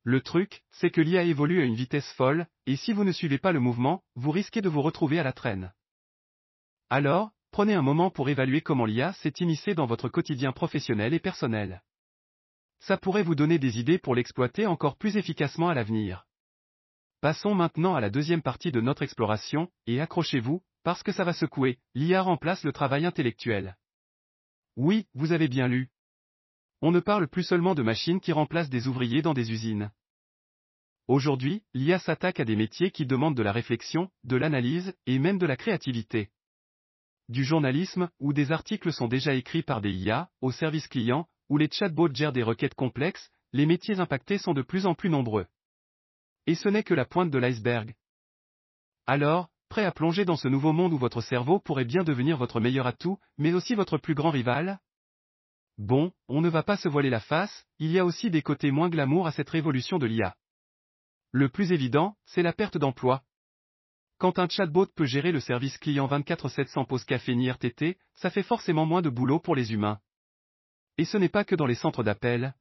Le 0.02 0.20
truc, 0.20 0.62
c'est 0.70 0.90
que 0.90 1.00
l'IA 1.00 1.24
évolue 1.24 1.60
à 1.60 1.64
une 1.64 1.74
vitesse 1.74 2.10
folle, 2.12 2.46
et 2.66 2.76
si 2.76 2.92
vous 2.92 3.04
ne 3.04 3.12
suivez 3.12 3.38
pas 3.38 3.52
le 3.52 3.60
mouvement, 3.60 4.02
vous 4.14 4.30
risquez 4.30 4.60
de 4.60 4.68
vous 4.68 4.82
retrouver 4.82 5.18
à 5.18 5.22
la 5.22 5.32
traîne. 5.32 5.72
Alors, 6.90 7.32
prenez 7.50 7.74
un 7.74 7.82
moment 7.82 8.10
pour 8.10 8.28
évaluer 8.28 8.60
comment 8.60 8.86
l'IA 8.86 9.12
s'est 9.14 9.34
immiscée 9.40 9.74
dans 9.74 9.86
votre 9.86 10.08
quotidien 10.08 10.52
professionnel 10.52 11.12
et 11.12 11.18
personnel. 11.18 11.82
Ça 12.78 12.96
pourrait 12.96 13.22
vous 13.22 13.34
donner 13.34 13.58
des 13.58 13.78
idées 13.78 13.98
pour 13.98 14.14
l'exploiter 14.14 14.66
encore 14.66 14.96
plus 14.96 15.16
efficacement 15.16 15.68
à 15.68 15.74
l'avenir. 15.74 16.26
Passons 17.20 17.54
maintenant 17.54 17.94
à 17.94 18.00
la 18.00 18.08
deuxième 18.08 18.40
partie 18.40 18.72
de 18.72 18.80
notre 18.80 19.02
exploration, 19.02 19.68
et 19.86 20.00
accrochez-vous, 20.00 20.62
parce 20.82 21.02
que 21.02 21.12
ça 21.12 21.22
va 21.22 21.34
secouer, 21.34 21.78
l'IA 21.94 22.22
remplace 22.22 22.64
le 22.64 22.72
travail 22.72 23.04
intellectuel. 23.04 23.76
Oui, 24.76 25.06
vous 25.12 25.32
avez 25.32 25.48
bien 25.48 25.68
lu. 25.68 25.90
On 26.80 26.92
ne 26.92 27.00
parle 27.00 27.28
plus 27.28 27.42
seulement 27.42 27.74
de 27.74 27.82
machines 27.82 28.20
qui 28.20 28.32
remplacent 28.32 28.70
des 28.70 28.88
ouvriers 28.88 29.20
dans 29.20 29.34
des 29.34 29.52
usines. 29.52 29.90
Aujourd'hui, 31.08 31.62
l'IA 31.74 31.98
s'attaque 31.98 32.40
à 32.40 32.46
des 32.46 32.56
métiers 32.56 32.90
qui 32.90 33.04
demandent 33.04 33.36
de 33.36 33.42
la 33.42 33.52
réflexion, 33.52 34.10
de 34.24 34.36
l'analyse, 34.36 34.94
et 35.06 35.18
même 35.18 35.38
de 35.38 35.46
la 35.46 35.56
créativité 35.56 36.30
du 37.28 37.44
journalisme, 37.44 38.10
où 38.18 38.32
des 38.32 38.50
articles 38.50 38.92
sont 38.92 39.06
déjà 39.06 39.34
écrits 39.34 39.62
par 39.62 39.80
des 39.80 39.92
IA, 39.92 40.30
au 40.40 40.50
service 40.50 40.88
client, 40.88 41.28
où 41.48 41.58
les 41.58 41.70
chatbots 41.70 42.12
gèrent 42.12 42.32
des 42.32 42.42
requêtes 42.42 42.74
complexes, 42.74 43.30
les 43.52 43.66
métiers 43.66 44.00
impactés 44.00 44.38
sont 44.38 44.52
de 44.52 44.62
plus 44.62 44.84
en 44.84 44.94
plus 44.94 45.10
nombreux. 45.10 45.46
Et 46.46 46.54
ce 46.54 46.68
n'est 46.68 46.82
que 46.82 46.94
la 46.94 47.04
pointe 47.04 47.30
de 47.30 47.38
l'iceberg. 47.38 47.94
Alors, 49.06 49.48
prêt 49.68 49.84
à 49.84 49.92
plonger 49.92 50.24
dans 50.24 50.36
ce 50.36 50.48
nouveau 50.48 50.72
monde 50.72 50.92
où 50.92 50.98
votre 50.98 51.20
cerveau 51.20 51.60
pourrait 51.60 51.84
bien 51.84 52.02
devenir 52.02 52.36
votre 52.36 52.60
meilleur 52.60 52.86
atout, 52.86 53.18
mais 53.38 53.52
aussi 53.54 53.74
votre 53.74 53.98
plus 53.98 54.14
grand 54.14 54.30
rival? 54.30 54.80
Bon, 55.78 56.12
on 56.28 56.40
ne 56.40 56.48
va 56.48 56.62
pas 56.62 56.76
se 56.76 56.88
voiler 56.88 57.08
la 57.08 57.20
face, 57.20 57.66
il 57.78 57.90
y 57.90 57.98
a 57.98 58.04
aussi 58.04 58.30
des 58.30 58.42
côtés 58.42 58.70
moins 58.70 58.90
glamour 58.90 59.26
à 59.26 59.32
cette 59.32 59.48
révolution 59.48 59.98
de 59.98 60.06
l'IA. 60.06 60.36
Le 61.32 61.48
plus 61.48 61.72
évident, 61.72 62.16
c'est 62.26 62.42
la 62.42 62.52
perte 62.52 62.76
d'emploi. 62.76 63.22
Quand 64.18 64.38
un 64.38 64.48
chatbot 64.48 64.86
peut 64.86 65.06
gérer 65.06 65.32
le 65.32 65.40
service 65.40 65.78
client 65.78 66.06
24/7 66.06 66.66
sans 66.68 66.84
pause 66.84 67.04
café 67.04 67.34
ni 67.34 67.48
RTT, 67.48 67.96
ça 68.14 68.28
fait 68.28 68.42
forcément 68.42 68.84
moins 68.84 69.00
de 69.00 69.08
boulot 69.08 69.38
pour 69.38 69.54
les 69.54 69.72
humains. 69.72 70.00
Et 70.98 71.06
ce 71.06 71.16
n'est 71.16 71.30
pas 71.30 71.44
que 71.44 71.54
dans 71.54 71.64
les 71.64 71.74
centres 71.74 72.02
d'appel. 72.02 72.54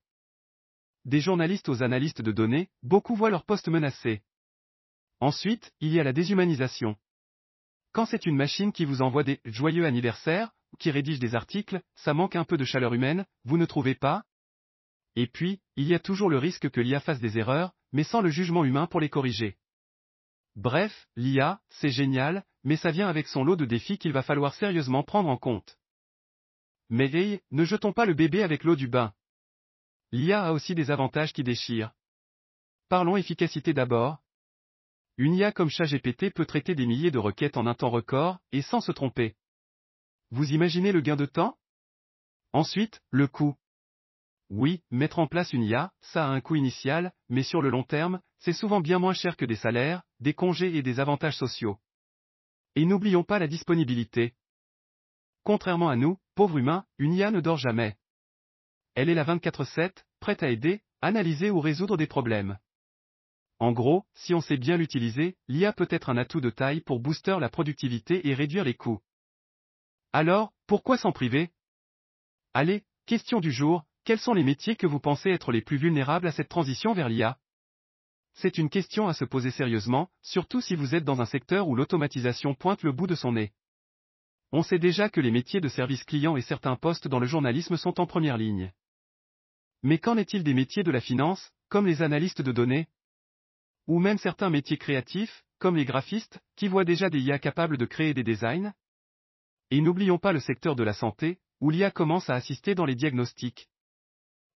Des 1.06 1.22
journalistes 1.22 1.70
aux 1.70 1.82
analystes 1.82 2.22
de 2.22 2.32
données, 2.32 2.70
beaucoup 2.84 3.16
voient 3.16 3.30
leur 3.30 3.46
poste 3.46 3.68
menacé. 3.68 4.22
Ensuite, 5.20 5.72
il 5.80 5.92
y 5.94 6.00
a 6.00 6.04
la 6.04 6.14
déshumanisation. 6.14 6.96
Quand 7.92 8.06
c'est 8.06 8.26
une 8.26 8.36
machine 8.36 8.72
qui 8.72 8.86
vous 8.86 9.02
envoie 9.02 9.24
des 9.24 9.42
joyeux 9.46 9.86
anniversaires, 9.86 10.52
qui 10.78 10.92
rédige 10.92 11.20
des 11.20 11.36
articles, 11.36 11.82
ça 11.96 12.14
manque 12.14 12.36
un 12.36 12.44
peu 12.44 12.58
de 12.58 12.64
chaleur 12.64 12.94
humaine, 12.94 13.26
vous 13.44 13.58
ne 13.58 13.66
trouvez 13.66 13.96
pas? 13.96 14.24
Et 15.16 15.28
puis, 15.28 15.60
il 15.76 15.88
y 15.88 15.96
a 15.96 16.00
toujours 16.00 16.30
le 16.30 16.38
risque 16.38 16.70
que 16.70 16.82
l'IA 16.82 17.00
fasse 17.00 17.20
des 17.20 17.38
erreurs, 17.38 17.74
mais 17.92 18.04
sans 18.04 18.22
le 18.22 18.30
jugement 18.30 18.64
humain 18.64 18.86
pour 18.86 19.00
les 19.00 19.10
corriger. 19.10 19.58
Bref, 20.56 21.08
l'IA, 21.16 21.62
c'est 21.70 21.90
génial, 21.90 22.46
mais 22.64 22.76
ça 22.76 22.92
vient 22.92 23.08
avec 23.08 23.28
son 23.28 23.44
lot 23.44 23.56
de 23.56 23.66
défis 23.66 23.98
qu'il 23.98 24.12
va 24.12 24.22
falloir 24.22 24.54
sérieusement 24.54 25.04
prendre 25.04 25.30
en 25.30 25.38
compte. 25.38 25.78
Mais 26.90 27.10
hey, 27.14 27.42
ne 27.52 27.64
jetons 27.66 27.94
pas 27.94 28.06
le 28.06 28.14
bébé 28.14 28.44
avec 28.44 28.64
l'eau 28.64 28.76
du 28.76 28.88
bain. 28.88 29.14
L'IA 30.12 30.46
a 30.46 30.52
aussi 30.52 30.74
des 30.74 30.90
avantages 30.90 31.34
qui 31.34 31.44
déchirent. 31.44 31.92
Parlons 32.88 33.16
efficacité 33.16 33.74
d'abord. 33.74 34.18
Une 35.18 35.36
IA 35.36 35.52
comme 35.52 35.70
ChatGPT 35.70 36.34
peut 36.34 36.46
traiter 36.46 36.74
des 36.74 36.88
milliers 36.88 37.12
de 37.12 37.20
requêtes 37.20 37.58
en 37.58 37.68
un 37.68 37.76
temps 37.76 37.90
record, 37.90 38.40
et 38.52 38.62
sans 38.62 38.82
se 38.82 38.92
tromper. 38.92 39.36
Vous 40.32 40.52
imaginez 40.52 40.92
le 40.92 41.02
gain 41.02 41.16
de 41.16 41.26
temps? 41.26 41.58
Ensuite, 42.54 43.02
le 43.12 43.28
coût. 43.28 43.56
Oui, 44.50 44.82
mettre 44.90 45.20
en 45.20 45.28
place 45.28 45.54
une 45.54 45.64
IA, 45.64 45.92
ça 46.02 46.26
a 46.26 46.30
un 46.30 46.42
coût 46.42 46.56
initial, 46.56 47.14
mais 47.28 47.44
sur 47.44 47.62
le 47.62 47.70
long 47.70 47.84
terme, 47.84 48.22
c'est 48.40 48.54
souvent 48.54 48.82
bien 48.82 48.98
moins 48.98 49.14
cher 49.14 49.38
que 49.38 49.46
des 49.46 49.56
salaires, 49.56 50.02
des 50.20 50.34
congés 50.34 50.76
et 50.76 50.82
des 50.82 51.00
avantages 51.00 51.38
sociaux. 51.38 51.78
Et 52.76 52.86
n'oublions 52.86 53.24
pas 53.24 53.38
la 53.38 53.48
disponibilité. 53.48 54.34
Contrairement 55.44 55.90
à 55.90 55.96
nous, 55.96 56.18
pauvres 56.34 56.58
humains, 56.58 56.86
une 56.98 57.14
IA 57.14 57.30
ne 57.30 57.42
dort 57.42 57.58
jamais. 57.58 57.98
Elle 59.00 59.08
est 59.08 59.14
la 59.14 59.24
24-7, 59.24 59.94
prête 60.20 60.44
à 60.44 60.50
aider, 60.50 60.82
analyser 61.02 61.52
ou 61.52 61.62
résoudre 61.62 61.96
des 61.96 62.06
problèmes. 62.06 62.60
En 63.58 63.72
gros, 63.72 64.04
si 64.14 64.34
on 64.34 64.42
sait 64.42 64.58
bien 64.58 64.76
l'utiliser, 64.76 65.38
l'IA 65.48 65.72
peut 65.72 65.88
être 65.90 66.10
un 66.10 66.18
atout 66.18 66.42
de 66.42 66.50
taille 66.50 66.82
pour 66.82 67.00
booster 67.00 67.38
la 67.40 67.48
productivité 67.48 68.28
et 68.28 68.34
réduire 68.34 68.66
les 68.66 68.74
coûts. 68.74 69.00
Alors, 70.12 70.52
pourquoi 70.68 70.98
s'en 70.98 71.14
priver? 71.14 71.50
Allez, 72.54 72.84
question 73.06 73.40
du 73.40 73.54
jour, 73.54 73.86
quels 74.04 74.20
sont 74.20 74.34
les 74.34 74.44
métiers 74.44 74.76
que 74.76 74.86
vous 74.86 75.00
pensez 75.00 75.30
être 75.30 75.54
les 75.54 75.62
plus 75.62 75.78
vulnérables 75.78 76.28
à 76.28 76.34
cette 76.34 76.50
transition 76.50 76.92
vers 76.92 77.08
l'IA 77.08 77.38
C'est 78.34 78.58
une 78.58 78.70
question 78.70 79.08
à 79.08 79.14
se 79.14 79.24
poser 79.24 79.52
sérieusement, 79.52 80.10
surtout 80.22 80.60
si 80.60 80.76
vous 80.76 80.94
êtes 80.94 81.06
dans 81.06 81.22
un 81.22 81.26
secteur 81.26 81.70
où 81.70 81.76
l'automatisation 81.78 82.54
pointe 82.54 82.84
le 82.84 82.92
bout 82.92 83.08
de 83.08 83.16
son 83.16 83.32
nez. 83.32 83.54
On 84.52 84.62
sait 84.62 84.78
déjà 84.78 85.08
que 85.08 85.22
les 85.22 85.32
métiers 85.32 85.62
de 85.62 85.70
service 85.70 86.04
client 86.04 86.36
et 86.36 86.42
certains 86.42 86.76
postes 86.76 87.08
dans 87.08 87.20
le 87.20 87.28
journalisme 87.28 87.78
sont 87.78 88.02
en 88.02 88.06
première 88.06 88.36
ligne. 88.36 88.74
Mais 89.82 89.98
qu'en 89.98 90.18
est-il 90.18 90.44
des 90.44 90.54
métiers 90.54 90.84
de 90.84 90.92
la 90.92 91.02
finance, 91.02 91.52
comme 91.70 91.88
les 91.88 92.02
analystes 92.02 92.42
de 92.42 92.52
données? 92.52 92.88
Ou 93.88 94.00
même 94.00 94.18
certains 94.18 94.50
métiers 94.50 94.78
créatifs, 94.78 95.44
comme 95.58 95.76
les 95.76 95.86
graphistes, 95.86 96.40
qui 96.56 96.68
voient 96.68 96.86
déjà 96.86 97.10
des 97.10 97.20
IA 97.22 97.40
capables 97.40 97.78
de 97.78 97.86
créer 97.86 98.14
des 98.14 98.24
designs? 98.24 98.74
Et 99.72 99.82
n'oublions 99.82 100.18
pas 100.18 100.34
le 100.34 100.40
secteur 100.40 100.76
de 100.76 100.84
la 100.84 100.94
santé, 100.94 101.40
où 101.62 101.70
l'IA 101.70 101.92
commence 101.92 102.30
à 102.30 102.36
assister 102.36 102.76
dans 102.76 102.86
les 102.86 102.96
diagnostics. 102.96 103.70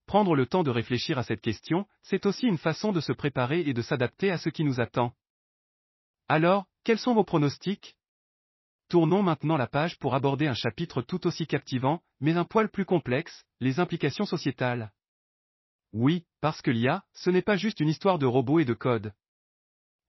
Prendre 0.06 0.36
le 0.36 0.46
temps 0.46 0.64
de 0.64 0.72
réfléchir 0.72 1.18
à 1.18 1.24
cette 1.24 1.42
question, 1.42 1.88
c'est 2.02 2.26
aussi 2.26 2.46
une 2.46 2.58
façon 2.58 2.92
de 2.92 3.00
se 3.00 3.14
préparer 3.14 3.62
et 3.62 3.74
de 3.74 3.82
s'adapter 3.82 4.32
à 4.32 4.38
ce 4.38 4.50
qui 4.50 4.64
nous 4.64 4.82
attend. 4.82 5.14
Alors, 6.28 6.66
quels 6.84 7.00
sont 7.00 7.14
vos 7.14 7.24
pronostics? 7.24 7.96
Tournons 8.90 9.24
maintenant 9.24 9.58
la 9.58 9.68
page 9.68 9.98
pour 10.00 10.14
aborder 10.16 10.48
un 10.48 10.54
chapitre 10.54 11.02
tout 11.02 11.26
aussi 11.26 11.48
captivant, 11.48 12.02
mais 12.20 12.36
un 12.36 12.44
poil 12.44 12.70
plus 12.70 12.86
complexe, 12.86 13.46
les 13.60 13.80
implications 13.80 14.26
sociétales. 14.26 14.92
Oui, 15.94 16.26
parce 16.42 16.62
que 16.62 16.72
l'IA, 16.72 17.04
ce 17.14 17.30
n'est 17.30 17.44
pas 17.44 17.56
juste 17.56 17.80
une 17.80 17.88
histoire 17.88 18.18
de 18.18 18.26
robots 18.26 18.60
et 18.60 18.66
de 18.66 18.74
code. 18.74 19.14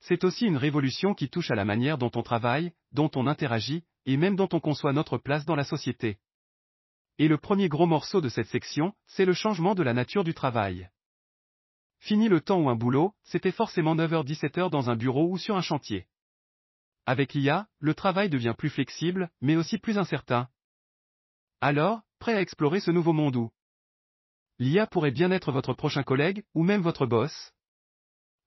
C'est 0.01 0.25
aussi 0.25 0.47
une 0.47 0.57
révolution 0.57 1.15
qui 1.15 1.29
touche 1.29 1.51
à 1.51 1.55
la 1.55 1.67
manière 1.67 1.99
dont 1.99 2.11
on 2.15 2.23
travaille, 2.23 2.73
dont 2.93 3.11
on 3.15 3.27
interagit, 3.27 3.85
et 4.07 4.17
même 4.17 4.35
dont 4.35 4.49
on 4.53 4.61
conçoit 4.61 4.93
notre 4.93 5.19
place 5.19 5.45
dans 5.45 5.55
la 5.55 5.65
société. 5.65 6.19
Et 7.19 7.29
le 7.29 7.39
premier 7.39 7.69
gros 7.69 7.87
morceau 7.87 8.21
de 8.21 8.29
cette 8.29 8.49
section, 8.49 8.95
c'est 9.07 9.27
le 9.27 9.35
changement 9.35 9.75
de 9.75 9.83
la 9.83 9.93
nature 9.93 10.25
du 10.25 10.35
travail. 10.35 10.91
Fini 11.99 12.29
le 12.29 12.41
temps 12.41 12.61
où 12.61 12.69
un 12.69 12.77
boulot, 12.77 13.15
c'était 13.23 13.53
forcément 13.53 13.95
9h-17h 13.95 14.71
dans 14.71 14.91
un 14.91 14.97
bureau 14.97 15.31
ou 15.31 15.39
sur 15.39 15.57
un 15.57 15.63
chantier. 15.63 16.07
Avec 17.07 17.35
l'IA, 17.35 17.69
le 17.79 17.95
travail 17.95 18.31
devient 18.31 18.55
plus 18.57 18.71
flexible, 18.71 19.31
mais 19.41 19.57
aussi 19.57 19.79
plus 19.79 19.99
incertain. 19.99 20.49
Alors, 21.61 22.03
prêt 22.19 22.35
à 22.35 22.41
explorer 22.41 22.81
ce 22.81 22.91
nouveau 22.91 23.13
monde 23.13 23.37
où 23.37 23.53
l'IA 24.59 24.87
pourrait 24.87 25.11
bien 25.11 25.31
être 25.31 25.53
votre 25.53 25.75
prochain 25.75 26.03
collègue, 26.03 26.45
ou 26.55 26.63
même 26.63 26.83
votre 26.83 27.07
boss. 27.07 27.53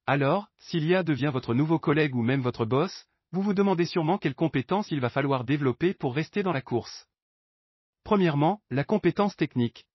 Alors, 0.06 0.48
si 0.58 0.80
l'IA 0.80 1.04
devient 1.04 1.32
votre 1.34 1.54
nouveau 1.54 1.80
collègue 1.80 2.16
ou 2.16 2.22
même 2.22 2.42
votre 2.42 2.66
boss, 2.66 3.06
vous 3.32 3.42
vous 3.42 3.54
demandez 3.54 3.86
sûrement 3.86 4.18
quelles 4.18 4.36
compétences 4.36 4.90
il 4.92 5.02
va 5.02 5.10
falloir 5.10 5.44
développer 5.44 5.94
pour 5.94 6.16
rester 6.16 6.44
dans 6.44 6.54
la 6.54 6.62
course. 6.62 7.08
Premièrement, 8.04 8.62
la 8.70 8.86
compétence 8.86 9.36
technique. 9.36 9.86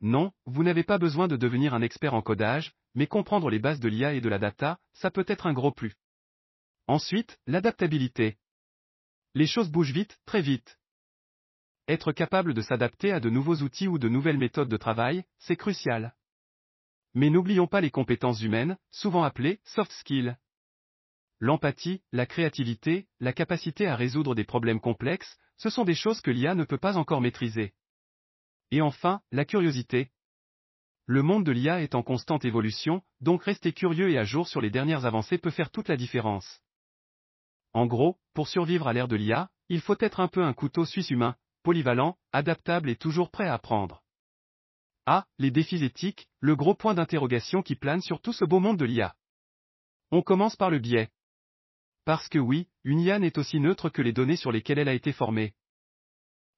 Non, 0.00 0.32
vous 0.44 0.62
n'avez 0.62 0.84
pas 0.84 0.98
besoin 0.98 1.26
de 1.26 1.36
devenir 1.36 1.74
un 1.74 1.82
expert 1.82 2.14
en 2.14 2.22
codage, 2.22 2.72
mais 2.94 3.06
comprendre 3.06 3.50
les 3.50 3.58
bases 3.58 3.80
de 3.80 3.88
l'IA 3.88 4.14
et 4.14 4.20
de 4.20 4.28
la 4.28 4.38
data, 4.38 4.78
ça 4.92 5.10
peut 5.10 5.24
être 5.26 5.46
un 5.46 5.52
gros 5.52 5.72
plus. 5.72 5.94
Ensuite, 6.86 7.38
l'adaptabilité. 7.46 8.38
Les 9.34 9.46
choses 9.46 9.70
bougent 9.70 9.92
vite, 9.92 10.18
très 10.24 10.40
vite. 10.40 10.78
Être 11.88 12.10
capable 12.10 12.52
de 12.52 12.62
s'adapter 12.62 13.12
à 13.12 13.20
de 13.20 13.30
nouveaux 13.30 13.56
outils 13.56 13.86
ou 13.86 13.98
de 13.98 14.08
nouvelles 14.08 14.38
méthodes 14.38 14.68
de 14.68 14.76
travail, 14.76 15.24
c'est 15.38 15.56
crucial. 15.56 16.16
Mais 17.14 17.30
n'oublions 17.30 17.68
pas 17.68 17.80
les 17.80 17.90
compétences 17.90 18.42
humaines, 18.42 18.76
souvent 18.90 19.22
appelées 19.22 19.60
soft 19.64 19.92
skills. 19.92 20.36
L'empathie, 21.38 22.02
la 22.12 22.26
créativité, 22.26 23.06
la 23.20 23.32
capacité 23.32 23.86
à 23.86 23.94
résoudre 23.94 24.34
des 24.34 24.44
problèmes 24.44 24.80
complexes, 24.80 25.38
ce 25.58 25.70
sont 25.70 25.84
des 25.84 25.94
choses 25.94 26.20
que 26.20 26.30
l'IA 26.30 26.54
ne 26.54 26.64
peut 26.64 26.78
pas 26.78 26.96
encore 26.96 27.20
maîtriser. 27.20 27.72
Et 28.72 28.80
enfin, 28.80 29.20
la 29.30 29.44
curiosité. 29.44 30.10
Le 31.06 31.22
monde 31.22 31.44
de 31.44 31.52
l'IA 31.52 31.82
est 31.82 31.94
en 31.94 32.02
constante 32.02 32.44
évolution, 32.44 33.02
donc 33.20 33.44
rester 33.44 33.72
curieux 33.72 34.10
et 34.10 34.18
à 34.18 34.24
jour 34.24 34.48
sur 34.48 34.60
les 34.60 34.70
dernières 34.70 35.06
avancées 35.06 35.38
peut 35.38 35.50
faire 35.50 35.70
toute 35.70 35.88
la 35.88 35.96
différence. 35.96 36.62
En 37.72 37.86
gros, 37.86 38.18
pour 38.34 38.48
survivre 38.48 38.88
à 38.88 38.92
l'ère 38.92 39.06
de 39.06 39.14
l'IA, 39.14 39.50
il 39.68 39.80
faut 39.80 39.96
être 40.00 40.18
un 40.18 40.28
peu 40.28 40.42
un 40.42 40.52
couteau 40.52 40.84
suisse 40.84 41.10
humain, 41.10 41.36
polyvalent, 41.66 42.16
adaptable 42.30 42.88
et 42.90 42.94
toujours 42.94 43.28
prêt 43.28 43.48
à 43.48 43.54
apprendre. 43.54 44.04
Ah, 45.04 45.26
les 45.36 45.50
défis 45.50 45.82
éthiques, 45.82 46.28
le 46.38 46.54
gros 46.54 46.76
point 46.76 46.94
d'interrogation 46.94 47.60
qui 47.60 47.74
plane 47.74 48.00
sur 48.00 48.20
tout 48.20 48.32
ce 48.32 48.44
beau 48.44 48.60
monde 48.60 48.76
de 48.76 48.84
l'IA. 48.84 49.16
On 50.12 50.22
commence 50.22 50.54
par 50.54 50.70
le 50.70 50.78
biais. 50.78 51.10
Parce 52.04 52.28
que 52.28 52.38
oui, 52.38 52.68
une 52.84 53.00
IA 53.00 53.18
n'est 53.18 53.36
aussi 53.36 53.58
neutre 53.58 53.88
que 53.88 54.00
les 54.00 54.12
données 54.12 54.36
sur 54.36 54.52
lesquelles 54.52 54.78
elle 54.78 54.88
a 54.88 54.94
été 54.94 55.10
formée. 55.12 55.54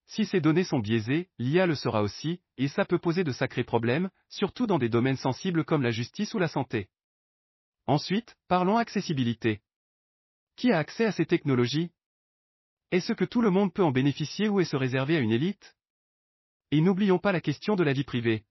Si 0.08 0.26
ces 0.26 0.42
données 0.42 0.64
sont 0.64 0.78
biaisées, 0.78 1.30
l'IA 1.38 1.64
le 1.64 1.74
sera 1.74 2.02
aussi, 2.02 2.42
et 2.58 2.68
ça 2.68 2.84
peut 2.84 2.98
poser 2.98 3.24
de 3.24 3.32
sacrés 3.32 3.64
problèmes, 3.64 4.10
surtout 4.28 4.66
dans 4.66 4.78
des 4.78 4.90
domaines 4.90 5.16
sensibles 5.16 5.64
comme 5.64 5.82
la 5.82 5.90
justice 5.90 6.34
ou 6.34 6.38
la 6.38 6.48
santé. 6.48 6.90
Ensuite, 7.86 8.36
parlons 8.46 8.76
accessibilité. 8.76 9.62
Qui 10.56 10.70
a 10.70 10.76
accès 10.76 11.06
à 11.06 11.12
ces 11.12 11.24
technologies? 11.24 11.92
Est-ce 12.90 13.12
que 13.12 13.24
tout 13.24 13.42
le 13.42 13.50
monde 13.50 13.72
peut 13.72 13.84
en 13.84 13.90
bénéficier 13.90 14.48
ou 14.48 14.60
est-ce 14.60 14.76
réservé 14.76 15.16
à 15.16 15.20
une 15.20 15.32
élite? 15.32 15.76
Et 16.70 16.80
n'oublions 16.80 17.18
pas 17.18 17.32
la 17.32 17.40
question 17.40 17.76
de 17.76 17.84
la 17.84 17.92
vie 17.92 18.04
privée. 18.04 18.44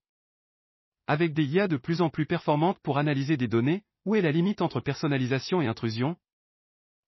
Avec 1.07 1.33
des 1.33 1.45
IA 1.45 1.67
de 1.67 1.77
plus 1.77 2.01
en 2.01 2.09
plus 2.09 2.25
performantes 2.25 2.79
pour 2.79 2.97
analyser 2.97 3.37
des 3.37 3.47
données, 3.47 3.83
où 4.05 4.15
est 4.15 4.21
la 4.21 4.31
limite 4.31 4.61
entre 4.61 4.79
personnalisation 4.79 5.61
et 5.61 5.67
intrusion? 5.67 6.17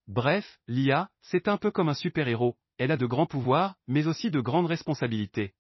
Bref, 0.08 0.60
l'IA, 0.68 1.10
c'est 1.22 1.48
un 1.48 1.58
peu 1.58 1.70
comme 1.70 1.90
un 1.90 1.94
super-héros, 1.94 2.58
elle 2.80 2.92
a 2.92 2.98
de 2.98 3.06
grands 3.06 3.28
pouvoirs, 3.28 3.76
mais 3.88 4.08
aussi 4.08 4.32
de 4.32 4.40
grandes 4.40 4.66
responsabilités. 4.66 5.54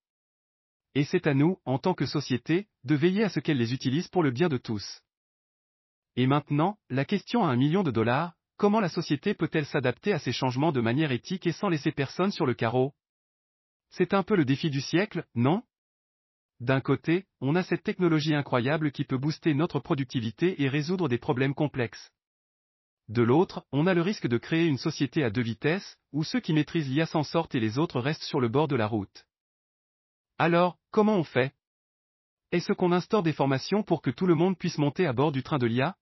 Et 0.96 1.04
c'est 1.04 1.28
à 1.28 1.36
nous, 1.36 1.60
en 1.66 1.78
tant 1.78 1.94
que 1.94 2.08
société, 2.08 2.68
de 2.84 2.96
veiller 2.96 3.24
à 3.24 3.30
ce 3.30 3.40
qu'elle 3.40 3.58
les 3.58 3.74
utilise 3.74 4.08
pour 4.08 4.24
le 4.24 4.32
bien 4.32 4.50
de 4.50 4.58
tous. 4.58 5.02
Et 6.16 6.26
maintenant, 6.26 6.80
la 6.90 7.06
question 7.06 7.46
à 7.46 7.50
un 7.50 7.56
million 7.56 7.84
de 7.84 7.92
dollars, 7.92 8.38
comment 8.60 8.82
la 8.82 8.89
société 8.89 9.34
peut-elle 9.34 9.65
s'adapter 9.65 10.12
à 10.12 10.19
ces 10.19 10.34
changements 10.34 10.74
de 10.74 10.82
manière 10.82 11.13
éthique 11.13 11.48
et 11.48 11.54
sans 11.54 11.69
laisser 11.69 11.93
personne 11.93 12.32
sur 12.32 12.45
le 12.45 12.54
carreau? 12.54 12.93
C'est 13.89 14.13
un 14.13 14.22
peu 14.22 14.36
le 14.36 14.43
défi 14.45 14.69
du 14.69 14.82
siècle, 14.82 15.26
non? 15.34 15.63
D'un 16.60 16.82
côté, 16.82 17.26
on 17.39 17.56
a 17.56 17.63
cette 17.63 17.84
technologie 17.84 18.36
incroyable 18.36 18.91
qui 18.91 19.06
peut 19.06 19.17
booster 19.17 19.54
notre 19.54 19.80
productivité 19.80 20.62
et 20.62 20.67
résoudre 20.67 21.08
des 21.08 21.17
problèmes 21.17 21.56
complexes. 21.56 22.12
De 23.08 23.24
l'autre, 23.24 23.65
on 23.72 23.88
a 23.88 23.93
le 23.93 24.02
risque 24.02 24.28
de 24.28 24.38
créer 24.38 24.67
une 24.67 24.78
société 24.78 25.24
à 25.24 25.30
deux 25.30 25.41
vitesses, 25.41 25.98
où 26.12 26.26
ceux 26.26 26.41
qui 26.41 26.54
maîtrisent 26.54 26.89
l'IA 26.89 27.06
s'en 27.06 27.24
sortent 27.24 27.56
et 27.56 27.62
les 27.62 27.80
autres 27.80 28.02
restent 28.02 28.24
sur 28.24 28.41
le 28.41 28.50
bord 28.50 28.67
de 28.67 28.76
la 28.76 28.88
route. 28.88 29.26
Alors, 30.38 30.78
comment 30.91 31.15
on 31.15 31.24
fait? 31.24 31.56
Est-ce 32.52 32.74
qu'on 32.74 32.91
instaure 32.91 33.24
des 33.24 33.34
formations 33.34 33.84
pour 33.84 34.02
que 34.02 34.12
tout 34.12 34.28
le 34.28 34.36
monde 34.36 34.58
puisse 34.58 34.78
monter 34.78 35.08
à 35.08 35.13
bord 35.13 35.32
du 35.32 35.43
train 35.43 35.60
de 35.60 35.65
l'IA? 35.65 35.95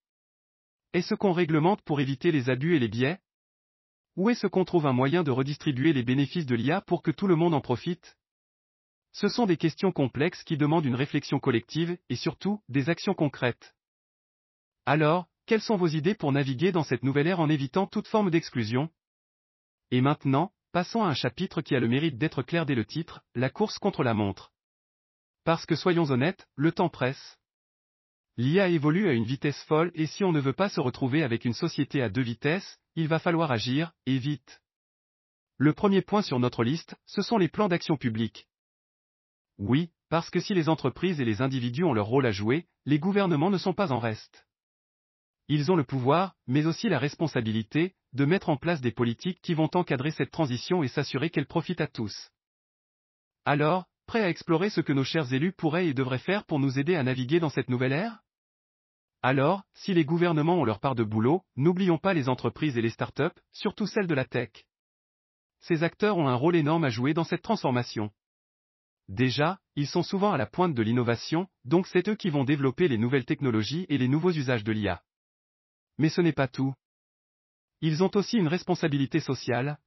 Est-ce 0.97 1.13
qu'on 1.13 1.31
réglemente 1.31 1.83
pour 1.83 2.01
éviter 2.01 2.31
les 2.31 2.49
abus 2.49 2.75
et 2.75 2.79
les 2.79 2.87
biais? 2.87 3.19
Ou 4.15 4.31
est-ce 4.31 4.47
qu'on 4.47 4.65
trouve 4.65 4.87
un 4.87 4.93
moyen 4.93 5.21
de 5.21 5.29
redistribuer 5.29 5.93
les 5.93 6.01
bénéfices 6.01 6.47
de 6.47 6.55
l'IA 6.55 6.81
pour 6.81 7.03
que 7.03 7.11
tout 7.11 7.27
le 7.27 7.35
monde 7.35 7.53
en 7.53 7.61
profite? 7.61 8.17
Ce 9.11 9.27
sont 9.27 9.45
des 9.45 9.57
questions 9.57 9.91
complexes 9.91 10.43
qui 10.43 10.57
demandent 10.57 10.87
une 10.87 10.95
réflexion 10.95 11.37
collective, 11.37 11.99
et 12.09 12.15
surtout, 12.15 12.63
des 12.67 12.89
actions 12.89 13.13
concrètes. 13.13 13.75
Alors, 14.87 15.27
quelles 15.45 15.61
sont 15.61 15.77
vos 15.77 15.85
idées 15.85 16.15
pour 16.15 16.31
naviguer 16.31 16.71
dans 16.71 16.83
cette 16.83 17.03
nouvelle 17.03 17.27
ère 17.27 17.41
en 17.41 17.49
évitant 17.49 17.85
toute 17.85 18.07
forme 18.07 18.31
d'exclusion? 18.31 18.89
Et 19.91 20.01
maintenant, 20.01 20.51
passons 20.71 21.03
à 21.03 21.09
un 21.09 21.13
chapitre 21.13 21.61
qui 21.61 21.75
a 21.75 21.79
le 21.79 21.87
mérite 21.87 22.17
d'être 22.17 22.41
clair 22.41 22.65
dès 22.65 22.73
le 22.73 22.85
titre, 22.85 23.21
la 23.35 23.51
course 23.51 23.77
contre 23.77 24.01
la 24.01 24.15
montre. 24.15 24.51
Parce 25.43 25.67
que 25.67 25.75
soyons 25.75 26.09
honnêtes, 26.09 26.47
le 26.55 26.71
temps 26.71 26.89
presse. 26.89 27.36
L'IA 28.37 28.69
évolue 28.69 29.09
à 29.09 29.13
une 29.13 29.23
vitesse 29.23 29.61
folle 29.63 29.91
et 29.95 30.05
si 30.05 30.23
on 30.23 30.31
ne 30.31 30.39
veut 30.39 30.53
pas 30.53 30.69
se 30.69 30.79
retrouver 30.79 31.23
avec 31.23 31.43
une 31.43 31.53
société 31.53 32.03
à 32.03 32.09
deux 32.09 32.21
vitesses, 32.21 32.77
il 32.95 33.07
va 33.07 33.17
falloir 33.17 33.51
agir, 33.51 33.93
et 34.05 34.19
vite. 34.19 34.61
Le 35.57 35.73
premier 35.73 36.03
point 36.03 36.21
sur 36.21 36.39
notre 36.39 36.63
liste, 36.63 36.95
ce 37.07 37.23
sont 37.23 37.39
les 37.39 37.47
plans 37.47 37.67
d'action 37.67 37.97
publique. 37.97 38.47
Oui, 39.57 39.89
parce 40.09 40.29
que 40.29 40.39
si 40.39 40.53
les 40.53 40.69
entreprises 40.69 41.19
et 41.19 41.25
les 41.25 41.41
individus 41.41 41.83
ont 41.83 41.93
leur 41.93 42.05
rôle 42.05 42.27
à 42.27 42.31
jouer, 42.31 42.67
les 42.85 42.99
gouvernements 42.99 43.49
ne 43.49 43.57
sont 43.57 43.73
pas 43.73 43.91
en 43.91 43.97
reste. 43.97 44.45
Ils 45.47 45.71
ont 45.71 45.75
le 45.75 45.83
pouvoir, 45.83 46.35
mais 46.45 46.67
aussi 46.67 46.89
la 46.89 46.99
responsabilité, 46.99 47.95
de 48.13 48.25
mettre 48.25 48.49
en 48.49 48.57
place 48.57 48.81
des 48.81 48.91
politiques 48.91 49.41
qui 49.41 49.55
vont 49.55 49.69
encadrer 49.73 50.11
cette 50.11 50.31
transition 50.31 50.83
et 50.83 50.87
s'assurer 50.87 51.31
qu'elle 51.31 51.47
profite 51.47 51.81
à 51.81 51.87
tous. 51.87 52.29
Alors, 53.45 53.85
prêt 54.05 54.23
à 54.23 54.29
explorer 54.29 54.69
ce 54.69 54.81
que 54.81 54.93
nos 54.93 55.03
chers 55.03 55.33
élus 55.33 55.53
pourraient 55.53 55.87
et 55.87 55.93
devraient 55.95 56.19
faire 56.19 56.45
pour 56.45 56.59
nous 56.59 56.77
aider 56.77 56.95
à 56.95 57.03
naviguer 57.03 57.39
dans 57.39 57.49
cette 57.49 57.69
nouvelle 57.69 57.93
ère? 57.93 58.19
Alors, 59.29 59.63
si 59.73 59.93
les 59.93 60.05
gouvernements 60.05 60.61
ont 60.61 60.63
leur 60.63 60.79
part 60.79 60.95
de 60.95 61.03
boulot, 61.03 61.43
n'oublions 61.57 61.97
pas 61.97 62.13
les 62.13 62.29
entreprises 62.29 62.77
et 62.77 62.81
les 62.81 62.91
startups, 62.91 63.37
surtout 63.51 63.85
celles 63.85 64.07
de 64.07 64.15
la 64.15 64.23
tech. 64.23 64.65
Ces 65.59 65.83
acteurs 65.83 66.17
ont 66.17 66.29
un 66.29 66.35
rôle 66.35 66.55
énorme 66.55 66.85
à 66.85 66.89
jouer 66.89 67.13
dans 67.13 67.25
cette 67.25 67.41
transformation. 67.41 68.09
Déjà, 69.09 69.59
ils 69.75 69.85
sont 69.85 70.01
souvent 70.01 70.31
à 70.31 70.37
la 70.37 70.45
pointe 70.45 70.73
de 70.73 70.81
l'innovation, 70.81 71.49
donc 71.65 71.87
c'est 71.87 72.07
eux 72.07 72.15
qui 72.15 72.29
vont 72.29 72.45
développer 72.45 72.87
les 72.87 72.97
nouvelles 72.97 73.25
technologies 73.25 73.85
et 73.89 73.97
les 73.97 74.07
nouveaux 74.07 74.31
usages 74.31 74.63
de 74.63 74.71
l'IA. 74.71 75.03
Mais 75.97 76.07
ce 76.07 76.21
n'est 76.21 76.31
pas 76.31 76.47
tout. 76.47 76.73
Ils 77.81 78.05
ont 78.05 78.11
aussi 78.15 78.37
une 78.37 78.47
responsabilité 78.47 79.19
sociale. 79.19 79.77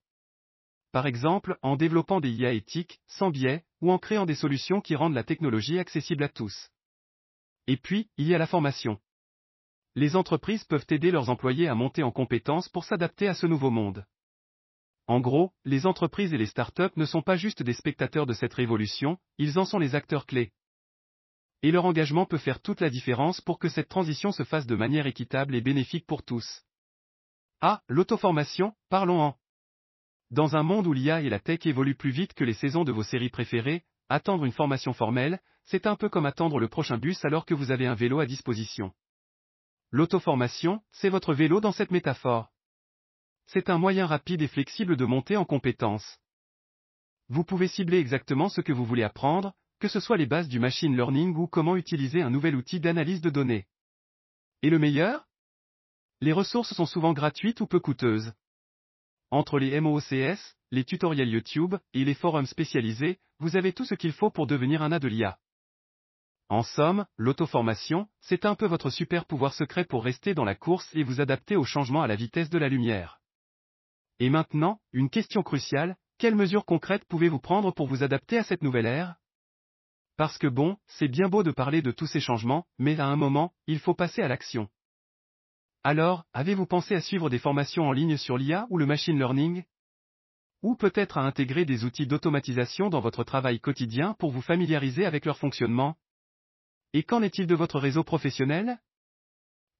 Par 0.92 1.06
exemple, 1.06 1.56
en 1.62 1.76
développant 1.76 2.20
des 2.20 2.30
IA 2.30 2.52
éthiques, 2.52 3.00
sans 3.06 3.30
biais, 3.30 3.64
ou 3.80 3.90
en 3.90 3.96
créant 3.96 4.26
des 4.26 4.34
solutions 4.34 4.82
qui 4.82 4.96
rendent 4.96 5.14
la 5.14 5.24
technologie 5.24 5.78
accessible 5.78 6.24
à 6.24 6.28
tous. 6.28 6.68
Et 7.66 7.78
puis, 7.78 8.10
il 8.18 8.26
y 8.26 8.34
a 8.34 8.38
la 8.38 8.46
formation. 8.46 9.00
Les 9.94 10.16
entreprises 10.16 10.64
peuvent 10.64 10.86
aider 10.90 11.10
leurs 11.10 11.30
employés 11.30 11.68
à 11.68 11.74
monter 11.74 12.02
en 12.02 12.12
compétences 12.12 12.68
pour 12.68 12.84
s'adapter 12.84 13.28
à 13.28 13.34
ce 13.34 13.46
nouveau 13.46 13.70
monde. 13.70 14.04
En 15.06 15.20
gros, 15.20 15.52
les 15.64 15.86
entreprises 15.86 16.32
et 16.32 16.38
les 16.38 16.46
startups 16.46 16.96
ne 16.96 17.04
sont 17.04 17.22
pas 17.22 17.36
juste 17.36 17.62
des 17.62 17.72
spectateurs 17.72 18.26
de 18.26 18.32
cette 18.32 18.54
révolution, 18.54 19.18
ils 19.38 19.58
en 19.58 19.64
sont 19.64 19.78
les 19.78 19.94
acteurs 19.94 20.26
clés 20.26 20.52
et 21.62 21.70
leur 21.70 21.84
engagement 21.84 22.26
peut 22.26 22.38
faire 22.38 22.60
toute 22.60 22.80
la 22.80 22.90
différence 22.90 23.40
pour 23.40 23.58
que 23.58 23.68
cette 23.68 23.88
transition 23.88 24.32
se 24.32 24.44
fasse 24.44 24.66
de 24.66 24.76
manière 24.76 25.06
équitable 25.06 25.54
et 25.54 25.60
bénéfique 25.60 26.06
pour 26.06 26.22
tous. 26.22 26.62
Ah, 27.60 27.82
l'auto-formation, 27.88 28.72
parlons-en. 28.88 29.36
Dans 30.30 30.56
un 30.56 30.62
monde 30.62 30.86
où 30.86 30.92
l'IA 30.92 31.20
et 31.20 31.28
la 31.28 31.40
tech 31.40 31.66
évoluent 31.66 31.96
plus 31.96 32.12
vite 32.12 32.34
que 32.34 32.44
les 32.44 32.54
saisons 32.54 32.84
de 32.84 32.92
vos 32.92 33.02
séries 33.02 33.30
préférées, 33.30 33.84
attendre 34.08 34.44
une 34.44 34.52
formation 34.52 34.92
formelle, 34.92 35.40
c'est 35.64 35.86
un 35.86 35.96
peu 35.96 36.08
comme 36.08 36.26
attendre 36.26 36.58
le 36.58 36.68
prochain 36.68 36.96
bus 36.96 37.22
alors 37.24 37.44
que 37.44 37.54
vous 37.54 37.70
avez 37.70 37.86
un 37.86 37.94
vélo 37.94 38.20
à 38.20 38.26
disposition. 38.26 38.92
L'auto-formation, 39.92 40.82
c'est 40.92 41.08
votre 41.08 41.34
vélo 41.34 41.60
dans 41.60 41.72
cette 41.72 41.90
métaphore. 41.90 42.48
C'est 43.46 43.70
un 43.70 43.78
moyen 43.78 44.06
rapide 44.06 44.42
et 44.42 44.48
flexible 44.48 44.96
de 44.96 45.04
monter 45.04 45.36
en 45.36 45.44
compétences. 45.44 46.18
Vous 47.28 47.44
pouvez 47.44 47.66
cibler 47.66 47.98
exactement 47.98 48.48
ce 48.48 48.60
que 48.60 48.72
vous 48.72 48.84
voulez 48.84 49.02
apprendre, 49.02 49.52
que 49.80 49.88
ce 49.88 49.98
soit 49.98 50.16
les 50.16 50.26
bases 50.26 50.48
du 50.48 50.60
machine 50.60 50.94
learning 50.94 51.34
ou 51.34 51.48
comment 51.48 51.76
utiliser 51.76 52.22
un 52.22 52.30
nouvel 52.30 52.54
outil 52.54 52.78
d'analyse 52.78 53.20
de 53.20 53.30
données. 53.30 53.66
Et 54.62 54.70
le 54.70 54.78
meilleur? 54.78 55.26
Les 56.20 56.32
ressources 56.32 56.74
sont 56.74 56.86
souvent 56.86 57.12
gratuites 57.12 57.60
ou 57.60 57.66
peu 57.66 57.80
coûteuses. 57.80 58.32
Entre 59.30 59.58
les 59.58 59.80
MOOCS, 59.80 60.56
les 60.70 60.84
tutoriels 60.84 61.30
YouTube 61.30 61.76
et 61.94 62.04
les 62.04 62.14
forums 62.14 62.46
spécialisés, 62.46 63.18
vous 63.38 63.56
avez 63.56 63.72
tout 63.72 63.84
ce 63.84 63.94
qu'il 63.94 64.12
faut 64.12 64.30
pour 64.30 64.46
devenir 64.46 64.82
un 64.82 64.92
A 64.92 64.98
de 64.98 65.08
l'IA. 65.08 65.38
En 66.50 66.64
somme, 66.64 67.06
l'auto-formation, 67.16 68.08
c'est 68.20 68.44
un 68.44 68.56
peu 68.56 68.66
votre 68.66 68.90
super 68.90 69.24
pouvoir 69.24 69.54
secret 69.54 69.84
pour 69.84 70.02
rester 70.02 70.34
dans 70.34 70.44
la 70.44 70.56
course 70.56 70.88
et 70.94 71.04
vous 71.04 71.20
adapter 71.20 71.54
aux 71.54 71.64
changements 71.64 72.02
à 72.02 72.08
la 72.08 72.16
vitesse 72.16 72.50
de 72.50 72.58
la 72.58 72.68
lumière. 72.68 73.20
Et 74.18 74.30
maintenant, 74.30 74.80
une 74.92 75.10
question 75.10 75.44
cruciale, 75.44 75.96
quelles 76.18 76.34
mesures 76.34 76.64
concrètes 76.64 77.04
pouvez-vous 77.04 77.38
prendre 77.38 77.72
pour 77.72 77.86
vous 77.86 78.02
adapter 78.02 78.36
à 78.36 78.42
cette 78.42 78.64
nouvelle 78.64 78.86
ère? 78.86 79.14
Parce 80.16 80.38
que 80.38 80.48
bon, 80.48 80.76
c'est 80.88 81.06
bien 81.06 81.28
beau 81.28 81.44
de 81.44 81.52
parler 81.52 81.82
de 81.82 81.92
tous 81.92 82.08
ces 82.08 82.18
changements, 82.18 82.66
mais 82.78 82.98
à 82.98 83.06
un 83.06 83.16
moment, 83.16 83.54
il 83.68 83.78
faut 83.78 83.94
passer 83.94 84.20
à 84.20 84.26
l'action. 84.26 84.68
Alors, 85.84 86.24
avez-vous 86.32 86.66
pensé 86.66 86.96
à 86.96 87.00
suivre 87.00 87.30
des 87.30 87.38
formations 87.38 87.84
en 87.84 87.92
ligne 87.92 88.16
sur 88.16 88.36
l'IA 88.36 88.66
ou 88.70 88.78
le 88.78 88.86
machine 88.86 89.16
learning? 89.16 89.62
Ou 90.62 90.74
peut-être 90.74 91.16
à 91.16 91.22
intégrer 91.22 91.64
des 91.64 91.84
outils 91.84 92.08
d'automatisation 92.08 92.90
dans 92.90 93.00
votre 93.00 93.22
travail 93.22 93.60
quotidien 93.60 94.14
pour 94.18 94.32
vous 94.32 94.42
familiariser 94.42 95.06
avec 95.06 95.26
leur 95.26 95.38
fonctionnement? 95.38 95.96
Et 96.92 97.04
qu'en 97.04 97.22
est-il 97.22 97.46
de 97.46 97.54
votre 97.54 97.78
réseau 97.78 98.02
professionnel? 98.02 98.80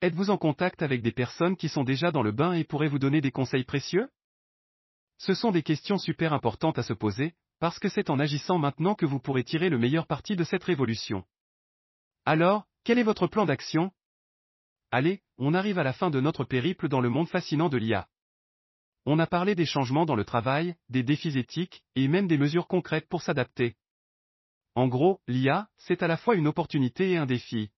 Êtes-vous 0.00 0.30
en 0.30 0.38
contact 0.38 0.82
avec 0.82 1.02
des 1.02 1.12
personnes 1.12 1.56
qui 1.56 1.68
sont 1.68 1.82
déjà 1.82 2.12
dans 2.12 2.22
le 2.22 2.32
bain 2.32 2.52
et 2.52 2.64
pourraient 2.64 2.88
vous 2.88 3.00
donner 3.00 3.20
des 3.20 3.32
conseils 3.32 3.64
précieux? 3.64 4.08
Ce 5.18 5.34
sont 5.34 5.50
des 5.50 5.62
questions 5.62 5.98
super 5.98 6.32
importantes 6.32 6.78
à 6.78 6.82
se 6.82 6.92
poser, 6.92 7.34
parce 7.58 7.78
que 7.78 7.88
c'est 7.88 8.10
en 8.10 8.18
agissant 8.18 8.58
maintenant 8.58 8.94
que 8.94 9.06
vous 9.06 9.18
pourrez 9.18 9.44
tirer 9.44 9.68
le 9.68 9.78
meilleur 9.78 10.06
parti 10.06 10.36
de 10.36 10.44
cette 10.44 10.64
révolution. 10.64 11.24
Alors, 12.24 12.64
quel 12.84 12.98
est 12.98 13.02
votre 13.02 13.26
plan 13.26 13.44
d'action? 13.44 13.90
Allez, 14.92 15.20
on 15.36 15.52
arrive 15.52 15.78
à 15.78 15.84
la 15.84 15.92
fin 15.92 16.10
de 16.10 16.20
notre 16.20 16.44
périple 16.44 16.88
dans 16.88 17.00
le 17.00 17.10
monde 17.10 17.28
fascinant 17.28 17.68
de 17.68 17.76
l'IA. 17.76 18.08
On 19.04 19.18
a 19.18 19.26
parlé 19.26 19.54
des 19.54 19.66
changements 19.66 20.06
dans 20.06 20.16
le 20.16 20.24
travail, 20.24 20.76
des 20.88 21.02
défis 21.02 21.36
éthiques, 21.36 21.82
et 21.96 22.08
même 22.08 22.28
des 22.28 22.38
mesures 22.38 22.68
concrètes 22.68 23.08
pour 23.08 23.22
s'adapter. 23.22 23.76
En 24.74 24.88
gros, 24.88 25.20
l'IA, 25.26 25.68
c'est 25.78 26.02
à 26.02 26.06
la 26.06 26.16
fois 26.16 26.36
une 26.36 26.46
opportunité 26.46 27.10
et 27.10 27.16
un 27.16 27.26
défi. 27.26 27.70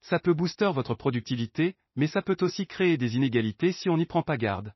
Ça 0.00 0.18
peut 0.18 0.34
booster 0.34 0.70
votre 0.72 0.94
productivité, 0.94 1.76
mais 1.94 2.06
ça 2.06 2.22
peut 2.22 2.36
aussi 2.40 2.66
créer 2.66 2.96
des 2.96 3.16
inégalités 3.16 3.72
si 3.72 3.88
on 3.88 3.96
n'y 3.96 4.06
prend 4.06 4.22
pas 4.22 4.36
garde. 4.36 4.72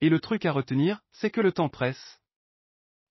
Et 0.00 0.08
le 0.08 0.20
truc 0.20 0.44
à 0.44 0.52
retenir, 0.52 1.00
c'est 1.12 1.30
que 1.30 1.40
le 1.40 1.52
temps 1.52 1.68
presse. 1.68 2.20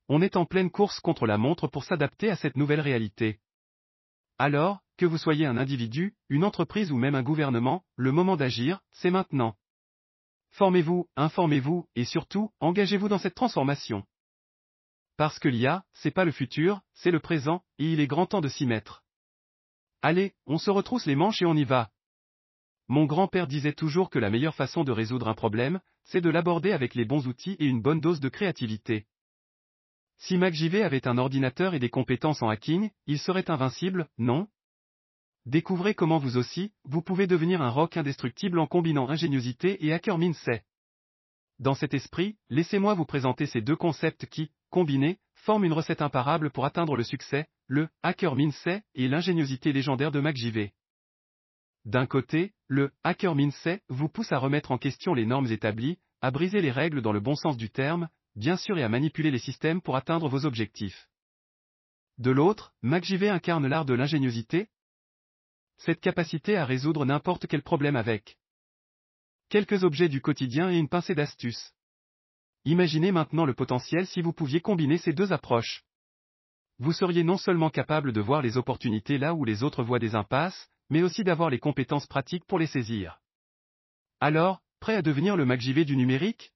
On 0.07 0.21
est 0.21 0.37
en 0.37 0.45
pleine 0.45 0.71
course 0.71 0.99
contre 0.99 1.27
la 1.27 1.37
montre 1.37 1.67
pour 1.67 1.83
s'adapter 1.83 2.29
à 2.29 2.35
cette 2.35 2.57
nouvelle 2.57 2.81
réalité. 2.81 3.39
Alors, 4.37 4.81
que 4.97 5.05
vous 5.05 5.17
soyez 5.17 5.45
un 5.45 5.57
individu, 5.57 6.15
une 6.29 6.43
entreprise 6.43 6.91
ou 6.91 6.97
même 6.97 7.15
un 7.15 7.23
gouvernement, 7.23 7.83
le 7.95 8.11
moment 8.11 8.37
d'agir, 8.37 8.81
c'est 8.91 9.11
maintenant. 9.11 9.55
Formez-vous, 10.51 11.07
informez-vous, 11.15 11.87
et 11.95 12.05
surtout, 12.05 12.51
engagez-vous 12.59 13.07
dans 13.07 13.19
cette 13.19 13.35
transformation. 13.35 14.03
Parce 15.19 15.38
que 15.38 15.49
l'IA, 15.49 15.84
c'est 15.91 16.12
pas 16.12 16.23
le 16.23 16.32
futur, 16.32 16.79
c'est 16.93 17.12
le 17.12 17.19
présent, 17.19 17.62
et 17.77 17.91
il 17.91 17.99
est 17.99 18.08
grand 18.08 18.25
temps 18.25 18.39
de 18.39 18.47
s'y 18.47 18.65
mettre. 18.65 19.03
Allez, 20.01 20.34
on 20.45 20.58
se 20.58 20.71
retrousse 20.71 21.05
les 21.05 21.17
manches 21.17 21.41
et 21.41 21.45
on 21.45 21.58
y 21.58 21.65
va. 21.65 21.91
Mon 22.88 23.03
grand-père 23.03 23.45
disait 23.45 23.73
toujours 23.73 24.10
que 24.10 24.17
la 24.17 24.29
meilleure 24.29 24.55
façon 24.55 24.86
de 24.86 24.93
résoudre 24.93 25.27
un 25.27 25.34
problème, 25.34 25.82
c'est 26.05 26.21
de 26.21 26.29
l'aborder 26.29 26.71
avec 26.71 26.95
les 26.95 27.03
bons 27.03 27.27
outils 27.27 27.58
et 27.60 27.65
une 27.65 27.82
bonne 27.82 27.99
dose 27.99 28.21
de 28.21 28.29
créativité. 28.29 29.08
Si 30.19 30.38
MacJV 30.38 30.84
avait 30.84 31.05
un 31.05 31.17
ordinateur 31.17 31.73
et 31.73 31.79
des 31.79 31.89
compétences 31.89 32.41
en 32.41 32.47
hacking, 32.47 32.89
il 33.05 33.19
serait 33.19 33.51
invincible, 33.51 34.08
non? 34.17 34.47
Découvrez 35.45 35.95
comment 35.95 36.19
vous 36.19 36.38
aussi, 36.38 36.71
vous 36.86 37.01
pouvez 37.01 37.27
devenir 37.27 37.62
un 37.62 37.71
rock 37.71 37.97
indestructible 37.97 38.58
en 38.58 38.67
combinant 38.67 39.10
ingéniosité 39.10 39.86
et 39.86 39.91
hacker 39.91 40.17
mindset. 40.17 40.63
Dans 41.60 41.75
cet 41.75 41.93
esprit, 41.93 42.38
laissez-moi 42.49 42.93
vous 42.93 43.03
présenter 43.03 43.47
ces 43.47 43.60
deux 43.60 43.75
concepts 43.75 44.25
qui, 44.27 44.53
combinés, 44.69 45.19
forment 45.36 45.65
une 45.65 45.73
recette 45.73 46.01
imparable 46.01 46.51
pour 46.51 46.65
atteindre 46.65 46.95
le 46.95 47.03
succès, 47.03 47.47
le 47.67 47.89
hacker 48.03 48.36
mindset 48.36 48.84
et 48.95 49.08
l'ingéniosité 49.08 49.73
légendaire 49.73 50.12
de 50.12 50.19
MacJV. 50.19 50.71
D'un 51.86 52.05
côté, 52.05 52.53
le 52.67 52.91
hacker 53.03 53.36
mindset 53.36 53.82
vous 53.89 54.10
pousse 54.10 54.32
à 54.32 54.38
remettre 54.38 54.71
en 54.71 54.77
question 54.77 55.13
les 55.13 55.25
normes 55.25 55.51
établies, 55.51 55.97
à 56.21 56.32
briser 56.32 56.62
les 56.62 56.71
règles 56.71 57.01
dans 57.01 57.13
le 57.13 57.19
bon 57.19 57.36
sens 57.36 57.58
du 57.58 57.69
terme, 57.69 58.10
bien 58.36 58.58
sûr 58.58 58.77
et 58.77 58.84
à 58.84 58.89
manipuler 58.89 59.32
les 59.32 59.39
systèmes 59.39 59.82
pour 59.82 59.95
atteindre 59.95 60.27
vos 60.27 60.45
objectifs. 60.45 61.08
De 62.17 62.32
l'autre, 62.32 62.73
MacJV 62.82 63.29
incarne 63.29 63.67
l'art 63.67 63.86
de 63.86 63.93
l'ingéniosité, 63.93 64.67
cette 65.77 66.01
capacité 66.01 66.58
à 66.58 66.65
résoudre 66.65 67.05
n'importe 67.05 67.47
quel 67.47 67.63
problème 67.63 67.95
avec 67.95 68.38
quelques 69.47 69.84
objets 69.84 70.10
du 70.10 70.21
quotidien 70.21 70.69
et 70.69 70.77
une 70.77 70.89
pincée 70.89 71.15
d'astuces. 71.15 71.73
Imaginez 72.65 73.11
maintenant 73.11 73.45
le 73.45 73.53
potentiel 73.53 74.05
si 74.05 74.21
vous 74.21 74.33
pouviez 74.33 74.61
combiner 74.61 74.97
ces 74.97 75.13
deux 75.13 75.31
approches. 75.31 75.83
Vous 76.77 76.93
seriez 76.93 77.23
non 77.23 77.37
seulement 77.37 77.69
capable 77.69 78.13
de 78.13 78.21
voir 78.21 78.41
les 78.41 78.57
opportunités 78.57 79.17
là 79.17 79.33
où 79.33 79.45
les 79.45 79.63
autres 79.63 79.83
voient 79.83 79.99
des 79.99 80.15
impasses, 80.15 80.69
mais 80.89 81.03
aussi 81.03 81.23
d'avoir 81.23 81.49
les 81.49 81.59
compétences 81.59 82.07
pratiques 82.07 82.45
pour 82.45 82.59
les 82.59 82.67
saisir. 82.67 83.19
Alors, 84.19 84.61
prêt 84.79 84.95
à 84.95 85.01
devenir 85.01 85.37
le 85.37 85.45
MacJV 85.45 85.85
du 85.85 85.95
numérique? 85.95 86.53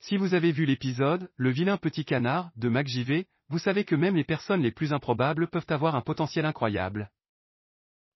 Si 0.00 0.16
vous 0.16 0.34
avez 0.34 0.52
vu 0.52 0.66
l'épisode 0.66 1.30
Le 1.36 1.50
vilain 1.50 1.76
petit 1.76 2.04
canard 2.04 2.50
de 2.56 2.68
MacJV, 2.68 3.26
vous 3.48 3.58
savez 3.58 3.84
que 3.84 3.94
même 3.94 4.16
les 4.16 4.24
personnes 4.24 4.62
les 4.62 4.72
plus 4.72 4.92
improbables 4.92 5.48
peuvent 5.48 5.66
avoir 5.68 5.94
un 5.94 6.00
potentiel 6.00 6.46
incroyable. 6.46 7.10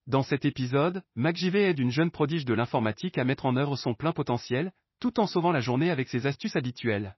Dans 0.07 0.23
cet 0.23 0.45
épisode, 0.45 1.03
MacJV 1.17 1.57
aide 1.57 1.79
une 1.79 1.91
jeune 1.91 2.11
prodige 2.11 2.45
de 2.45 2.55
l'informatique 2.55 3.19
à 3.19 3.25
mettre 3.25 3.45
en 3.45 3.57
œuvre 3.57 3.77
son 3.77 3.95
plein 3.95 4.13
potentiel, 4.13 4.73
tout 5.01 5.21
en 5.21 5.27
sauvant 5.27 5.53
la 5.53 5.61
journée 5.61 5.91
avec 5.91 6.09
ses 6.09 6.27
astuces 6.27 6.57
habituelles. 6.57 7.17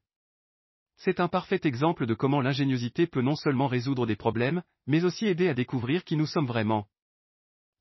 C'est 0.96 1.20
un 1.20 1.28
parfait 1.28 1.60
exemple 1.64 2.04
de 2.06 2.14
comment 2.14 2.42
l'ingéniosité 2.42 3.06
peut 3.06 3.22
non 3.22 3.36
seulement 3.36 3.68
résoudre 3.68 4.06
des 4.06 4.16
problèmes, 4.16 4.62
mais 4.86 5.04
aussi 5.04 5.26
aider 5.26 5.48
à 5.48 5.54
découvrir 5.54 6.04
qui 6.04 6.16
nous 6.16 6.26
sommes 6.26 6.46
vraiment. 6.46 6.88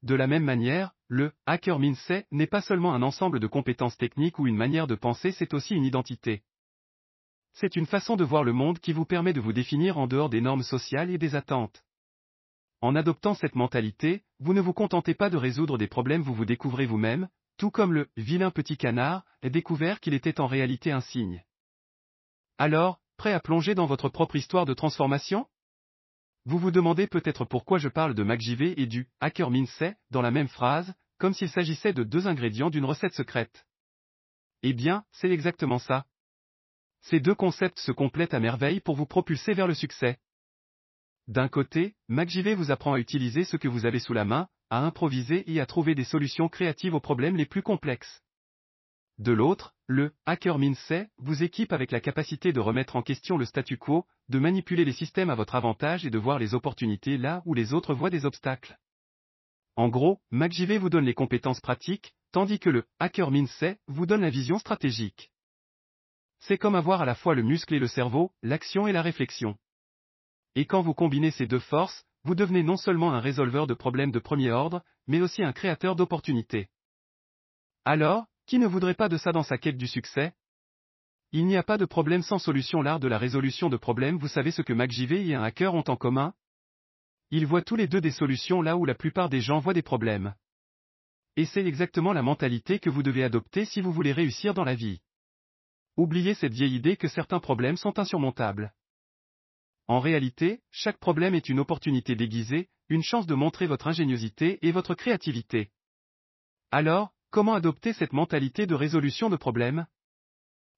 De 0.03 0.15
la 0.15 0.27
même 0.27 0.45
manière, 0.45 0.93
le 1.09 1.33
hacker 1.45 1.79
mindset 1.79 2.27
n'est 2.31 2.47
pas 2.47 2.61
seulement 2.61 2.93
un 2.93 3.01
ensemble 3.01 3.41
de 3.41 3.47
compétences 3.47 3.97
techniques 3.97 4.39
ou 4.39 4.47
une 4.47 4.55
manière 4.55 4.87
de 4.87 4.95
penser, 4.95 5.33
c'est 5.33 5.53
aussi 5.53 5.75
une 5.75 5.83
identité. 5.83 6.43
C'est 7.51 7.75
une 7.75 7.85
façon 7.85 8.15
de 8.15 8.23
voir 8.23 8.45
le 8.45 8.53
monde 8.53 8.79
qui 8.79 8.93
vous 8.93 9.05
permet 9.05 9.33
de 9.33 9.41
vous 9.41 9.51
définir 9.51 9.97
en 9.97 10.07
dehors 10.07 10.29
des 10.29 10.39
normes 10.39 10.63
sociales 10.63 11.09
et 11.09 11.17
des 11.17 11.35
attentes. 11.35 11.83
En 12.79 12.95
adoptant 12.95 13.33
cette 13.33 13.55
mentalité, 13.55 14.23
vous 14.39 14.53
ne 14.53 14.61
vous 14.61 14.71
contentez 14.71 15.13
pas 15.13 15.29
de 15.29 15.35
résoudre 15.35 15.77
des 15.77 15.87
problèmes, 15.87 16.21
vous 16.21 16.33
vous 16.33 16.45
découvrez 16.45 16.85
vous-même, 16.85 17.27
tout 17.59 17.69
comme 17.69 17.93
le 17.93 18.09
vilain 18.15 18.51
petit 18.51 18.77
canard 18.77 19.25
a 19.43 19.49
découvert 19.49 19.99
qu'il 19.99 20.13
était 20.13 20.39
en 20.39 20.47
réalité 20.47 20.91
un 20.91 21.01
signe. 21.01 21.43
Alors, 22.57 23.01
prêt 23.17 23.33
à 23.33 23.41
plonger 23.41 23.75
dans 23.75 23.85
votre 23.85 24.07
propre 24.07 24.37
histoire 24.37 24.65
de 24.65 24.73
transformation? 24.73 25.45
Vous 26.45 26.57
vous 26.57 26.71
demandez 26.71 27.05
peut-être 27.05 27.43
pourquoi 27.43 27.77
je 27.77 27.89
parle 27.89 28.15
de 28.15 28.23
MacJV 28.23 28.75
et 28.77 28.87
du 28.87 29.09
hacker 29.19 29.51
mindset 29.51 29.97
dans 30.09 30.21
la 30.21 30.31
même 30.31 30.47
phrase, 30.47 30.93
comme 31.17 31.33
s'il 31.33 31.49
s'agissait 31.49 31.91
de 31.91 32.03
deux 32.03 32.27
ingrédients 32.27 32.69
d'une 32.69 32.85
recette 32.85 33.13
secrète. 33.13 33.67
Eh 34.63 34.71
bien, 34.71 35.03
c'est 35.11 35.29
exactement 35.29 35.79
ça. 35.79 36.05
Ces 37.01 37.19
deux 37.19 37.35
concepts 37.35 37.79
se 37.79 37.91
complètent 37.91 38.33
à 38.33 38.39
merveille 38.39 38.79
pour 38.79 38.95
vous 38.95 39.05
propulser 39.05 39.53
vers 39.53 39.67
le 39.67 39.75
succès. 39.75 40.17
D'un 41.27 41.49
côté, 41.49 41.97
MacJV 42.07 42.55
vous 42.55 42.71
apprend 42.71 42.93
à 42.93 42.99
utiliser 42.99 43.43
ce 43.43 43.57
que 43.57 43.67
vous 43.67 43.85
avez 43.85 43.99
sous 43.99 44.13
la 44.13 44.23
main, 44.23 44.47
à 44.69 44.85
improviser 44.85 45.51
et 45.51 45.59
à 45.59 45.65
trouver 45.65 45.95
des 45.95 46.03
solutions 46.03 46.49
créatives 46.49 46.93
aux 46.93 46.99
problèmes 46.99 47.35
les 47.35 47.45
plus 47.45 47.61
complexes. 47.61 48.21
De 49.17 49.31
l'autre, 49.31 49.73
le 49.87 50.13
Hacker 50.25 50.57
Mindset 50.57 51.09
vous 51.17 51.43
équipe 51.43 51.73
avec 51.73 51.91
la 51.91 51.99
capacité 51.99 52.53
de 52.53 52.59
remettre 52.59 52.95
en 52.95 53.01
question 53.01 53.37
le 53.37 53.45
statu 53.45 53.77
quo, 53.77 54.05
de 54.29 54.39
manipuler 54.39 54.85
les 54.85 54.93
systèmes 54.93 55.29
à 55.29 55.35
votre 55.35 55.55
avantage 55.55 56.05
et 56.05 56.09
de 56.09 56.17
voir 56.17 56.39
les 56.39 56.53
opportunités 56.53 57.17
là 57.17 57.41
où 57.45 57.53
les 57.53 57.73
autres 57.73 57.93
voient 57.93 58.09
des 58.09 58.25
obstacles. 58.25 58.77
En 59.75 59.89
gros, 59.89 60.21
MacJV 60.31 60.77
vous 60.77 60.89
donne 60.89 61.05
les 61.05 61.13
compétences 61.13 61.59
pratiques, 61.59 62.13
tandis 62.31 62.59
que 62.59 62.69
le 62.69 62.85
Hacker 62.99 63.31
Mindset 63.31 63.79
vous 63.87 64.05
donne 64.05 64.21
la 64.21 64.29
vision 64.29 64.57
stratégique. 64.57 65.31
C'est 66.39 66.57
comme 66.57 66.75
avoir 66.75 67.01
à 67.01 67.05
la 67.05 67.15
fois 67.15 67.35
le 67.35 67.43
muscle 67.43 67.73
et 67.73 67.79
le 67.79 67.87
cerveau, 67.87 68.31
l'action 68.41 68.87
et 68.87 68.93
la 68.93 69.01
réflexion. 69.01 69.57
Et 70.55 70.65
quand 70.65 70.81
vous 70.81 70.93
combinez 70.93 71.31
ces 71.31 71.47
deux 71.47 71.59
forces, 71.59 72.05
vous 72.23 72.35
devenez 72.35 72.63
non 72.63 72.77
seulement 72.77 73.13
un 73.13 73.19
résolveur 73.19 73.67
de 73.67 73.73
problèmes 73.73 74.11
de 74.11 74.19
premier 74.19 74.51
ordre, 74.51 74.83
mais 75.07 75.21
aussi 75.21 75.43
un 75.43 75.53
créateur 75.53 75.95
d'opportunités. 75.95 76.69
Alors, 77.85 78.25
qui 78.45 78.59
ne 78.59 78.67
voudrait 78.67 78.93
pas 78.93 79.09
de 79.09 79.17
ça 79.17 79.31
dans 79.31 79.43
sa 79.43 79.57
quête 79.57 79.77
du 79.77 79.87
succès? 79.87 80.33
Il 81.31 81.45
n'y 81.45 81.57
a 81.57 81.63
pas 81.63 81.77
de 81.77 81.85
problème 81.85 82.23
sans 82.23 82.39
solution. 82.39 82.81
L'art 82.81 82.99
de 82.99 83.07
la 83.07 83.17
résolution 83.17 83.69
de 83.69 83.77
problèmes, 83.77 84.17
vous 84.17 84.27
savez 84.27 84.51
ce 84.51 84.63
que 84.63 84.73
MacJV 84.73 85.29
et 85.29 85.35
un 85.35 85.43
hacker 85.43 85.73
ont 85.75 85.83
en 85.87 85.95
commun? 85.95 86.33
Ils 87.31 87.45
voient 87.45 87.61
tous 87.61 87.75
les 87.75 87.87
deux 87.87 88.01
des 88.01 88.11
solutions 88.11 88.61
là 88.61 88.75
où 88.75 88.85
la 88.85 88.95
plupart 88.95 89.29
des 89.29 89.39
gens 89.39 89.59
voient 89.59 89.75
des 89.75 89.83
problèmes. 89.83 90.33
Et 91.35 91.45
c'est 91.45 91.65
exactement 91.65 92.11
la 92.11 92.23
mentalité 92.23 92.79
que 92.79 92.89
vous 92.89 93.03
devez 93.03 93.23
adopter 93.23 93.65
si 93.65 93.81
vous 93.81 93.93
voulez 93.93 94.11
réussir 94.11 94.55
dans 94.55 94.63
la 94.63 94.73
vie. 94.73 94.99
Oubliez 95.95 96.33
cette 96.33 96.53
vieille 96.53 96.75
idée 96.75 96.97
que 96.97 97.07
certains 97.07 97.39
problèmes 97.39 97.77
sont 97.77 97.99
insurmontables. 97.99 98.73
En 99.89 99.99
réalité, 100.01 100.61
chaque 100.69 100.99
problème 100.99 101.33
est 101.33 101.49
une 101.49 101.59
opportunité 101.59 102.15
déguisée, 102.15 102.69
une 102.89 103.01
chance 103.01 103.25
de 103.25 103.33
montrer 103.33 103.65
votre 103.65 103.87
ingéniosité 103.87 104.59
et 104.61 104.71
votre 104.71 104.93
créativité. 104.93 105.71
Alors, 106.69 107.11
comment 107.31 107.55
adopter 107.55 107.93
cette 107.93 108.13
mentalité 108.13 108.67
de 108.67 108.75
résolution 108.75 109.31
de 109.31 109.35
problèmes? 109.35 109.87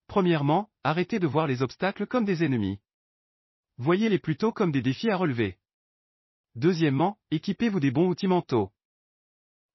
Premièrement, 0.07 0.69
arrêtez 0.85 1.19
de 1.19 1.27
voir 1.27 1.45
les 1.45 1.61
obstacles 1.61 2.07
comme 2.07 2.23
des 2.23 2.45
ennemis. 2.45 2.79
Voyez-les 3.77 4.17
plutôt 4.17 4.53
comme 4.53 4.71
des 4.71 4.81
défis 4.81 5.09
à 5.09 5.17
relever. 5.17 5.57
Deuxièmement, 6.55 7.19
équipez-vous 7.31 7.81
des 7.81 7.91
bons 7.91 8.07
outils 8.07 8.27
mentaux. 8.27 8.71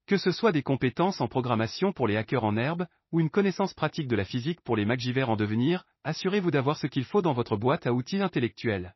Que 0.07 0.17
ce 0.17 0.31
soit 0.31 0.51
des 0.51 0.63
compétences 0.63 1.21
en 1.21 1.27
programmation 1.27 1.93
pour 1.93 2.07
les 2.07 2.17
hackers 2.17 2.43
en 2.43 2.57
herbe, 2.57 2.87
ou 3.11 3.19
une 3.19 3.29
connaissance 3.29 3.75
pratique 3.75 4.07
de 4.07 4.15
la 4.15 4.25
physique 4.25 4.61
pour 4.61 4.75
les 4.75 4.85
magivers 4.85 5.29
en 5.29 5.35
devenir, 5.35 5.85
assurez-vous 6.03 6.49
d'avoir 6.49 6.77
ce 6.77 6.87
qu'il 6.87 7.05
faut 7.05 7.21
dans 7.21 7.33
votre 7.33 7.55
boîte 7.55 7.85
à 7.85 7.93
outils 7.93 8.19
intellectuels. 8.19 8.95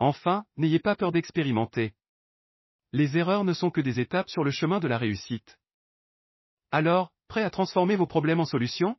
Enfin, 0.00 0.46
n'ayez 0.56 0.78
pas 0.78 0.96
peur 0.96 1.12
d'expérimenter. 1.12 1.92
Les 2.92 3.18
erreurs 3.18 3.44
ne 3.44 3.52
sont 3.52 3.70
que 3.70 3.82
des 3.82 4.00
étapes 4.00 4.30
sur 4.30 4.42
le 4.42 4.50
chemin 4.50 4.80
de 4.80 4.88
la 4.88 4.96
réussite. 4.96 5.58
Alors, 6.70 7.12
prêt 7.28 7.42
à 7.42 7.50
transformer 7.50 7.96
vos 7.96 8.06
problèmes 8.06 8.40
en 8.40 8.46
solutions? 8.46 8.96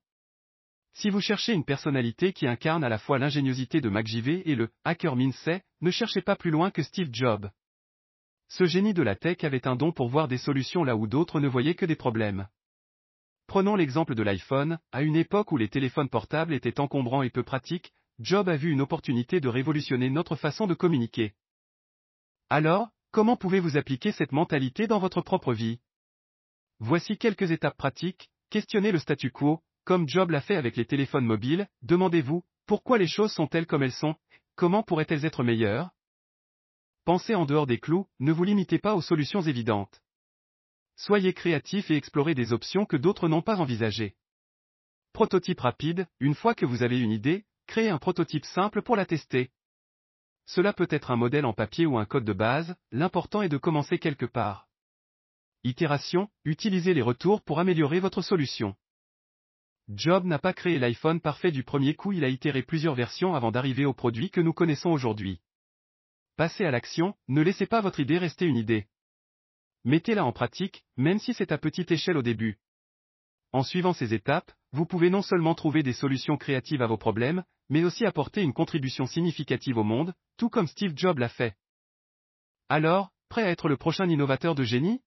Si 0.93 1.09
vous 1.09 1.19
cherchez 1.19 1.53
une 1.53 1.65
personnalité 1.65 2.33
qui 2.33 2.45
incarne 2.45 2.83
à 2.83 2.89
la 2.89 2.99
fois 2.99 3.17
l'ingéniosité 3.17 3.81
de 3.81 3.89
MacJV 3.89 4.43
et 4.45 4.55
le 4.55 4.69
hacker 4.83 5.15
mindset, 5.15 5.63
ne 5.81 5.89
cherchez 5.89 6.21
pas 6.21 6.35
plus 6.35 6.51
loin 6.51 6.69
que 6.69 6.83
Steve 6.83 7.09
Jobs. 7.11 7.49
Ce 8.47 8.65
génie 8.65 8.93
de 8.93 9.01
la 9.01 9.15
tech 9.15 9.43
avait 9.43 9.67
un 9.67 9.75
don 9.75 9.91
pour 9.91 10.07
voir 10.07 10.27
des 10.27 10.37
solutions 10.37 10.83
là 10.83 10.95
où 10.95 11.07
d'autres 11.07 11.39
ne 11.39 11.47
voyaient 11.47 11.75
que 11.75 11.85
des 11.85 11.95
problèmes. 11.95 12.47
Prenons 13.47 13.75
l'exemple 13.75 14.13
de 14.13 14.21
l'iPhone, 14.21 14.77
à 14.91 15.01
une 15.01 15.15
époque 15.15 15.51
où 15.51 15.57
les 15.57 15.69
téléphones 15.69 16.09
portables 16.09 16.53
étaient 16.53 16.79
encombrants 16.79 17.23
et 17.23 17.31
peu 17.31 17.43
pratiques, 17.43 17.91
Job 18.21 18.49
a 18.49 18.55
vu 18.55 18.71
une 18.71 18.81
opportunité 18.81 19.39
de 19.39 19.49
révolutionner 19.49 20.11
notre 20.11 20.35
façon 20.35 20.67
de 20.67 20.75
communiquer. 20.75 21.33
Alors, 22.51 22.89
comment 23.09 23.35
pouvez-vous 23.35 23.77
appliquer 23.77 24.11
cette 24.11 24.31
mentalité 24.31 24.85
dans 24.85 24.99
votre 24.99 25.21
propre 25.21 25.53
vie? 25.53 25.79
Voici 26.77 27.17
quelques 27.17 27.49
étapes 27.49 27.77
pratiques, 27.77 28.29
questionnez 28.51 28.91
le 28.91 28.99
statu 28.99 29.31
quo, 29.31 29.63
comme 29.85 30.07
Job 30.07 30.29
l'a 30.29 30.41
fait 30.41 30.55
avec 30.55 30.77
les 30.77 30.85
téléphones 30.85 31.25
mobiles, 31.25 31.67
demandez-vous, 31.81 32.43
pourquoi 32.67 32.99
les 32.99 33.07
choses 33.07 33.33
sont-elles 33.33 33.65
comme 33.65 33.81
elles 33.81 33.91
sont, 33.91 34.15
comment 34.55 34.83
pourraient-elles 34.83 35.25
être 35.25 35.43
meilleures? 35.43 35.89
Pensez 37.05 37.33
en 37.33 37.45
dehors 37.45 37.65
des 37.65 37.79
clous, 37.79 38.07
ne 38.19 38.31
vous 38.31 38.43
limitez 38.43 38.77
pas 38.77 38.93
aux 38.93 39.01
solutions 39.01 39.41
évidentes. 39.41 39.99
Soyez 40.95 41.33
créatif 41.33 41.89
et 41.89 41.95
explorez 41.95 42.35
des 42.35 42.53
options 42.53 42.85
que 42.85 42.97
d'autres 42.97 43.27
n'ont 43.27 43.41
pas 43.41 43.57
envisagées. 43.57 44.15
Prototype 45.11 45.61
rapide, 45.61 46.07
une 46.19 46.35
fois 46.35 46.53
que 46.53 46.67
vous 46.67 46.83
avez 46.83 46.99
une 46.99 47.11
idée, 47.11 47.45
créez 47.71 47.89
un 47.89 47.99
prototype 47.99 48.43
simple 48.43 48.81
pour 48.81 48.97
la 48.97 49.05
tester. 49.05 49.49
Cela 50.45 50.73
peut 50.73 50.89
être 50.89 51.09
un 51.09 51.15
modèle 51.15 51.45
en 51.45 51.53
papier 51.53 51.85
ou 51.85 51.97
un 51.97 52.03
code 52.03 52.25
de 52.25 52.33
base, 52.33 52.75
l'important 52.91 53.43
est 53.43 53.47
de 53.47 53.57
commencer 53.57 53.97
quelque 53.97 54.25
part. 54.25 54.67
Itération, 55.63 56.27
utilisez 56.43 56.93
les 56.93 57.01
retours 57.01 57.41
pour 57.41 57.59
améliorer 57.59 58.01
votre 58.01 58.21
solution. 58.21 58.75
Job 59.87 60.25
n'a 60.25 60.37
pas 60.37 60.51
créé 60.51 60.79
l'iPhone 60.79 61.21
parfait 61.21 61.51
du 61.51 61.63
premier 61.63 61.95
coup, 61.95 62.11
il 62.11 62.25
a 62.25 62.27
itéré 62.27 62.61
plusieurs 62.61 62.95
versions 62.95 63.35
avant 63.35 63.53
d'arriver 63.53 63.85
au 63.85 63.93
produit 63.93 64.31
que 64.31 64.41
nous 64.41 64.51
connaissons 64.51 64.89
aujourd'hui. 64.89 65.39
Passez 66.35 66.65
à 66.65 66.71
l'action, 66.71 67.15
ne 67.29 67.41
laissez 67.41 67.67
pas 67.67 67.79
votre 67.79 68.01
idée 68.01 68.17
rester 68.17 68.45
une 68.45 68.57
idée. 68.57 68.87
Mettez-la 69.85 70.25
en 70.25 70.33
pratique, 70.33 70.83
même 70.97 71.19
si 71.19 71.33
c'est 71.33 71.53
à 71.53 71.57
petite 71.57 71.91
échelle 71.91 72.17
au 72.17 72.21
début. 72.21 72.59
En 73.53 73.63
suivant 73.63 73.93
ces 73.93 74.13
étapes, 74.13 74.51
vous 74.71 74.85
pouvez 74.85 75.09
non 75.09 75.21
seulement 75.21 75.55
trouver 75.55 75.83
des 75.83 75.93
solutions 75.93 76.37
créatives 76.37 76.81
à 76.81 76.87
vos 76.87 76.97
problèmes, 76.97 77.43
mais 77.69 77.83
aussi 77.83 78.05
apporter 78.05 78.41
une 78.41 78.53
contribution 78.53 79.05
significative 79.05 79.77
au 79.77 79.83
monde, 79.83 80.13
tout 80.37 80.49
comme 80.49 80.67
Steve 80.67 80.93
Jobs 80.95 81.19
l'a 81.19 81.29
fait. 81.29 81.55
Alors, 82.69 83.09
prêt 83.27 83.43
à 83.43 83.49
être 83.49 83.67
le 83.67 83.77
prochain 83.77 84.09
innovateur 84.09 84.55
de 84.55 84.63
génie? 84.63 85.01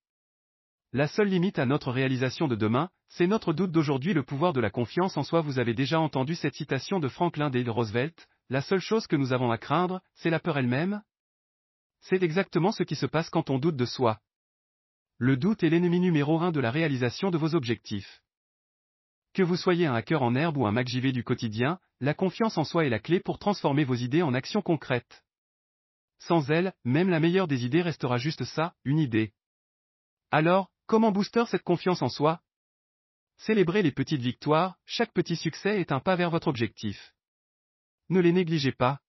La 0.92 1.08
seule 1.08 1.28
limite 1.28 1.58
à 1.58 1.66
notre 1.66 1.90
réalisation 1.90 2.46
de 2.46 2.54
demain, 2.54 2.90
c'est 3.08 3.26
notre 3.26 3.52
doute 3.52 3.72
d'aujourd'hui 3.72 4.12
le 4.12 4.22
pouvoir 4.22 4.52
de 4.52 4.60
la 4.60 4.70
confiance 4.70 5.16
en 5.16 5.24
soi. 5.24 5.40
Vous 5.40 5.58
avez 5.58 5.74
déjà 5.74 5.98
entendu 5.98 6.34
cette 6.34 6.54
citation 6.54 7.00
de 7.00 7.08
Franklin 7.08 7.50
D. 7.50 7.64
Roosevelt, 7.68 8.28
la 8.50 8.60
seule 8.60 8.80
chose 8.80 9.06
que 9.06 9.16
nous 9.16 9.32
avons 9.32 9.50
à 9.50 9.58
craindre, 9.58 10.00
c'est 10.14 10.30
la 10.30 10.38
peur 10.38 10.58
elle-même 10.58 11.02
C'est 12.00 12.22
exactement 12.22 12.72
ce 12.72 12.82
qui 12.82 12.94
se 12.94 13.06
passe 13.06 13.30
quand 13.30 13.50
on 13.50 13.58
doute 13.58 13.76
de 13.76 13.86
soi. 13.86 14.20
Le 15.18 15.36
doute 15.36 15.62
est 15.62 15.70
l'ennemi 15.70 16.00
numéro 16.00 16.40
un 16.40 16.52
de 16.52 16.60
la 16.60 16.70
réalisation 16.70 17.30
de 17.30 17.38
vos 17.38 17.54
objectifs. 17.54 18.23
Que 19.34 19.42
vous 19.42 19.56
soyez 19.56 19.86
un 19.86 19.94
hacker 19.94 20.22
en 20.22 20.36
herbe 20.36 20.58
ou 20.58 20.66
un 20.66 20.70
MacJV 20.70 21.10
du 21.10 21.24
quotidien, 21.24 21.80
la 21.98 22.14
confiance 22.14 22.56
en 22.56 22.62
soi 22.62 22.86
est 22.86 22.88
la 22.88 23.00
clé 23.00 23.18
pour 23.18 23.40
transformer 23.40 23.82
vos 23.82 23.96
idées 23.96 24.22
en 24.22 24.32
actions 24.32 24.62
concrètes. 24.62 25.24
Sans 26.20 26.50
elle, 26.52 26.72
même 26.84 27.10
la 27.10 27.18
meilleure 27.18 27.48
des 27.48 27.64
idées 27.64 27.82
restera 27.82 28.16
juste 28.16 28.44
ça, 28.44 28.76
une 28.84 29.00
idée. 29.00 29.32
Alors, 30.30 30.70
comment 30.86 31.10
booster 31.10 31.44
cette 31.48 31.64
confiance 31.64 32.00
en 32.00 32.08
soi? 32.08 32.42
Célébrez 33.38 33.82
les 33.82 33.90
petites 33.90 34.20
victoires, 34.20 34.76
chaque 34.86 35.12
petit 35.12 35.34
succès 35.34 35.80
est 35.80 35.90
un 35.90 35.98
pas 35.98 36.14
vers 36.14 36.30
votre 36.30 36.46
objectif. 36.46 37.12
Ne 38.10 38.20
les 38.20 38.32
négligez 38.32 38.72
pas. 38.72 39.00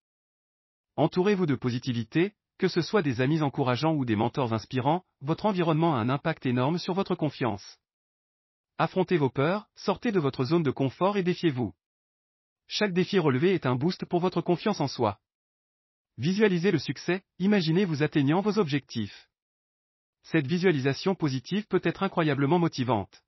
Entourez-vous 0.96 1.46
de 1.46 1.54
positivité, 1.54 2.34
que 2.58 2.66
ce 2.66 2.80
soit 2.80 3.02
des 3.02 3.20
amis 3.20 3.42
encourageants 3.42 3.94
ou 3.94 4.04
des 4.04 4.16
mentors 4.16 4.52
inspirants, 4.52 5.04
votre 5.20 5.46
environnement 5.46 5.94
a 5.94 6.00
un 6.00 6.08
impact 6.08 6.46
énorme 6.46 6.78
sur 6.78 6.94
votre 6.94 7.14
confiance. 7.14 7.78
Affrontez 8.78 9.16
vos 9.16 9.30
peurs, 9.30 9.66
sortez 9.74 10.12
de 10.12 10.20
votre 10.20 10.44
zone 10.44 10.62
de 10.62 10.70
confort 10.70 11.16
et 11.16 11.22
défiez-vous. 11.22 11.74
Chaque 12.66 12.92
défi 12.92 13.18
relevé 13.18 13.54
est 13.54 13.64
un 13.64 13.74
boost 13.74 14.04
pour 14.04 14.20
votre 14.20 14.42
confiance 14.42 14.80
en 14.80 14.88
soi. 14.88 15.18
Visualisez 16.18 16.70
le 16.70 16.78
succès, 16.78 17.22
imaginez 17.38 17.84
vous 17.86 18.02
atteignant 18.02 18.40
vos 18.40 18.58
objectifs. 18.58 19.28
Cette 20.24 20.46
visualisation 20.46 21.14
positive 21.14 21.66
peut 21.68 21.80
être 21.84 22.02
incroyablement 22.02 22.58
motivante. 22.58 23.22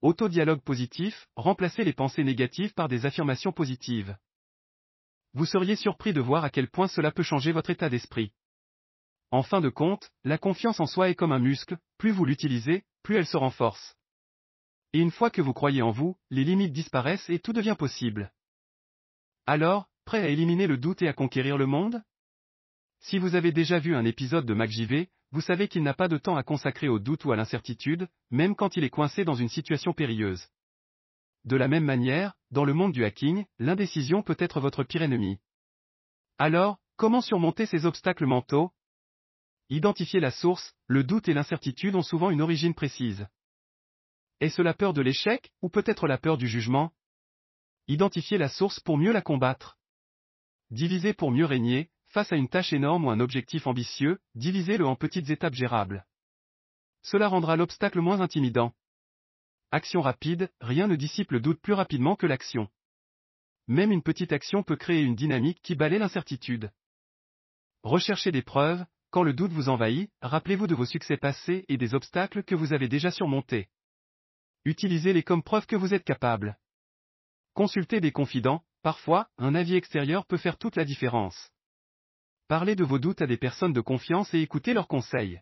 Autodialogue 0.00 0.62
positif, 0.62 1.28
remplacez 1.36 1.84
les 1.84 1.92
pensées 1.92 2.24
négatives 2.24 2.72
par 2.72 2.88
des 2.88 3.04
affirmations 3.04 3.52
positives. 3.52 4.16
Vous 5.34 5.44
seriez 5.44 5.76
surpris 5.76 6.12
de 6.12 6.20
voir 6.20 6.44
à 6.44 6.50
quel 6.50 6.68
point 6.68 6.88
cela 6.88 7.12
peut 7.12 7.22
changer 7.22 7.52
votre 7.52 7.70
état 7.70 7.90
d'esprit. 7.90 8.32
En 9.30 9.42
fin 9.42 9.60
de 9.60 9.68
compte, 9.68 10.10
la 10.24 10.38
confiance 10.38 10.80
en 10.80 10.86
soi 10.86 11.10
est 11.10 11.14
comme 11.14 11.32
un 11.32 11.38
muscle, 11.38 11.76
plus 11.98 12.10
vous 12.10 12.24
l'utilisez, 12.24 12.84
plus 13.02 13.16
elle 13.16 13.26
se 13.26 13.36
renforce. 13.36 13.97
Et 14.92 15.00
une 15.00 15.10
fois 15.10 15.30
que 15.30 15.42
vous 15.42 15.52
croyez 15.52 15.82
en 15.82 15.90
vous, 15.90 16.16
les 16.30 16.44
limites 16.44 16.72
disparaissent 16.72 17.28
et 17.28 17.38
tout 17.38 17.52
devient 17.52 17.76
possible. 17.78 18.32
Alors, 19.46 19.88
prêt 20.04 20.22
à 20.22 20.28
éliminer 20.28 20.66
le 20.66 20.78
doute 20.78 21.02
et 21.02 21.08
à 21.08 21.12
conquérir 21.12 21.58
le 21.58 21.66
monde? 21.66 22.02
Si 23.00 23.18
vous 23.18 23.34
avez 23.34 23.52
déjà 23.52 23.78
vu 23.78 23.94
un 23.94 24.04
épisode 24.04 24.46
de 24.46 24.54
MacJV, 24.54 25.08
vous 25.30 25.40
savez 25.42 25.68
qu'il 25.68 25.82
n'a 25.82 25.94
pas 25.94 26.08
de 26.08 26.16
temps 26.16 26.36
à 26.36 26.42
consacrer 26.42 26.88
au 26.88 26.98
doute 26.98 27.24
ou 27.26 27.32
à 27.32 27.36
l'incertitude, 27.36 28.08
même 28.30 28.56
quand 28.56 28.76
il 28.76 28.84
est 28.84 28.90
coincé 28.90 29.24
dans 29.24 29.34
une 29.34 29.50
situation 29.50 29.92
périlleuse. 29.92 30.48
De 31.44 31.56
la 31.56 31.68
même 31.68 31.84
manière, 31.84 32.34
dans 32.50 32.64
le 32.64 32.74
monde 32.74 32.92
du 32.92 33.04
hacking, 33.04 33.44
l'indécision 33.58 34.22
peut 34.22 34.36
être 34.38 34.60
votre 34.60 34.84
pire 34.84 35.02
ennemi. 35.02 35.38
Alors, 36.38 36.78
comment 36.96 37.20
surmonter 37.20 37.66
ces 37.66 37.84
obstacles 37.84 38.26
mentaux? 38.26 38.72
Identifier 39.68 40.18
la 40.18 40.30
source, 40.30 40.74
le 40.86 41.04
doute 41.04 41.28
et 41.28 41.34
l'incertitude 41.34 41.94
ont 41.94 42.02
souvent 42.02 42.30
une 42.30 42.40
origine 42.40 42.74
précise. 42.74 43.26
Est-ce 44.40 44.62
la 44.62 44.72
peur 44.72 44.92
de 44.92 45.02
l'échec, 45.02 45.50
ou 45.62 45.68
peut-être 45.68 46.06
la 46.06 46.16
peur 46.16 46.36
du 46.36 46.46
jugement? 46.46 46.92
Identifier 47.88 48.38
la 48.38 48.48
source 48.48 48.78
pour 48.78 48.96
mieux 48.96 49.12
la 49.12 49.22
combattre. 49.22 49.78
Diviser 50.70 51.12
pour 51.12 51.32
mieux 51.32 51.44
régner, 51.44 51.90
face 52.06 52.32
à 52.32 52.36
une 52.36 52.48
tâche 52.48 52.72
énorme 52.72 53.06
ou 53.06 53.10
un 53.10 53.18
objectif 53.18 53.66
ambitieux, 53.66 54.20
divisez-le 54.36 54.86
en 54.86 54.94
petites 54.94 55.30
étapes 55.30 55.54
gérables. 55.54 56.06
Cela 57.02 57.26
rendra 57.26 57.56
l'obstacle 57.56 58.00
moins 58.00 58.20
intimidant. 58.20 58.74
Action 59.72 60.00
rapide, 60.02 60.52
rien 60.60 60.86
ne 60.86 60.96
dissipe 60.96 61.32
le 61.32 61.40
doute 61.40 61.60
plus 61.60 61.72
rapidement 61.72 62.14
que 62.14 62.26
l'action. 62.26 62.68
Même 63.66 63.90
une 63.90 64.02
petite 64.02 64.32
action 64.32 64.62
peut 64.62 64.76
créer 64.76 65.02
une 65.02 65.16
dynamique 65.16 65.60
qui 65.62 65.74
balaie 65.74 65.98
l'incertitude. 65.98 66.70
Recherchez 67.82 68.30
des 68.30 68.42
preuves, 68.42 68.84
quand 69.10 69.22
le 69.24 69.32
doute 69.32 69.52
vous 69.52 69.68
envahit, 69.68 70.10
rappelez-vous 70.22 70.66
de 70.68 70.74
vos 70.74 70.86
succès 70.86 71.16
passés 71.16 71.64
et 71.68 71.76
des 71.76 71.94
obstacles 71.94 72.44
que 72.44 72.54
vous 72.54 72.72
avez 72.72 72.88
déjà 72.88 73.10
surmontés. 73.10 73.68
Utilisez-les 74.68 75.22
comme 75.22 75.42
preuve 75.42 75.64
que 75.64 75.76
vous 75.76 75.94
êtes 75.94 76.04
capable. 76.04 76.58
Consultez 77.54 78.02
des 78.02 78.12
confidents, 78.12 78.62
parfois, 78.82 79.30
un 79.38 79.54
avis 79.54 79.76
extérieur 79.76 80.26
peut 80.26 80.36
faire 80.36 80.58
toute 80.58 80.76
la 80.76 80.84
différence. 80.84 81.50
Parlez 82.48 82.76
de 82.76 82.84
vos 82.84 82.98
doutes 82.98 83.22
à 83.22 83.26
des 83.26 83.38
personnes 83.38 83.72
de 83.72 83.80
confiance 83.80 84.34
et 84.34 84.40
écoutez 84.40 84.74
leurs 84.74 84.86
conseils. 84.86 85.40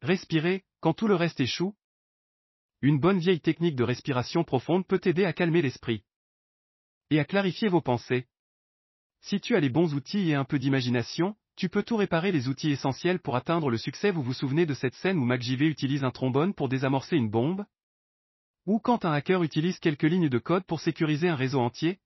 Respirez, 0.00 0.62
quand 0.78 0.94
tout 0.94 1.08
le 1.08 1.16
reste 1.16 1.40
échoue, 1.40 1.74
une 2.82 3.00
bonne 3.00 3.18
vieille 3.18 3.40
technique 3.40 3.74
de 3.74 3.82
respiration 3.82 4.44
profonde 4.44 4.86
peut 4.86 5.00
aider 5.06 5.24
à 5.24 5.32
calmer 5.32 5.60
l'esprit. 5.60 6.04
Et 7.10 7.18
à 7.18 7.24
clarifier 7.24 7.66
vos 7.66 7.82
pensées. 7.82 8.28
Si 9.22 9.40
tu 9.40 9.56
as 9.56 9.60
les 9.60 9.70
bons 9.70 9.92
outils 9.92 10.30
et 10.30 10.36
un 10.36 10.44
peu 10.44 10.60
d'imagination, 10.60 11.34
tu 11.56 11.68
peux 11.68 11.82
tout 11.82 11.96
réparer 11.96 12.30
les 12.30 12.46
outils 12.46 12.70
essentiels 12.70 13.18
pour 13.18 13.34
atteindre 13.34 13.70
le 13.70 13.76
succès. 13.76 14.12
Vous 14.12 14.22
vous 14.22 14.34
souvenez 14.34 14.66
de 14.66 14.74
cette 14.74 14.94
scène 14.94 15.18
où 15.18 15.24
MacJV 15.24 15.62
utilise 15.62 16.04
un 16.04 16.12
trombone 16.12 16.54
pour 16.54 16.68
désamorcer 16.68 17.16
une 17.16 17.28
bombe? 17.28 17.66
Ou 18.66 18.78
quand 18.78 19.04
un 19.04 19.12
hacker 19.12 19.42
utilise 19.42 19.78
quelques 19.78 20.04
lignes 20.04 20.30
de 20.30 20.38
code 20.38 20.64
pour 20.64 20.80
sécuriser 20.80 21.28
un 21.28 21.36
réseau 21.36 21.60
entier 21.60 22.00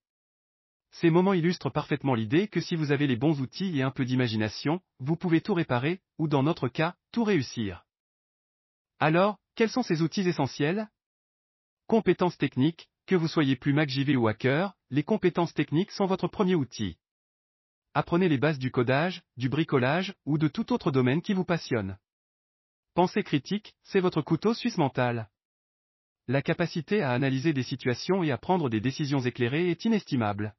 Ces 0.91 1.11
moments 1.11 1.35
illustrent 1.35 1.71
parfaitement 1.71 2.15
l'idée 2.15 2.49
que 2.49 2.61
si 2.61 2.75
vous 2.75 2.91
avez 2.91 3.07
les 3.07 3.17
bons 3.17 3.41
outils 3.41 3.79
et 3.79 3.83
un 3.83 3.93
peu 3.93 4.05
d'imagination, 4.05 4.81
vous 4.99 5.17
pouvez 5.17 5.41
tout 5.41 5.55
réparer, 5.55 6.01
ou 6.19 6.27
dans 6.27 6.43
notre 6.43 6.69
cas, 6.69 6.97
tout 7.13 7.23
réussir. 7.23 7.85
Alors, 8.99 9.39
quels 9.55 9.71
sont 9.71 9.83
ces 9.83 10.03
outils 10.03 10.29
essentiels? 10.29 10.89
Compétences 11.87 12.37
techniques, 12.37 12.89
que 13.07 13.15
vous 13.15 13.29
soyez 13.29 13.55
plus 13.55 13.73
MacJV 13.73 14.17
ou 14.17 14.27
hacker, 14.27 14.75
les 14.91 15.05
compétences 15.05 15.55
techniques 15.55 15.93
sont 15.93 16.07
votre 16.07 16.27
premier 16.27 16.57
outil. 16.57 16.99
Apprenez 17.95 18.29
les 18.29 18.39
bases 18.39 18.59
du 18.59 18.71
codage, 18.71 19.23
du 19.37 19.49
bricolage, 19.49 20.15
ou 20.27 20.39
de 20.39 20.49
tout 20.49 20.73
autre 20.73 20.91
domaine 20.91 21.23
qui 21.23 21.35
vous 21.35 21.45
passionne. 21.45 21.99
Pensée 22.95 23.23
critique, 23.23 23.77
c'est 23.85 24.01
votre 24.01 24.23
couteau 24.23 24.55
suisse 24.55 24.77
mental. 24.77 25.31
La 26.31 26.43
capacité 26.43 27.01
à 27.01 27.13
analyser 27.13 27.55
des 27.55 27.63
situations 27.63 28.23
et 28.23 28.31
à 28.31 28.37
prendre 28.37 28.69
des 28.69 28.83
décisions 28.83 29.21
éclairées 29.21 29.71
est 29.71 29.87
inestimable. 29.87 30.55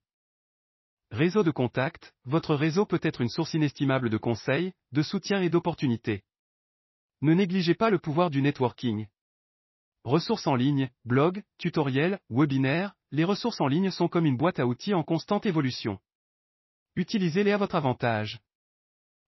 Réseau 1.12 1.44
de 1.44 1.52
contacts, 1.52 2.16
votre 2.26 2.56
réseau 2.56 2.88
peut 2.88 3.00
être 3.04 3.22
une 3.22 3.30
source 3.30 3.54
inestimable 3.54 4.10
de 4.10 4.18
conseils, 4.18 4.74
de 4.94 5.04
soutien 5.04 5.44
et 5.44 5.50
d'opportunités. 5.50 6.24
Ne 7.22 7.36
négligez 7.36 7.76
pas 7.76 7.92
le 7.92 8.00
pouvoir 8.00 8.32
du 8.32 8.42
networking. 8.42 9.08
Ressources 10.04 10.48
en 10.48 10.56
ligne, 10.56 10.90
blogs, 11.06 11.44
tutoriels, 11.60 12.20
webinaires, 12.32 12.96
les 13.12 13.24
ressources 13.24 13.62
en 13.62 13.68
ligne 13.68 13.92
sont 13.92 14.08
comme 14.08 14.26
une 14.26 14.38
boîte 14.38 14.60
à 14.60 14.66
outils 14.66 14.96
en 14.96 15.04
constante 15.04 15.46
évolution. 15.46 16.00
Utilisez-les 16.96 17.52
à 17.52 17.58
votre 17.58 17.76
avantage. 17.76 18.40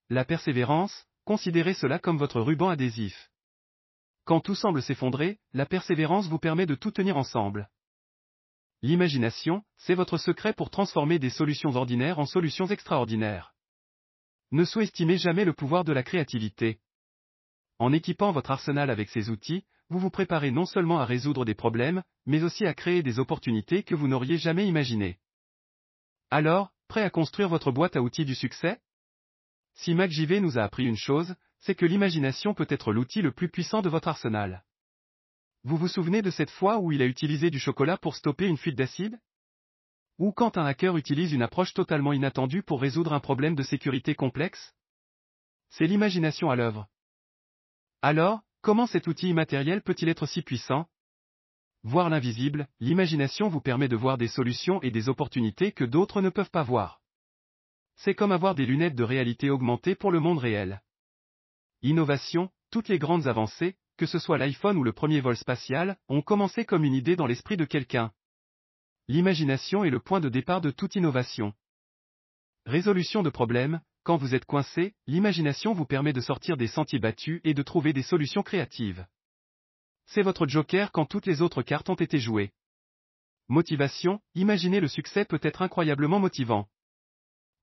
La 0.10 0.26
persévérance, 0.26 1.06
considérez 1.24 1.76
cela 1.76 2.00
comme 2.00 2.18
votre 2.18 2.42
ruban 2.42 2.70
adhésif. 2.70 3.30
Quand 4.32 4.39
tout 4.39 4.55
semble 4.55 4.82
s'effondrer, 4.82 5.39
la 5.51 5.65
persévérance 5.65 6.29
vous 6.29 6.39
permet 6.39 6.65
de 6.65 6.75
tout 6.75 6.91
tenir 6.91 7.17
ensemble. 7.17 7.69
L'imagination, 8.82 9.61
c'est 9.75 9.93
votre 9.93 10.17
secret 10.17 10.53
pour 10.53 10.69
transformer 10.69 11.19
des 11.19 11.29
solutions 11.29 11.75
ordinaires 11.75 12.17
en 12.17 12.25
solutions 12.25 12.67
extraordinaires. 12.67 13.53
Ne 14.51 14.63
sous-estimez 14.63 15.17
jamais 15.17 15.43
le 15.43 15.51
pouvoir 15.51 15.84
de 15.84 15.91
la 15.91 16.01
créativité. 16.01 16.79
En 17.77 17.91
équipant 17.91 18.32
votre 18.32 18.51
arsenal 18.51 18.89
avec 18.89 19.09
ces 19.09 19.29
outils, 19.29 19.65
vous 19.89 19.99
vous 19.99 20.09
préparez 20.09 20.51
non 20.51 20.65
seulement 20.65 21.01
à 21.01 21.05
résoudre 21.05 21.43
des 21.43 21.53
problèmes, 21.53 22.01
mais 22.25 22.41
aussi 22.41 22.65
à 22.65 22.73
créer 22.73 23.03
des 23.03 23.19
opportunités 23.19 23.84
que 23.84 23.95
vous 23.95 24.07
n'auriez 24.07 24.38
jamais 24.38 24.65
imaginées. 24.65 25.19
Alors, 26.29 26.71
prêt 26.88 27.03
à 27.03 27.09
construire 27.09 27.49
votre 27.49 27.73
boîte 27.73 27.97
à 27.97 28.01
outils 28.01 28.23
du 28.23 28.36
succès? 28.36 28.79
Si 29.73 29.93
MacJV 29.93 30.39
nous 30.39 30.57
a 30.57 30.63
appris 30.63 30.86
une 30.86 30.95
chose, 30.95 31.36
c'est 31.62 31.76
que 31.76 31.86
l'imagination 31.86 32.53
peut 32.53 32.68
être 32.70 32.91
l'outil 32.91 33.22
le 33.22 33.32
plus 33.32 33.49
puissant 33.49 33.82
de 33.82 33.89
votre 33.89 34.07
arsenal. 34.07 34.64
Vous 35.64 35.78
vous 35.78 35.88
souvenez 35.88 36.22
de 36.22 36.32
cette 36.32 36.49
fois 36.49 36.80
où 36.80 36.91
il 36.91 37.01
a 37.01 37.05
utilisé 37.05 37.51
du 37.51 37.59
chocolat 37.59 37.97
pour 37.97 38.16
stopper 38.16 38.47
une 38.47 38.57
fuite 38.57 38.78
d'acide? 38.78 39.20
Ou 40.18 40.32
quand 40.32 40.57
un 40.57 40.66
hacker 40.66 40.97
utilise 40.97 41.34
une 41.34 41.43
approche 41.43 41.74
totalement 41.74 42.14
inattendue 42.14 42.64
pour 42.64 42.82
résoudre 42.82 43.14
un 43.14 43.20
problème 43.20 43.55
de 43.55 43.64
sécurité 43.64 44.16
complexe? 44.16 44.74
C'est 45.70 45.86
l'imagination 45.86 46.49
à 46.49 46.55
l'œuvre. 46.55 46.88
Alors, 48.01 48.41
comment 48.62 48.88
cet 48.88 49.07
outil 49.07 49.30
immatériel 49.30 49.84
peut-il 49.84 50.09
être 50.09 50.26
si 50.26 50.41
puissant? 50.41 50.88
Voir 51.84 52.09
l'invisible, 52.09 52.68
l'imagination 52.80 53.47
vous 53.47 53.62
permet 53.62 53.88
de 53.88 53.95
voir 53.95 54.18
des 54.18 54.28
solutions 54.28 54.82
et 54.82 54.91
des 54.91 55.09
opportunités 55.09 55.72
que 55.72 55.84
d'autres 55.84 56.22
ne 56.22 56.30
peuvent 56.30 56.51
pas 56.51 56.64
voir. 56.64 57.01
C'est 57.95 58.16
comme 58.16 58.32
avoir 58.32 58.55
des 58.55 58.66
lunettes 58.66 58.95
de 58.95 59.03
réalité 59.03 59.51
augmentée 59.51 59.95
pour 59.95 60.12
le 60.12 60.20
monde 60.20 60.39
réel. 60.39 60.82
Innovation, 61.84 62.49
toutes 62.69 62.89
les 62.89 62.99
grandes 62.99 63.27
avancées, 63.27 63.75
que 63.97 64.05
ce 64.05 64.19
soit 64.19 64.38
l'iPhone 64.38 64.77
ou 64.77 64.84
le 64.84 64.93
premier 64.93 65.19
vol 65.19 65.36
spatial, 65.36 65.97
ont 66.09 66.21
commencé 66.21 66.63
comme 66.63 66.84
une 66.84 66.93
idée 66.93 67.15
dans 67.15 67.25
l'esprit 67.25 67.57
de 67.57 67.65
quelqu'un. 67.65 68.11
L'imagination 69.07 69.84
est 69.84 69.89
le 69.89 69.99
point 69.99 70.19
de 70.19 70.29
départ 70.29 70.61
de 70.61 70.71
toute 70.71 70.95
innovation. 70.95 71.53
Résolution 72.65 73.23
de 73.23 73.29
problèmes, 73.29 73.82
quand 74.03 74.17
vous 74.17 74.36
êtes 74.36 74.45
coincé, 74.45 74.93
l'imagination 75.07 75.73
vous 75.73 75.86
permet 75.86 76.13
de 76.13 76.21
sortir 76.21 76.55
des 76.55 76.67
sentiers 76.67 76.99
battus 76.99 77.41
et 77.43 77.53
de 77.53 77.63
trouver 77.63 77.93
des 77.93 78.03
solutions 78.03 78.43
créatives. 78.43 79.05
C'est 80.05 80.21
votre 80.21 80.47
joker 80.47 80.91
quand 80.91 81.05
toutes 81.05 81.25
les 81.25 81.41
autres 81.41 81.63
cartes 81.63 81.89
ont 81.89 81.95
été 81.95 82.19
jouées. 82.19 82.51
Motivation, 83.47 84.21
imaginez 84.36 84.79
le 84.79 84.88
succès 84.88 85.25
peut 85.25 85.39
être 85.41 85.61
incroyablement 85.61 86.19
motivant. 86.19 86.69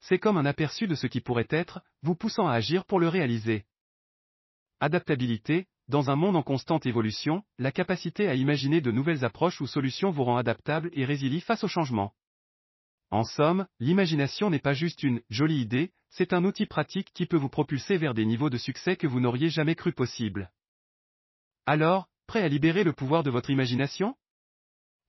C'est 0.01 0.19
comme 0.19 0.37
un 0.37 0.47
aperçu 0.47 0.87
de 0.87 0.95
ce 0.95 1.07
qui 1.07 1.21
pourrait 1.21 1.49
être, 1.51 1.81
vous 2.03 2.15
poussant 2.15 2.49
à 2.49 2.55
agir 2.55 2.85
pour 2.85 3.01
le 3.01 3.09
réaliser. 3.09 3.65
Adaptabilité, 4.81 5.67
dans 5.89 6.09
un 6.09 6.15
monde 6.15 6.37
en 6.37 6.45
constante 6.45 6.87
évolution, 6.87 7.43
la 7.59 7.73
capacité 7.73 8.29
à 8.29 8.37
imaginer 8.37 8.81
de 8.81 8.93
nouvelles 8.93 9.25
approches 9.25 9.61
ou 9.61 9.67
solutions 9.67 10.13
vous 10.13 10.23
rend 10.23 10.37
adaptable 10.37 10.91
et 10.93 11.05
résilie 11.05 11.41
face 11.41 11.65
au 11.65 11.69
changement. 11.69 12.15
En 13.11 13.25
somme, 13.25 13.67
l'imagination 13.81 14.51
n'est 14.51 14.61
pas 14.61 14.75
juste 14.75 15.03
une 15.03 15.21
jolie 15.31 15.61
idée, 15.61 15.91
c'est 16.11 16.33
un 16.33 16.45
outil 16.45 16.67
pratique 16.67 17.11
qui 17.13 17.27
peut 17.27 17.37
vous 17.37 17.49
propulser 17.49 17.97
vers 17.97 18.15
des 18.15 18.25
niveaux 18.25 18.51
de 18.51 18.57
succès 18.59 18.95
que 18.95 19.09
vous 19.09 19.19
n'auriez 19.19 19.51
jamais 19.51 19.75
cru 19.75 19.93
possible. 19.93 20.53
Alors, 21.67 22.09
prêt 22.29 22.43
à 22.43 22.49
libérer 22.49 22.85
le 22.85 22.93
pouvoir 22.93 23.25
de 23.25 23.31
votre 23.31 23.51
imagination? 23.51 24.15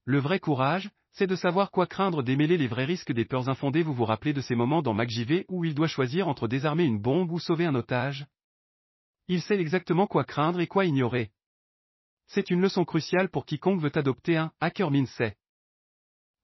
Le 0.04 0.18
vrai 0.18 0.40
courage, 0.40 0.90
c'est 1.12 1.28
de 1.28 1.36
savoir 1.36 1.70
quoi 1.70 1.86
craindre 1.86 2.24
démêler 2.24 2.56
les 2.56 2.66
vrais 2.66 2.86
risques 2.86 3.12
des 3.12 3.24
peurs 3.24 3.48
infondées 3.48 3.84
vous 3.84 3.94
vous 3.94 4.04
rappelez 4.04 4.32
de 4.32 4.40
ces 4.40 4.56
moments 4.56 4.82
dans 4.82 4.94
MacJV 4.94 5.44
où 5.48 5.64
il 5.64 5.76
doit 5.76 5.86
choisir 5.86 6.26
entre 6.26 6.48
désarmer 6.48 6.84
une 6.84 7.00
bombe 7.00 7.30
ou 7.30 7.38
sauver 7.38 7.66
un 7.66 7.76
otage? 7.76 8.26
Il 9.32 9.42
sait 9.42 9.60
exactement 9.60 10.08
quoi 10.08 10.24
craindre 10.24 10.58
et 10.58 10.66
quoi 10.66 10.86
ignorer. 10.86 11.30
C'est 12.26 12.50
une 12.50 12.60
leçon 12.60 12.84
cruciale 12.84 13.28
pour 13.28 13.46
quiconque 13.46 13.80
veut 13.80 13.96
adopter 13.96 14.36
un 14.36 14.50
hacker 14.58 14.90
mindset. 14.90 15.36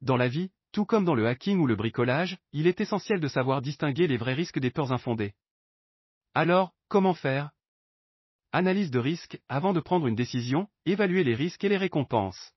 Dans 0.02 0.16
la 0.16 0.28
vie, 0.28 0.52
tout 0.70 0.84
comme 0.84 1.04
dans 1.04 1.16
le 1.16 1.26
hacking 1.26 1.58
ou 1.58 1.66
le 1.66 1.74
bricolage, 1.74 2.38
il 2.52 2.68
est 2.68 2.80
essentiel 2.80 3.18
de 3.18 3.26
savoir 3.26 3.60
distinguer 3.60 4.06
les 4.06 4.16
vrais 4.16 4.34
risques 4.34 4.60
des 4.60 4.70
peurs 4.70 4.92
infondées. 4.92 5.34
Alors, 6.32 6.74
comment 6.86 7.14
faire? 7.14 7.50
Analyse 8.52 8.92
de 8.92 9.00
risque, 9.00 9.40
avant 9.48 9.72
de 9.72 9.80
prendre 9.80 10.06
une 10.06 10.14
décision, 10.14 10.68
évaluer 10.84 11.24
les 11.24 11.34
risques 11.34 11.64
et 11.64 11.68
les 11.68 11.78
récompenses. 11.78 12.52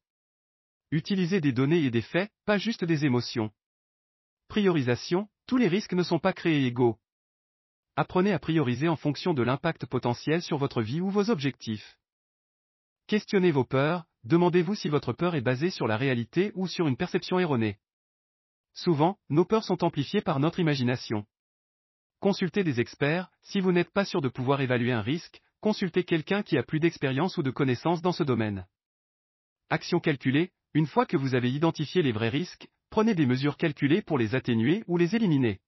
Utilisez 0.92 1.42
des 1.42 1.54
données 1.54 1.86
et 1.86 1.90
des 1.90 2.04
faits, 2.04 2.32
pas 2.46 2.60
juste 2.60 2.86
des 2.86 3.04
émotions. 3.04 3.50
Priorisation, 4.48 5.28
tous 5.48 5.58
les 5.58 5.68
risques 5.68 5.94
ne 5.94 6.04
sont 6.04 6.20
pas 6.20 6.34
créés 6.34 6.68
égaux. 6.68 7.00
Apprenez 8.02 8.32
à 8.32 8.40
prioriser 8.40 8.88
en 8.88 8.96
fonction 8.96 9.34
de 9.34 9.44
l'impact 9.44 9.86
potentiel 9.86 10.42
sur 10.42 10.58
votre 10.58 10.82
vie 10.82 11.02
ou 11.02 11.10
vos 11.10 11.30
objectifs. 11.30 11.98
Questionnez 13.08 13.52
vos 13.52 13.66
peurs, 13.66 14.06
demandez-vous 14.24 14.74
si 14.74 14.88
votre 14.88 15.12
peur 15.12 15.36
est 15.36 15.42
basée 15.42 15.70
sur 15.70 15.86
la 15.86 15.98
réalité 15.98 16.54
ou 16.56 16.66
sur 16.66 16.88
une 16.88 16.96
perception 16.96 17.40
erronée. 17.40 17.78
Souvent, 18.74 19.20
nos 19.28 19.44
peurs 19.44 19.66
sont 19.66 19.84
amplifiées 19.84 20.22
par 20.22 20.40
notre 20.40 20.62
imagination. 20.62 21.26
Consultez 22.22 22.64
des 22.64 22.80
experts, 22.80 23.30
si 23.42 23.60
vous 23.60 23.74
n'êtes 23.74 23.92
pas 23.92 24.06
sûr 24.06 24.22
de 24.22 24.30
pouvoir 24.30 24.62
évaluer 24.62 24.94
un 24.94 25.02
risque, 25.02 25.42
consultez 25.60 26.06
quelqu'un 26.06 26.42
qui 26.42 26.58
a 26.58 26.64
plus 26.64 26.80
d'expérience 26.80 27.38
ou 27.38 27.44
de 27.44 27.52
connaissances 27.52 28.02
dans 28.02 28.14
ce 28.14 28.24
domaine. 28.24 28.66
Action 29.70 30.00
calculée, 30.00 30.54
une 30.74 30.88
fois 30.88 31.06
que 31.06 31.18
vous 31.18 31.36
avez 31.36 31.52
identifié 31.52 32.02
les 32.02 32.14
vrais 32.14 32.30
risques, 32.30 32.70
prenez 32.92 33.14
des 33.14 33.26
mesures 33.26 33.58
calculées 33.58 34.02
pour 34.02 34.18
les 34.18 34.36
atténuer 34.36 34.86
ou 34.88 34.96
les 34.96 35.18
éliminer. 35.18 35.60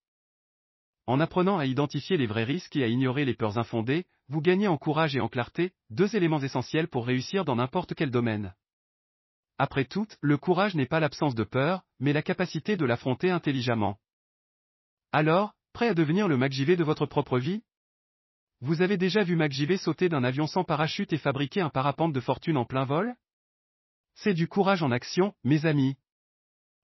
En 1.11 1.19
apprenant 1.19 1.57
à 1.57 1.65
identifier 1.65 2.15
les 2.15 2.25
vrais 2.25 2.45
risques 2.45 2.77
et 2.77 2.85
à 2.85 2.87
ignorer 2.87 3.25
les 3.25 3.33
peurs 3.33 3.57
infondées, 3.57 4.05
vous 4.29 4.39
gagnez 4.39 4.69
en 4.69 4.77
courage 4.77 5.13
et 5.13 5.19
en 5.19 5.27
clarté, 5.27 5.73
deux 5.89 6.15
éléments 6.15 6.39
essentiels 6.39 6.87
pour 6.87 7.05
réussir 7.05 7.43
dans 7.43 7.57
n'importe 7.57 7.95
quel 7.95 8.11
domaine. 8.11 8.55
Après 9.57 9.83
tout, 9.83 10.07
le 10.21 10.37
courage 10.37 10.73
n'est 10.73 10.85
pas 10.85 11.01
l'absence 11.01 11.35
de 11.35 11.43
peur, 11.43 11.83
mais 11.99 12.13
la 12.13 12.21
capacité 12.21 12.77
de 12.77 12.85
l'affronter 12.85 13.29
intelligemment. 13.29 13.99
Alors, 15.11 15.53
prêt 15.73 15.89
à 15.89 15.93
devenir 15.93 16.29
le 16.29 16.37
MacJV 16.37 16.77
de 16.77 16.85
votre 16.85 17.05
propre 17.05 17.39
vie? 17.39 17.61
Vous 18.61 18.81
avez 18.81 18.95
déjà 18.95 19.25
vu 19.25 19.35
MacJV 19.35 19.75
sauter 19.79 20.07
d'un 20.07 20.23
avion 20.23 20.47
sans 20.47 20.63
parachute 20.63 21.11
et 21.11 21.17
fabriquer 21.17 21.59
un 21.59 21.69
parapente 21.69 22.13
de 22.13 22.21
fortune 22.21 22.55
en 22.55 22.63
plein 22.63 22.85
vol? 22.85 23.15
C'est 24.15 24.33
du 24.33 24.47
courage 24.47 24.81
en 24.81 24.91
action, 24.91 25.33
mes 25.43 25.65
amis. 25.65 25.97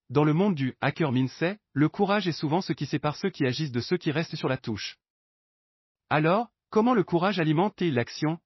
Dans 0.10 0.24
le 0.24 0.34
monde 0.34 0.56
du 0.56 0.74
hacker 0.80 1.12
mindset, 1.12 1.60
le 1.74 1.90
courage 1.90 2.30
est 2.30 2.32
souvent 2.32 2.62
ce 2.62 2.72
qui 2.72 2.86
sépare 2.86 3.18
ceux 3.18 3.30
qui 3.30 3.46
agissent 3.46 3.74
de 3.74 3.82
ceux 3.82 3.98
qui 3.98 4.12
restent 4.12 4.38
sur 4.38 4.48
la 4.48 4.58
touche. 4.58 4.98
Alors, 6.10 6.48
comment 6.70 6.94
le 6.94 7.04
courage 7.04 7.42
alimente-t-il 7.42 7.94
l'action? 7.94 8.40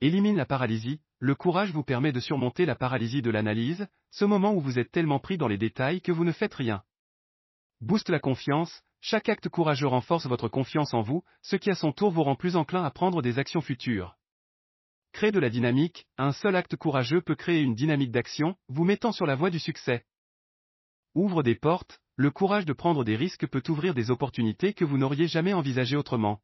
Élimine 0.00 0.36
la 0.36 0.46
paralysie, 0.46 1.00
le 1.18 1.34
courage 1.34 1.72
vous 1.72 1.82
permet 1.82 2.12
de 2.12 2.20
surmonter 2.20 2.66
la 2.66 2.76
paralysie 2.76 3.20
de 3.20 3.30
l'analyse, 3.30 3.88
ce 4.12 4.24
moment 4.24 4.54
où 4.54 4.60
vous 4.60 4.78
êtes 4.78 4.92
tellement 4.92 5.18
pris 5.18 5.38
dans 5.38 5.48
les 5.48 5.58
détails 5.58 6.02
que 6.02 6.12
vous 6.12 6.24
ne 6.24 6.30
faites 6.30 6.54
rien. 6.54 6.84
Booste 7.80 8.08
la 8.08 8.20
confiance, 8.20 8.82
chaque 9.00 9.28
acte 9.28 9.48
courageux 9.48 9.88
renforce 9.88 10.26
votre 10.26 10.48
confiance 10.48 10.94
en 10.94 11.02
vous, 11.02 11.24
ce 11.42 11.56
qui 11.56 11.70
à 11.70 11.74
son 11.74 11.90
tour 11.90 12.12
vous 12.12 12.22
rend 12.22 12.36
plus 12.36 12.54
enclin 12.54 12.84
à 12.84 12.90
prendre 12.92 13.22
des 13.22 13.40
actions 13.40 13.60
futures. 13.60 14.16
Crée 15.12 15.32
de 15.32 15.40
la 15.40 15.50
dynamique, 15.50 16.06
un 16.16 16.32
seul 16.32 16.54
acte 16.54 16.76
courageux 16.76 17.22
peut 17.22 17.34
créer 17.34 17.60
une 17.60 17.74
dynamique 17.74 18.12
d'action, 18.12 18.54
vous 18.68 18.84
mettant 18.84 19.10
sur 19.10 19.26
la 19.26 19.34
voie 19.34 19.50
du 19.50 19.58
succès. 19.58 20.04
Ouvre 21.14 21.42
des 21.42 21.56
portes, 21.56 22.00
le 22.14 22.30
courage 22.30 22.66
de 22.66 22.72
prendre 22.72 23.04
des 23.04 23.16
risques 23.16 23.48
peut 23.48 23.62
ouvrir 23.68 23.94
des 23.94 24.12
opportunités 24.12 24.74
que 24.74 24.84
vous 24.84 24.96
n'auriez 24.96 25.26
jamais 25.26 25.52
envisagées 25.52 25.96
autrement. 25.96 26.40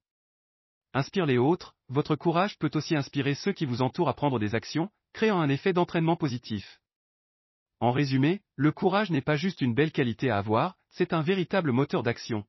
Inspire 0.92 1.26
les 1.26 1.38
autres, 1.38 1.76
votre 1.88 2.16
courage 2.16 2.58
peut 2.58 2.70
aussi 2.74 2.96
inspirer 2.96 3.34
ceux 3.34 3.52
qui 3.52 3.64
vous 3.64 3.82
entourent 3.82 4.08
à 4.08 4.14
prendre 4.14 4.40
des 4.40 4.54
actions, 4.54 4.90
créant 5.12 5.40
un 5.40 5.48
effet 5.50 5.72
d'entraînement 5.72 6.16
positif. 6.16 6.80
En 7.78 7.92
résumé, 7.92 8.42
le 8.56 8.72
courage 8.72 9.10
n'est 9.10 9.20
pas 9.20 9.36
juste 9.36 9.60
une 9.60 9.74
belle 9.74 9.92
qualité 9.92 10.30
à 10.30 10.38
avoir, 10.38 10.76
c'est 10.88 11.12
un 11.12 11.22
véritable 11.22 11.70
moteur 11.70 12.02
d'action. 12.02 12.44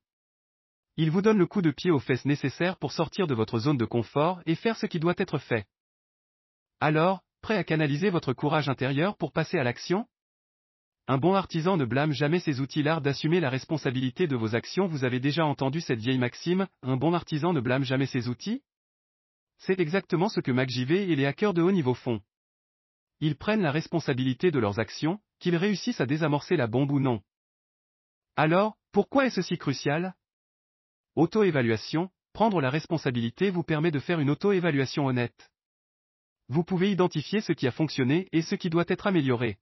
Il 0.96 1.12
vous 1.12 1.22
donne 1.22 1.38
le 1.38 1.46
coup 1.46 1.62
de 1.62 1.70
pied 1.70 1.92
aux 1.92 2.00
fesses 2.00 2.24
nécessaire 2.24 2.78
pour 2.78 2.90
sortir 2.90 3.28
de 3.28 3.34
votre 3.34 3.60
zone 3.60 3.76
de 3.76 3.84
confort 3.84 4.40
et 4.46 4.56
faire 4.56 4.76
ce 4.76 4.86
qui 4.86 4.98
doit 4.98 5.14
être 5.18 5.38
fait. 5.38 5.68
Alors, 6.80 7.22
prêt 7.42 7.56
à 7.56 7.62
canaliser 7.62 8.10
votre 8.10 8.32
courage 8.32 8.68
intérieur 8.68 9.16
pour 9.16 9.30
passer 9.30 9.58
à 9.58 9.62
l'action 9.62 10.08
un 11.10 11.16
bon 11.16 11.34
artisan 11.34 11.78
ne 11.78 11.86
blâme 11.86 12.12
jamais 12.12 12.38
ses 12.38 12.60
outils 12.60 12.82
l'art 12.82 13.00
d'assumer 13.00 13.40
la 13.40 13.48
responsabilité 13.48 14.26
de 14.26 14.36
vos 14.36 14.54
actions. 14.54 14.86
Vous 14.86 15.04
avez 15.04 15.20
déjà 15.20 15.46
entendu 15.46 15.80
cette 15.80 16.00
vieille 16.00 16.18
maxime, 16.18 16.68
un 16.82 16.98
bon 16.98 17.14
artisan 17.14 17.54
ne 17.54 17.60
blâme 17.60 17.82
jamais 17.82 18.04
ses 18.04 18.28
outils 18.28 18.62
C'est 19.56 19.80
exactement 19.80 20.28
ce 20.28 20.40
que 20.40 20.52
MacJV 20.52 21.10
et 21.10 21.16
les 21.16 21.24
hackers 21.24 21.54
de 21.54 21.62
haut 21.62 21.72
niveau 21.72 21.94
font. 21.94 22.20
Ils 23.20 23.36
prennent 23.36 23.62
la 23.62 23.72
responsabilité 23.72 24.50
de 24.50 24.58
leurs 24.58 24.78
actions, 24.78 25.18
qu'ils 25.38 25.56
réussissent 25.56 26.02
à 26.02 26.06
désamorcer 26.06 26.56
la 26.56 26.66
bombe 26.66 26.92
ou 26.92 27.00
non. 27.00 27.22
Alors, 28.36 28.76
Pourquoi 28.92 29.24
est 29.26 29.30
ceci 29.30 29.56
crucial? 29.56 30.14
Auto-évaluation, 31.16 32.10
prendre 32.34 32.60
la 32.60 32.68
responsabilité 32.68 33.48
vous 33.50 33.62
permet 33.62 33.90
de 33.90 33.98
faire 33.98 34.20
une 34.20 34.30
auto-évaluation 34.30 35.06
honnête. 35.06 35.50
Vous 36.48 36.64
pouvez 36.64 36.90
identifier 36.90 37.40
ce 37.40 37.52
qui 37.52 37.66
a 37.66 37.72
fonctionné 37.72 38.28
et 38.32 38.42
ce 38.42 38.54
qui 38.56 38.68
doit 38.68 38.84
être 38.88 39.06
amélioré. 39.06 39.58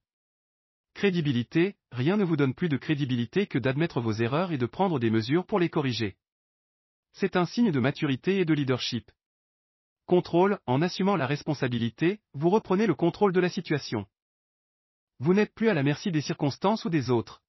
Crédibilité, 0.97 1.75
rien 1.91 2.17
ne 2.17 2.23
vous 2.23 2.37
donne 2.37 2.55
plus 2.55 2.69
de 2.69 2.77
crédibilité 2.77 3.45
que 3.45 3.59
d'admettre 3.59 4.01
vos 4.01 4.13
erreurs 4.13 4.51
et 4.51 4.57
de 4.57 4.65
prendre 4.65 4.97
des 4.97 5.11
mesures 5.11 5.45
pour 5.45 5.59
les 5.59 5.69
corriger. 5.69 6.17
C'est 7.11 7.35
un 7.35 7.45
signe 7.45 7.69
de 7.69 7.79
maturité 7.79 8.39
et 8.39 8.45
de 8.45 8.53
leadership. 8.55 9.11
Contrôle, 10.07 10.57
en 10.65 10.81
assumant 10.81 11.15
la 11.15 11.27
responsabilité, 11.27 12.19
vous 12.33 12.49
reprenez 12.49 12.87
le 12.87 12.95
contrôle 12.95 13.31
de 13.31 13.39
la 13.39 13.49
situation. 13.49 14.07
Vous 15.19 15.35
n'êtes 15.35 15.53
plus 15.53 15.69
à 15.69 15.75
la 15.75 15.83
merci 15.83 16.11
des 16.11 16.21
circonstances 16.21 16.83
ou 16.83 16.89
des 16.89 17.11
autres. 17.11 17.43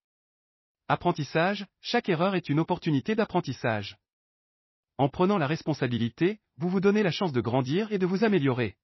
Apprentissage, 0.87 1.67
chaque 1.81 2.11
erreur 2.11 2.35
est 2.35 2.51
une 2.51 2.61
opportunité 2.61 3.15
d'apprentissage. 3.15 3.97
En 4.99 5.09
prenant 5.09 5.39
la 5.39 5.47
responsabilité, 5.47 6.39
vous 6.59 6.69
vous 6.69 6.81
donnez 6.81 7.03
la 7.03 7.13
chance 7.13 7.33
de 7.33 7.41
grandir 7.41 7.93
et 7.93 7.99
de 7.99 8.05
vous 8.05 8.25
améliorer. 8.25 8.77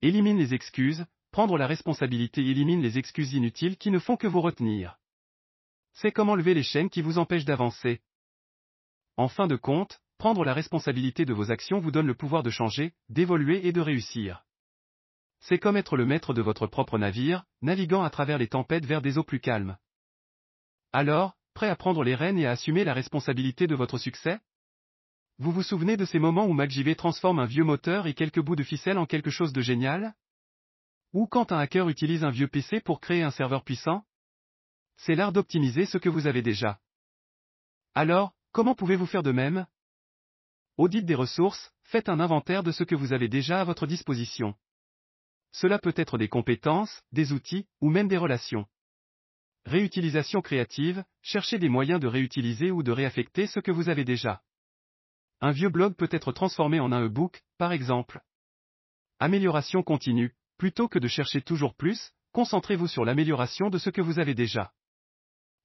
Élimine 0.00 0.38
les 0.38 0.54
excuses, 0.54 1.06
prendre 1.34 1.58
la 1.58 1.66
responsabilité 1.66 2.48
élimine 2.48 2.80
les 2.80 2.96
excuses 2.96 3.32
inutiles 3.32 3.76
qui 3.76 3.90
ne 3.90 3.98
font 3.98 4.16
que 4.16 4.28
vous 4.28 4.40
retenir. 4.40 5.00
C'est 5.92 6.12
comme 6.12 6.28
enlever 6.28 6.54
les 6.54 6.62
chaînes 6.62 6.88
qui 6.88 7.02
vous 7.02 7.18
empêchent 7.18 7.44
d'avancer. 7.44 8.02
En 9.16 9.26
fin 9.26 9.48
de 9.48 9.56
compte, 9.56 9.98
prendre 10.16 10.44
la 10.44 10.54
responsabilité 10.54 11.24
de 11.24 11.32
vos 11.32 11.50
actions 11.50 11.80
vous 11.80 11.90
donne 11.90 12.06
le 12.06 12.14
pouvoir 12.14 12.44
de 12.44 12.50
changer, 12.50 12.92
d'évoluer 13.08 13.66
et 13.66 13.72
de 13.72 13.80
réussir. 13.80 14.44
C'est 15.40 15.58
comme 15.58 15.76
être 15.76 15.96
le 15.96 16.06
maître 16.06 16.34
de 16.34 16.40
votre 16.40 16.68
propre 16.68 16.98
navire, 16.98 17.42
naviguant 17.62 18.04
à 18.04 18.10
travers 18.10 18.38
les 18.38 18.46
tempêtes 18.46 18.86
vers 18.86 19.02
des 19.02 19.18
eaux 19.18 19.24
plus 19.24 19.40
calmes. 19.40 19.76
Alors, 20.92 21.34
prêt 21.52 21.68
à 21.68 21.74
prendre 21.74 22.04
les 22.04 22.14
rênes 22.14 22.38
et 22.38 22.46
à 22.46 22.52
assumer 22.52 22.84
la 22.84 22.94
responsabilité 22.94 23.66
de 23.66 23.74
votre 23.74 23.98
succès? 23.98 24.38
Vous 25.38 25.50
vous 25.50 25.64
souvenez 25.64 25.96
de 25.96 26.04
ces 26.04 26.20
moments 26.20 26.46
où 26.46 26.52
MacJV 26.52 26.94
transforme 26.94 27.40
un 27.40 27.46
vieux 27.46 27.64
moteur 27.64 28.06
et 28.06 28.14
quelques 28.14 28.40
bouts 28.40 28.54
de 28.54 28.62
ficelle 28.62 28.98
en 28.98 29.06
quelque 29.06 29.30
chose 29.30 29.52
de 29.52 29.62
génial? 29.62 30.14
Ou 31.14 31.28
quand 31.28 31.52
un 31.52 31.58
hacker 31.58 31.88
utilise 31.88 32.24
un 32.24 32.30
vieux 32.30 32.48
PC 32.48 32.80
pour 32.80 33.00
créer 33.00 33.22
un 33.22 33.30
serveur 33.30 33.62
puissant 33.62 34.04
C'est 34.96 35.14
l'art 35.14 35.30
d'optimiser 35.30 35.86
ce 35.86 35.96
que 35.96 36.08
vous 36.08 36.26
avez 36.26 36.42
déjà. 36.42 36.80
Alors, 37.94 38.34
comment 38.50 38.74
pouvez-vous 38.74 39.06
faire 39.06 39.22
de 39.22 39.30
même? 39.30 39.66
Audit 40.76 41.04
des 41.04 41.14
ressources, 41.14 41.72
faites 41.84 42.08
un 42.08 42.18
inventaire 42.18 42.64
de 42.64 42.72
ce 42.72 42.82
que 42.82 42.96
vous 42.96 43.12
avez 43.12 43.28
déjà 43.28 43.60
à 43.60 43.64
votre 43.64 43.86
disposition. 43.86 44.56
Cela 45.52 45.78
peut 45.78 45.94
être 45.96 46.18
des 46.18 46.26
compétences, 46.26 47.04
des 47.12 47.32
outils, 47.32 47.68
ou 47.80 47.90
même 47.90 48.08
des 48.08 48.18
relations. 48.18 48.66
Réutilisation 49.66 50.42
créative, 50.42 51.04
cherchez 51.22 51.60
des 51.60 51.68
moyens 51.68 52.00
de 52.00 52.08
réutiliser 52.08 52.72
ou 52.72 52.82
de 52.82 52.90
réaffecter 52.90 53.46
ce 53.46 53.60
que 53.60 53.70
vous 53.70 53.88
avez 53.88 54.04
déjà. 54.04 54.42
Un 55.40 55.52
vieux 55.52 55.68
blog 55.68 55.94
peut 55.94 56.08
être 56.10 56.32
transformé 56.32 56.80
en 56.80 56.90
un 56.90 57.04
e-book, 57.04 57.44
par 57.56 57.70
exemple. 57.70 58.20
Amélioration 59.20 59.84
continue, 59.84 60.34
plutôt 60.56 60.88
que 60.88 60.98
de 60.98 61.08
chercher 61.08 61.42
toujours 61.42 61.74
plus, 61.74 62.12
concentrez-vous 62.32 62.88
sur 62.88 63.04
l'amélioration 63.04 63.70
de 63.70 63.78
ce 63.78 63.90
que 63.90 64.00
vous 64.00 64.18
avez 64.18 64.34
déjà. 64.34 64.72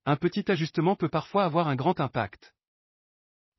Un 0.05 0.15
petit 0.15 0.49
ajustement 0.51 0.95
peut 0.95 1.09
parfois 1.09 1.45
avoir 1.45 1.67
un 1.67 1.75
grand 1.75 1.99
impact. 1.99 2.53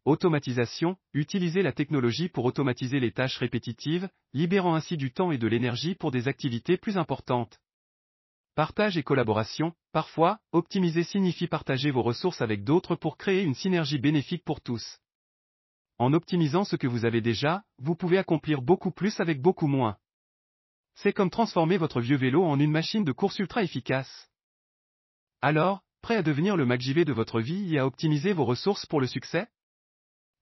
Automatisation, 0.04 0.96
utilisez 1.12 1.62
la 1.62 1.72
technologie 1.72 2.28
pour 2.28 2.46
automatiser 2.46 3.00
les 3.00 3.12
tâches 3.12 3.36
répétitives, 3.36 4.08
libérant 4.32 4.74
ainsi 4.74 4.96
du 4.96 5.12
temps 5.12 5.30
et 5.30 5.38
de 5.38 5.46
l'énergie 5.46 5.94
pour 5.94 6.10
des 6.10 6.26
activités 6.26 6.78
plus 6.78 6.96
importantes. 6.96 7.60
Partage 8.54 8.96
et 8.96 9.02
collaboration, 9.02 9.74
parfois, 9.92 10.40
optimiser 10.52 11.04
signifie 11.04 11.46
partager 11.46 11.90
vos 11.90 12.02
ressources 12.02 12.40
avec 12.40 12.64
d'autres 12.64 12.96
pour 12.96 13.16
créer 13.16 13.42
une 13.42 13.54
synergie 13.54 13.98
bénéfique 13.98 14.44
pour 14.44 14.60
tous. 14.60 14.98
En 15.98 16.14
optimisant 16.14 16.64
ce 16.64 16.76
que 16.76 16.86
vous 16.86 17.04
avez 17.04 17.20
déjà, 17.20 17.62
vous 17.78 17.94
pouvez 17.94 18.16
accomplir 18.16 18.62
beaucoup 18.62 18.90
plus 18.90 19.20
avec 19.20 19.42
beaucoup 19.42 19.66
moins. 19.66 19.98
C'est 21.02 21.14
comme 21.14 21.30
transformer 21.30 21.78
votre 21.78 22.02
vieux 22.02 22.18
vélo 22.18 22.44
en 22.44 22.60
une 22.60 22.70
machine 22.70 23.04
de 23.04 23.12
course 23.12 23.38
ultra 23.38 23.62
efficace. 23.62 24.28
Alors, 25.40 25.80
prêt 26.02 26.16
à 26.16 26.22
devenir 26.22 26.58
le 26.58 26.66
MacJV 26.66 27.06
de 27.06 27.14
votre 27.14 27.40
vie 27.40 27.74
et 27.74 27.78
à 27.78 27.86
optimiser 27.86 28.34
vos 28.34 28.44
ressources 28.44 28.84
pour 28.84 29.00
le 29.00 29.06
succès? 29.06 29.48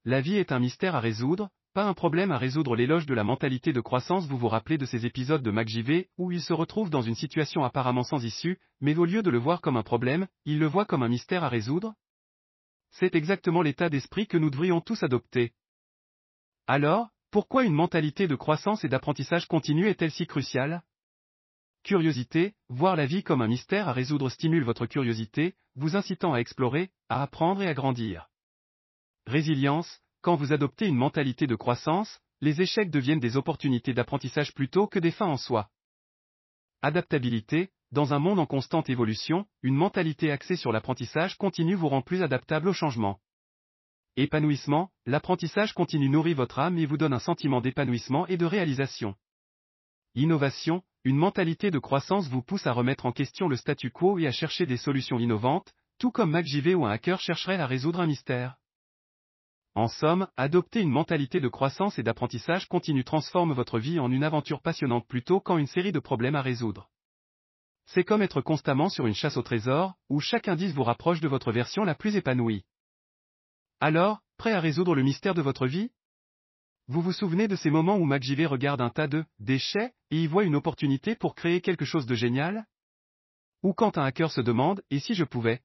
La 0.05 0.21
vie 0.21 0.35
est 0.35 0.51
un 0.51 0.59
mystère 0.59 0.97
à 0.97 1.01
résoudre, 1.01 1.49
pas 1.75 1.85
un 1.85 1.95
problème 1.95 2.33
à 2.33 2.39
résoudre 2.39 2.75
l'éloge 2.75 3.07
de 3.07 3.15
la 3.15 3.23
mentalité 3.23 3.73
de 3.73 3.81
croissance 3.81 4.27
vous 4.27 4.37
vous 4.37 4.49
rappelez 4.49 4.79
de 4.79 4.85
ces 4.85 5.07
épisodes 5.07 5.45
de 5.45 5.51
MacJV 5.53 6.09
où 6.19 6.33
il 6.33 6.43
se 6.43 6.53
retrouve 6.53 6.91
dans 6.91 7.03
une 7.03 7.15
situation 7.15 7.63
apparemment 7.63 8.03
sans 8.03 8.25
issue, 8.25 8.59
mais 8.81 8.99
au 8.99 9.05
lieu 9.05 9.23
de 9.23 9.31
le 9.31 9.39
voir 9.39 9.61
comme 9.61 9.77
un 9.77 9.85
problème, 9.85 10.27
il 10.45 10.59
le 10.59 10.67
voit 10.67 10.87
comme 10.87 11.05
un 11.05 11.09
mystère 11.09 11.45
à 11.45 11.49
résoudre? 11.49 11.95
C'est 12.91 13.15
exactement 13.15 13.63
l'état 13.63 13.91
d'esprit 13.91 14.27
que 14.27 14.39
nous 14.39 14.51
devrions 14.51 14.81
tous 14.81 15.05
adopter. 15.05 15.53
Alors, 16.67 17.11
pourquoi 17.31 17.65
une 17.65 17.75
mentalité 17.75 18.27
de 18.27 18.35
croissance 18.35 18.85
et 18.85 18.89
d'apprentissage 18.89 19.47
continu 19.47 19.87
est-elle 19.87 20.11
si 20.11 20.27
cruciale? 20.27 20.83
Curiosité, 21.83 22.55
voir 22.69 22.97
la 22.97 23.07
vie 23.07 23.23
comme 23.23 23.43
un 23.43 23.49
mystère 23.49 23.89
à 23.89 23.93
résoudre 23.93 24.31
stimule 24.31 24.65
votre 24.65 24.87
curiosité, 24.87 25.55
vous 25.77 25.97
incitant 25.97 26.33
à 26.33 26.39
explorer, 26.39 26.91
à 27.09 27.23
apprendre 27.23 27.63
et 27.63 27.69
à 27.69 27.75
grandir. 27.75 28.29
Résilience, 29.27 30.01
quand 30.23 30.37
vous 30.37 30.53
adoptez 30.53 30.87
une 30.87 30.97
mentalité 30.97 31.47
de 31.47 31.55
croissance, 31.55 32.21
les 32.41 32.63
échecs 32.63 32.91
deviennent 32.91 33.21
des 33.21 33.37
opportunités 33.37 33.93
d'apprentissage 33.93 34.55
plutôt 34.55 34.87
que 34.87 34.99
des 34.99 35.11
fins 35.11 35.27
en 35.27 35.37
soi. 35.37 35.69
Adaptabilité, 36.83 37.71
dans 37.93 38.15
un 38.15 38.19
monde 38.19 38.39
en 38.39 38.47
constante 38.47 38.89
évolution, 38.89 39.47
une 39.63 39.75
mentalité 39.75 40.31
axée 40.31 40.57
sur 40.57 40.73
l'apprentissage 40.73 41.37
continu 41.37 41.75
vous 41.75 41.89
rend 41.89 42.03
plus 42.03 42.23
adaptable 42.23 42.69
au 42.69 42.73
changement. 42.73 43.21
Épanouissement, 44.21 44.91
l'apprentissage 45.07 45.75
continu 45.75 46.09
nourrit 46.09 46.35
votre 46.35 46.59
âme 46.59 46.77
et 46.77 46.87
vous 46.87 46.97
donne 46.97 47.13
un 47.13 47.21
sentiment 47.21 47.61
d'épanouissement 47.61 48.27
et 48.27 48.37
de 48.37 48.47
réalisation. 48.47 49.15
Innovation, 50.17 50.83
une 51.05 51.15
mentalité 51.15 51.71
de 51.71 51.79
croissance 51.79 52.29
vous 52.29 52.43
pousse 52.43 52.67
à 52.67 52.73
remettre 52.73 53.07
en 53.07 53.13
question 53.13 53.47
le 53.47 53.55
statu 53.55 53.93
quo 53.93 54.19
et 54.19 54.27
à 54.27 54.33
chercher 54.33 54.67
des 54.67 54.77
solutions 54.77 55.21
innovantes, 55.21 55.73
tout 56.01 56.11
comme 56.11 56.33
MacJV 56.33 56.75
ou 56.75 56.85
un 56.85 56.91
hacker 56.91 57.21
chercherait 57.21 57.61
à 57.61 57.67
résoudre 57.69 58.01
un 58.01 58.09
mystère. 58.09 58.57
En 59.77 59.87
somme, 59.87 60.27
adopter 60.37 60.81
une 60.81 60.91
mentalité 60.91 61.39
de 61.39 61.47
croissance 61.47 62.01
et 62.01 62.03
d'apprentissage 62.03 62.67
continu 62.67 63.05
transforme 63.05 63.53
votre 63.53 63.79
vie 63.79 64.01
en 64.01 64.11
une 64.11 64.25
aventure 64.25 64.63
passionnante 64.63 65.07
plutôt 65.07 65.39
qu'en 65.39 65.59
une 65.59 65.69
série 65.69 65.93
de 65.93 66.01
problèmes 66.01 66.35
à 66.35 66.43
résoudre. 66.43 66.91
C'est 67.87 68.03
comme 68.03 68.23
être 68.23 68.41
constamment 68.41 68.89
sur 68.89 69.07
une 69.07 69.15
chasse 69.15 69.37
au 69.37 69.43
trésor, 69.43 69.95
où 70.09 70.19
chaque 70.19 70.49
indice 70.49 70.75
vous 70.75 70.83
rapproche 70.83 71.21
de 71.21 71.29
votre 71.29 71.53
version 71.53 71.85
la 71.85 71.95
plus 71.95 72.17
épanouie. 72.17 72.65
Alors, 73.81 74.21
prêt 74.39 74.53
à 74.53 74.61
résoudre 74.61 74.97
le 74.97 75.03
mystère 75.03 75.35
de 75.35 75.43
votre 75.43 75.67
vie? 75.67 75.93
Vous 76.89 77.01
vous 77.01 77.13
souvenez 77.13 77.47
de 77.47 77.55
ces 77.55 77.71
moments 77.71 77.97
où 77.97 78.05
MacJV 78.05 78.47
regarde 78.47 78.81
un 78.81 78.91
tas 78.91 79.07
de 79.07 79.25
déchets 79.39 79.93
et 80.11 80.23
y 80.23 80.27
voit 80.27 80.45
une 80.45 80.57
opportunité 80.57 81.15
pour 81.15 81.35
créer 81.35 81.61
quelque 81.61 81.85
chose 81.85 82.07
de 82.07 82.15
génial? 82.15 82.67
Ou 83.63 83.73
quand 83.75 83.97
un 83.97 84.05
hacker 84.05 84.33
se 84.33 84.41
demande 84.41 84.83
et 84.91 84.99
si 84.99 85.15
je 85.15 85.25
pouvais? 85.25 85.63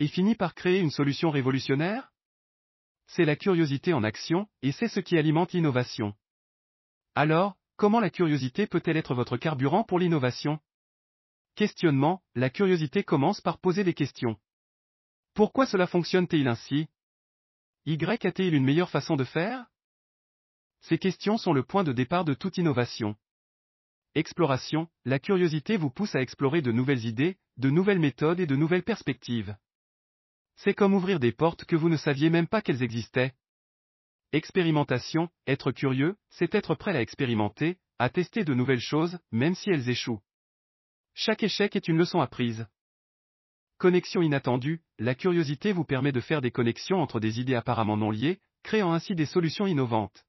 Et 0.00 0.08
finit 0.08 0.34
par 0.34 0.54
créer 0.54 0.80
une 0.80 0.90
solution 0.90 1.30
révolutionnaire? 1.30 2.10
C'est 3.06 3.24
la 3.24 3.36
curiosité 3.36 3.92
en 3.92 4.02
action, 4.02 4.48
et 4.62 4.72
c'est 4.72 4.88
ce 4.88 4.98
qui 4.98 5.16
alimente 5.16 5.52
l'innovation. 5.52 6.14
Alors, 7.14 7.56
comment 7.76 8.00
la 8.00 8.10
curiosité 8.10 8.66
peut-elle 8.66 8.96
être 8.96 9.14
votre 9.14 9.36
carburant 9.36 9.84
pour 9.84 10.00
l'innovation? 10.00 10.58
Questionnement, 11.54 12.22
la 12.34 12.50
curiosité 12.50 13.04
commence 13.04 13.40
par 13.40 13.58
poser 13.58 13.84
des 13.84 13.94
questions. 13.94 14.36
Pourquoi 15.34 15.66
cela 15.66 15.86
fonctionne-t-il 15.86 16.48
ainsi? 16.48 16.88
Y 17.86 18.26
a-t-il 18.26 18.52
une 18.54 18.64
meilleure 18.64 18.90
façon 18.90 19.14
de 19.14 19.22
faire? 19.22 19.64
Ces 20.80 20.98
questions 20.98 21.38
sont 21.38 21.52
le 21.52 21.62
point 21.62 21.84
de 21.84 21.92
départ 21.92 22.24
de 22.24 22.34
toute 22.34 22.58
innovation. 22.58 23.14
Exploration, 24.16 24.88
la 25.04 25.20
curiosité 25.20 25.76
vous 25.76 25.90
pousse 25.90 26.16
à 26.16 26.20
explorer 26.20 26.62
de 26.62 26.72
nouvelles 26.72 27.04
idées, 27.04 27.38
de 27.58 27.70
nouvelles 27.70 28.00
méthodes 28.00 28.40
et 28.40 28.46
de 28.46 28.56
nouvelles 28.56 28.82
perspectives. 28.82 29.56
C'est 30.56 30.74
comme 30.74 30.94
ouvrir 30.94 31.20
des 31.20 31.30
portes 31.30 31.64
que 31.64 31.76
vous 31.76 31.88
ne 31.88 31.96
saviez 31.96 32.28
même 32.28 32.48
pas 32.48 32.60
qu'elles 32.60 32.82
existaient. 32.82 33.34
Expérimentation, 34.32 35.28
être 35.46 35.70
curieux, 35.70 36.16
c'est 36.30 36.56
être 36.56 36.74
prêt 36.74 36.96
à 36.96 37.00
expérimenter, 37.00 37.78
à 38.00 38.10
tester 38.10 38.42
de 38.42 38.54
nouvelles 38.54 38.80
choses, 38.80 39.18
même 39.30 39.54
si 39.54 39.70
elles 39.70 39.88
échouent. 39.88 40.22
Chaque 41.14 41.44
échec 41.44 41.76
est 41.76 41.86
une 41.86 41.98
leçon 41.98 42.20
apprise. 42.20 42.66
Connexion 43.78 44.22
inattendue, 44.22 44.80
la 44.98 45.14
curiosité 45.14 45.72
vous 45.72 45.84
permet 45.84 46.12
de 46.12 46.20
faire 46.20 46.40
des 46.40 46.50
connexions 46.50 47.02
entre 47.02 47.20
des 47.20 47.40
idées 47.40 47.54
apparemment 47.54 47.98
non 47.98 48.10
liées, 48.10 48.40
créant 48.62 48.92
ainsi 48.92 49.14
des 49.14 49.26
solutions 49.26 49.66
innovantes. 49.66 50.24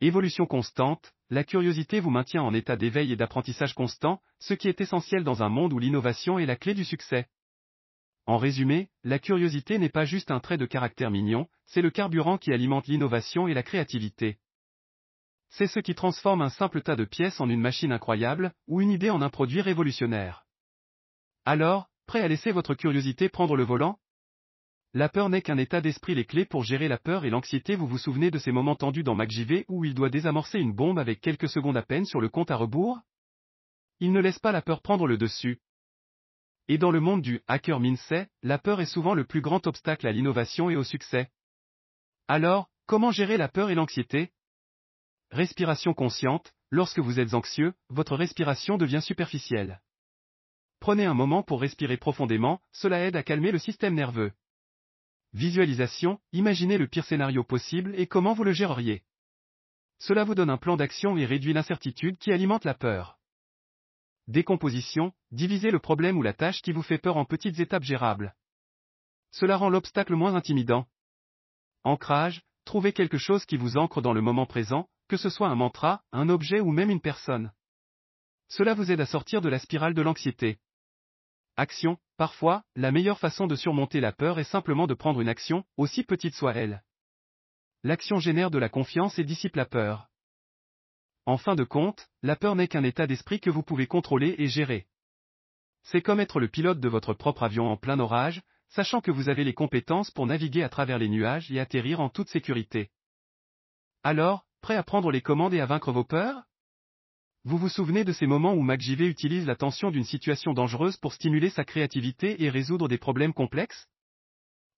Évolution 0.00 0.46
constante, 0.46 1.12
la 1.30 1.42
curiosité 1.42 1.98
vous 1.98 2.10
maintient 2.10 2.42
en 2.42 2.54
état 2.54 2.76
d'éveil 2.76 3.10
et 3.10 3.16
d'apprentissage 3.16 3.74
constant, 3.74 4.20
ce 4.38 4.54
qui 4.54 4.68
est 4.68 4.80
essentiel 4.80 5.24
dans 5.24 5.42
un 5.42 5.48
monde 5.48 5.72
où 5.72 5.80
l'innovation 5.80 6.38
est 6.38 6.46
la 6.46 6.54
clé 6.54 6.74
du 6.74 6.84
succès. 6.84 7.26
En 8.26 8.38
résumé, 8.38 8.88
la 9.02 9.18
curiosité 9.18 9.78
n'est 9.78 9.88
pas 9.88 10.04
juste 10.04 10.30
un 10.30 10.40
trait 10.40 10.56
de 10.56 10.66
caractère 10.66 11.10
mignon, 11.10 11.48
c'est 11.66 11.82
le 11.82 11.90
carburant 11.90 12.38
qui 12.38 12.52
alimente 12.52 12.86
l'innovation 12.86 13.48
et 13.48 13.54
la 13.54 13.64
créativité. 13.64 14.38
C'est 15.50 15.66
ce 15.66 15.80
qui 15.80 15.94
transforme 15.94 16.42
un 16.42 16.50
simple 16.50 16.82
tas 16.82 16.96
de 16.96 17.04
pièces 17.04 17.40
en 17.40 17.48
une 17.48 17.60
machine 17.60 17.92
incroyable, 17.92 18.52
ou 18.68 18.80
une 18.80 18.90
idée 18.90 19.10
en 19.10 19.22
un 19.22 19.30
produit 19.30 19.60
révolutionnaire. 19.60 20.46
Alors, 21.44 21.88
prêt 22.06 22.20
à 22.20 22.28
laisser 22.28 22.52
votre 22.52 22.74
curiosité 22.74 23.28
prendre 23.28 23.56
le 23.56 23.64
volant? 23.64 23.98
La 24.92 25.08
peur 25.08 25.28
n'est 25.28 25.42
qu'un 25.42 25.58
état 25.58 25.80
d'esprit 25.80 26.14
les 26.14 26.24
clés 26.24 26.44
pour 26.44 26.62
gérer 26.62 26.86
la 26.86 26.98
peur 26.98 27.24
et 27.24 27.30
l'anxiété 27.30 27.74
vous 27.74 27.88
vous 27.88 27.98
souvenez 27.98 28.30
de 28.30 28.38
ces 28.38 28.52
moments 28.52 28.76
tendus 28.76 29.02
dans 29.02 29.16
MacJV 29.16 29.64
où 29.68 29.84
il 29.84 29.94
doit 29.94 30.08
désamorcer 30.08 30.60
une 30.60 30.72
bombe 30.72 31.00
avec 31.00 31.20
quelques 31.20 31.48
secondes 31.48 31.76
à 31.76 31.82
peine 31.82 32.04
sur 32.04 32.20
le 32.20 32.28
compte 32.28 32.52
à 32.52 32.56
rebours? 32.56 33.00
Il 33.98 34.12
ne 34.12 34.20
laisse 34.20 34.38
pas 34.38 34.52
la 34.52 34.62
peur 34.62 34.82
prendre 34.82 35.06
le 35.06 35.18
dessus. 35.18 35.60
Et 36.68 36.78
dans 36.78 36.90
le 36.90 37.00
monde 37.00 37.22
du 37.22 37.42
hacker 37.46 37.80
mindset, 37.80 38.28
la 38.42 38.58
peur 38.58 38.80
est 38.80 38.86
souvent 38.86 39.14
le 39.14 39.24
plus 39.24 39.40
grand 39.40 39.66
obstacle 39.66 40.06
à 40.06 40.12
l'innovation 40.12 40.70
et 40.70 40.76
au 40.76 40.84
succès. 40.84 41.28
Alors, 42.28 42.70
comment 42.86 43.10
gérer 43.10 43.36
la 43.36 43.48
peur 43.48 43.70
et 43.70 43.74
l'anxiété? 43.74 44.30
Respiration 45.30 45.92
consciente, 45.92 46.54
lorsque 46.70 47.00
vous 47.00 47.18
êtes 47.18 47.34
anxieux, 47.34 47.74
votre 47.88 48.16
respiration 48.16 48.78
devient 48.78 49.02
superficielle. 49.02 49.80
Prenez 50.84 51.06
un 51.06 51.14
moment 51.14 51.42
pour 51.42 51.62
respirer 51.62 51.96
profondément, 51.96 52.60
cela 52.70 53.06
aide 53.06 53.16
à 53.16 53.22
calmer 53.22 53.50
le 53.50 53.58
système 53.58 53.94
nerveux. 53.94 54.32
Visualisation, 55.32 56.20
imaginez 56.32 56.76
le 56.76 56.86
pire 56.86 57.06
scénario 57.06 57.42
possible 57.42 57.94
et 57.94 58.06
comment 58.06 58.34
vous 58.34 58.44
le 58.44 58.52
géreriez. 58.52 59.02
Cela 59.98 60.24
vous 60.24 60.34
donne 60.34 60.50
un 60.50 60.58
plan 60.58 60.76
d'action 60.76 61.16
et 61.16 61.24
réduit 61.24 61.54
l'incertitude 61.54 62.18
qui 62.18 62.32
alimente 62.32 62.66
la 62.66 62.74
peur. 62.74 63.18
Décomposition, 64.28 65.14
divisez 65.30 65.70
le 65.70 65.78
problème 65.78 66.18
ou 66.18 66.22
la 66.22 66.34
tâche 66.34 66.60
qui 66.60 66.72
vous 66.72 66.82
fait 66.82 66.98
peur 66.98 67.16
en 67.16 67.24
petites 67.24 67.60
étapes 67.60 67.84
gérables. 67.84 68.34
Cela 69.30 69.56
rend 69.56 69.70
l'obstacle 69.70 70.14
moins 70.14 70.34
intimidant. 70.34 70.86
Ancrage, 71.84 72.42
trouvez 72.66 72.92
quelque 72.92 73.16
chose 73.16 73.46
qui 73.46 73.56
vous 73.56 73.78
ancre 73.78 74.02
dans 74.02 74.12
le 74.12 74.20
moment 74.20 74.44
présent, 74.44 74.90
que 75.08 75.16
ce 75.16 75.30
soit 75.30 75.48
un 75.48 75.54
mantra, 75.54 76.02
un 76.12 76.28
objet 76.28 76.60
ou 76.60 76.72
même 76.72 76.90
une 76.90 77.00
personne. 77.00 77.52
Cela 78.48 78.74
vous 78.74 78.92
aide 78.92 79.00
à 79.00 79.06
sortir 79.06 79.40
de 79.40 79.48
la 79.48 79.58
spirale 79.58 79.94
de 79.94 80.02
l'anxiété. 80.02 80.58
Action, 81.56 81.98
parfois, 82.16 82.64
la 82.74 82.90
meilleure 82.90 83.20
façon 83.20 83.46
de 83.46 83.54
surmonter 83.54 84.00
la 84.00 84.12
peur 84.12 84.40
est 84.40 84.44
simplement 84.44 84.88
de 84.88 84.94
prendre 84.94 85.20
une 85.20 85.28
action, 85.28 85.64
aussi 85.76 86.02
petite 86.02 86.34
soit-elle. 86.34 86.82
L'action 87.84 88.18
génère 88.18 88.50
de 88.50 88.58
la 88.58 88.68
confiance 88.68 89.18
et 89.18 89.24
dissipe 89.24 89.54
la 89.54 89.66
peur. 89.66 90.08
En 91.26 91.36
fin 91.36 91.54
de 91.54 91.64
compte, 91.64 92.08
la 92.22 92.34
peur 92.34 92.56
n'est 92.56 92.66
qu'un 92.66 92.82
état 92.82 93.06
d'esprit 93.06 93.40
que 93.40 93.50
vous 93.50 93.62
pouvez 93.62 93.86
contrôler 93.86 94.34
et 94.38 94.48
gérer. 94.48 94.86
C'est 95.84 96.02
comme 96.02 96.18
être 96.18 96.40
le 96.40 96.48
pilote 96.48 96.80
de 96.80 96.88
votre 96.88 97.14
propre 97.14 97.44
avion 97.44 97.70
en 97.70 97.76
plein 97.76 98.00
orage, 98.00 98.42
sachant 98.68 99.00
que 99.00 99.12
vous 99.12 99.28
avez 99.28 99.44
les 99.44 99.54
compétences 99.54 100.10
pour 100.10 100.26
naviguer 100.26 100.64
à 100.64 100.68
travers 100.68 100.98
les 100.98 101.08
nuages 101.08 101.52
et 101.52 101.60
atterrir 101.60 102.00
en 102.00 102.08
toute 102.08 102.28
sécurité. 102.28 102.90
Alors, 104.02 104.44
prêt 104.60 104.76
à 104.76 104.82
prendre 104.82 105.12
les 105.12 105.22
commandes 105.22 105.54
et 105.54 105.60
à 105.60 105.66
vaincre 105.66 105.92
vos 105.92 106.04
peurs? 106.04 106.42
Vous 107.44 107.58
vous 107.58 107.68
souvenez 107.68 108.04
de 108.04 108.12
ces 108.12 108.26
moments 108.26 108.54
où 108.54 108.62
MacJV 108.62 109.02
utilise 109.02 109.46
la 109.46 109.54
tension 109.54 109.90
d'une 109.90 110.04
situation 110.04 110.54
dangereuse 110.54 110.96
pour 110.96 111.12
stimuler 111.12 111.50
sa 111.50 111.64
créativité 111.64 112.42
et 112.42 112.48
résoudre 112.48 112.88
des 112.88 112.96
problèmes 112.96 113.34
complexes? 113.34 113.86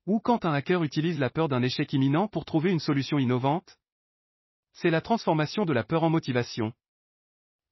Ou 0.05 0.19
quand 0.19 0.45
un 0.45 0.53
hacker 0.53 0.83
utilise 0.83 1.21
la 1.21 1.31
peur 1.31 1.49
d'un 1.49 1.63
échec 1.63 1.93
imminent 1.93 2.27
pour 2.27 2.45
trouver 2.45 2.73
une 2.73 2.81
solution 2.81 3.19
innovante? 3.19 3.79
C'est 4.73 4.91
la 4.91 5.01
transformation 5.01 5.65
de 5.65 5.73
la 5.73 5.85
peur 5.85 6.03
en 6.03 6.11
motivation. 6.11 6.73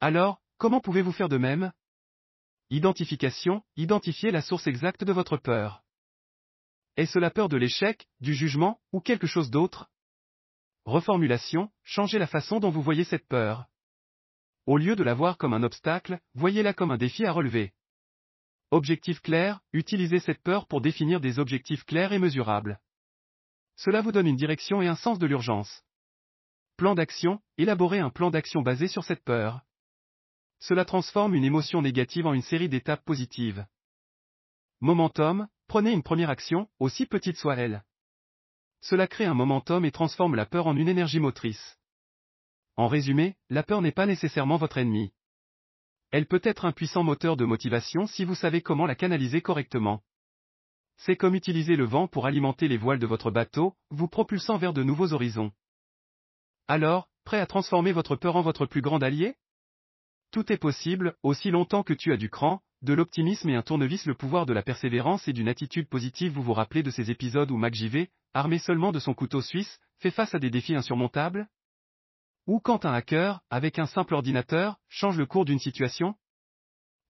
Alors, 0.00 0.40
comment 0.58 0.80
pouvez-vous 0.80 1.12
faire 1.12 1.28
de 1.28 1.38
même? 1.38 1.72
Identification, 2.70 3.62
identifiez 3.76 4.30
la 4.30 4.42
source 4.42 4.68
exacte 4.68 5.02
de 5.02 5.12
votre 5.12 5.36
peur. 5.36 5.82
Est-ce 6.96 7.18
la 7.18 7.30
peur 7.30 7.48
de 7.48 7.56
l'échec, 7.56 8.08
du 8.20 8.32
jugement, 8.34 8.80
ou 8.92 9.00
quelque 9.00 9.26
chose 9.26 9.50
d'autre? 9.50 9.90
Reformulation, 10.84 11.72
changez 11.82 12.20
la 12.20 12.28
façon 12.28 12.60
dont 12.60 12.70
vous 12.70 12.82
voyez 12.82 13.04
cette 13.04 13.26
peur. 13.26 13.66
Au 14.66 14.78
lieu 14.78 14.96
de 14.96 15.02
la 15.02 15.12
voir 15.12 15.36
comme 15.36 15.52
un 15.52 15.62
obstacle, 15.62 16.20
voyez-la 16.34 16.72
comme 16.72 16.90
un 16.90 16.96
défi 16.96 17.26
à 17.26 17.32
relever. 17.32 17.72
Objectif 18.70 19.20
clair, 19.20 19.60
utilisez 19.74 20.20
cette 20.20 20.42
peur 20.42 20.66
pour 20.66 20.80
définir 20.80 21.20
des 21.20 21.38
objectifs 21.38 21.84
clairs 21.84 22.14
et 22.14 22.18
mesurables. 22.18 22.80
Cela 23.76 24.00
vous 24.00 24.10
donne 24.10 24.26
une 24.26 24.36
direction 24.36 24.80
et 24.80 24.88
un 24.88 24.96
sens 24.96 25.18
de 25.18 25.26
l'urgence. 25.26 25.82
Plan 26.78 26.94
d'action, 26.94 27.40
élaborez 27.58 27.98
un 27.98 28.08
plan 28.08 28.30
d'action 28.30 28.62
basé 28.62 28.88
sur 28.88 29.04
cette 29.04 29.22
peur. 29.22 29.60
Cela 30.60 30.86
transforme 30.86 31.34
une 31.34 31.44
émotion 31.44 31.82
négative 31.82 32.26
en 32.26 32.32
une 32.32 32.42
série 32.42 32.70
d'étapes 32.70 33.04
positives. 33.04 33.66
Momentum, 34.80 35.46
prenez 35.66 35.92
une 35.92 36.02
première 36.02 36.30
action, 36.30 36.68
aussi 36.78 37.04
petite 37.04 37.36
soit-elle. 37.36 37.84
Cela 38.80 39.06
crée 39.06 39.26
un 39.26 39.34
momentum 39.34 39.84
et 39.84 39.92
transforme 39.92 40.36
la 40.36 40.46
peur 40.46 40.66
en 40.66 40.76
une 40.76 40.88
énergie 40.88 41.20
motrice. 41.20 41.78
En 42.76 42.88
résumé, 42.88 43.36
la 43.50 43.62
peur 43.62 43.82
n'est 43.82 43.92
pas 43.92 44.06
nécessairement 44.06 44.56
votre 44.56 44.78
ennemi. 44.78 45.12
Elle 46.10 46.26
peut 46.26 46.40
être 46.42 46.64
un 46.64 46.72
puissant 46.72 47.02
moteur 47.02 47.36
de 47.36 47.44
motivation 47.44 48.06
si 48.06 48.24
vous 48.24 48.34
savez 48.34 48.62
comment 48.62 48.86
la 48.86 48.94
canaliser 48.94 49.40
correctement. 49.40 50.02
C'est 50.96 51.16
comme 51.16 51.34
utiliser 51.34 51.76
le 51.76 51.84
vent 51.84 52.08
pour 52.08 52.26
alimenter 52.26 52.68
les 52.68 52.76
voiles 52.76 52.98
de 52.98 53.06
votre 53.06 53.30
bateau, 53.30 53.74
vous 53.90 54.08
propulsant 54.08 54.58
vers 54.58 54.72
de 54.72 54.82
nouveaux 54.82 55.12
horizons. 55.12 55.52
Alors, 56.68 57.08
prêt 57.24 57.40
à 57.40 57.46
transformer 57.46 57.92
votre 57.92 58.16
peur 58.16 58.36
en 58.36 58.42
votre 58.42 58.66
plus 58.66 58.80
grand 58.80 59.02
allié? 59.02 59.34
Tout 60.30 60.52
est 60.52 60.58
possible, 60.58 61.16
aussi 61.22 61.50
longtemps 61.50 61.82
que 61.82 61.94
tu 61.94 62.12
as 62.12 62.16
du 62.16 62.30
cran, 62.30 62.60
de 62.82 62.92
l'optimisme 62.92 63.50
et 63.50 63.56
un 63.56 63.62
tournevis 63.62 64.06
le 64.06 64.14
pouvoir 64.14 64.46
de 64.46 64.52
la 64.52 64.62
persévérance 64.62 65.26
et 65.28 65.32
d'une 65.32 65.48
attitude 65.48 65.88
positive 65.88 66.32
vous 66.32 66.42
vous 66.42 66.52
rappelez 66.52 66.82
de 66.82 66.90
ces 66.90 67.10
épisodes 67.10 67.50
où 67.50 67.56
MacJV, 67.56 68.08
armé 68.34 68.58
seulement 68.58 68.92
de 68.92 68.98
son 68.98 69.14
couteau 69.14 69.42
suisse, 69.42 69.80
fait 69.98 70.10
face 70.10 70.34
à 70.34 70.38
des 70.38 70.50
défis 70.50 70.74
insurmontables? 70.74 71.48
Ou 72.46 72.60
quand 72.60 72.84
un 72.84 72.92
hacker, 72.92 73.40
avec 73.50 73.78
un 73.78 73.86
simple 73.86 74.14
ordinateur, 74.14 74.78
change 74.88 75.16
le 75.16 75.26
cours 75.26 75.44
d'une 75.44 75.58
situation 75.58 76.14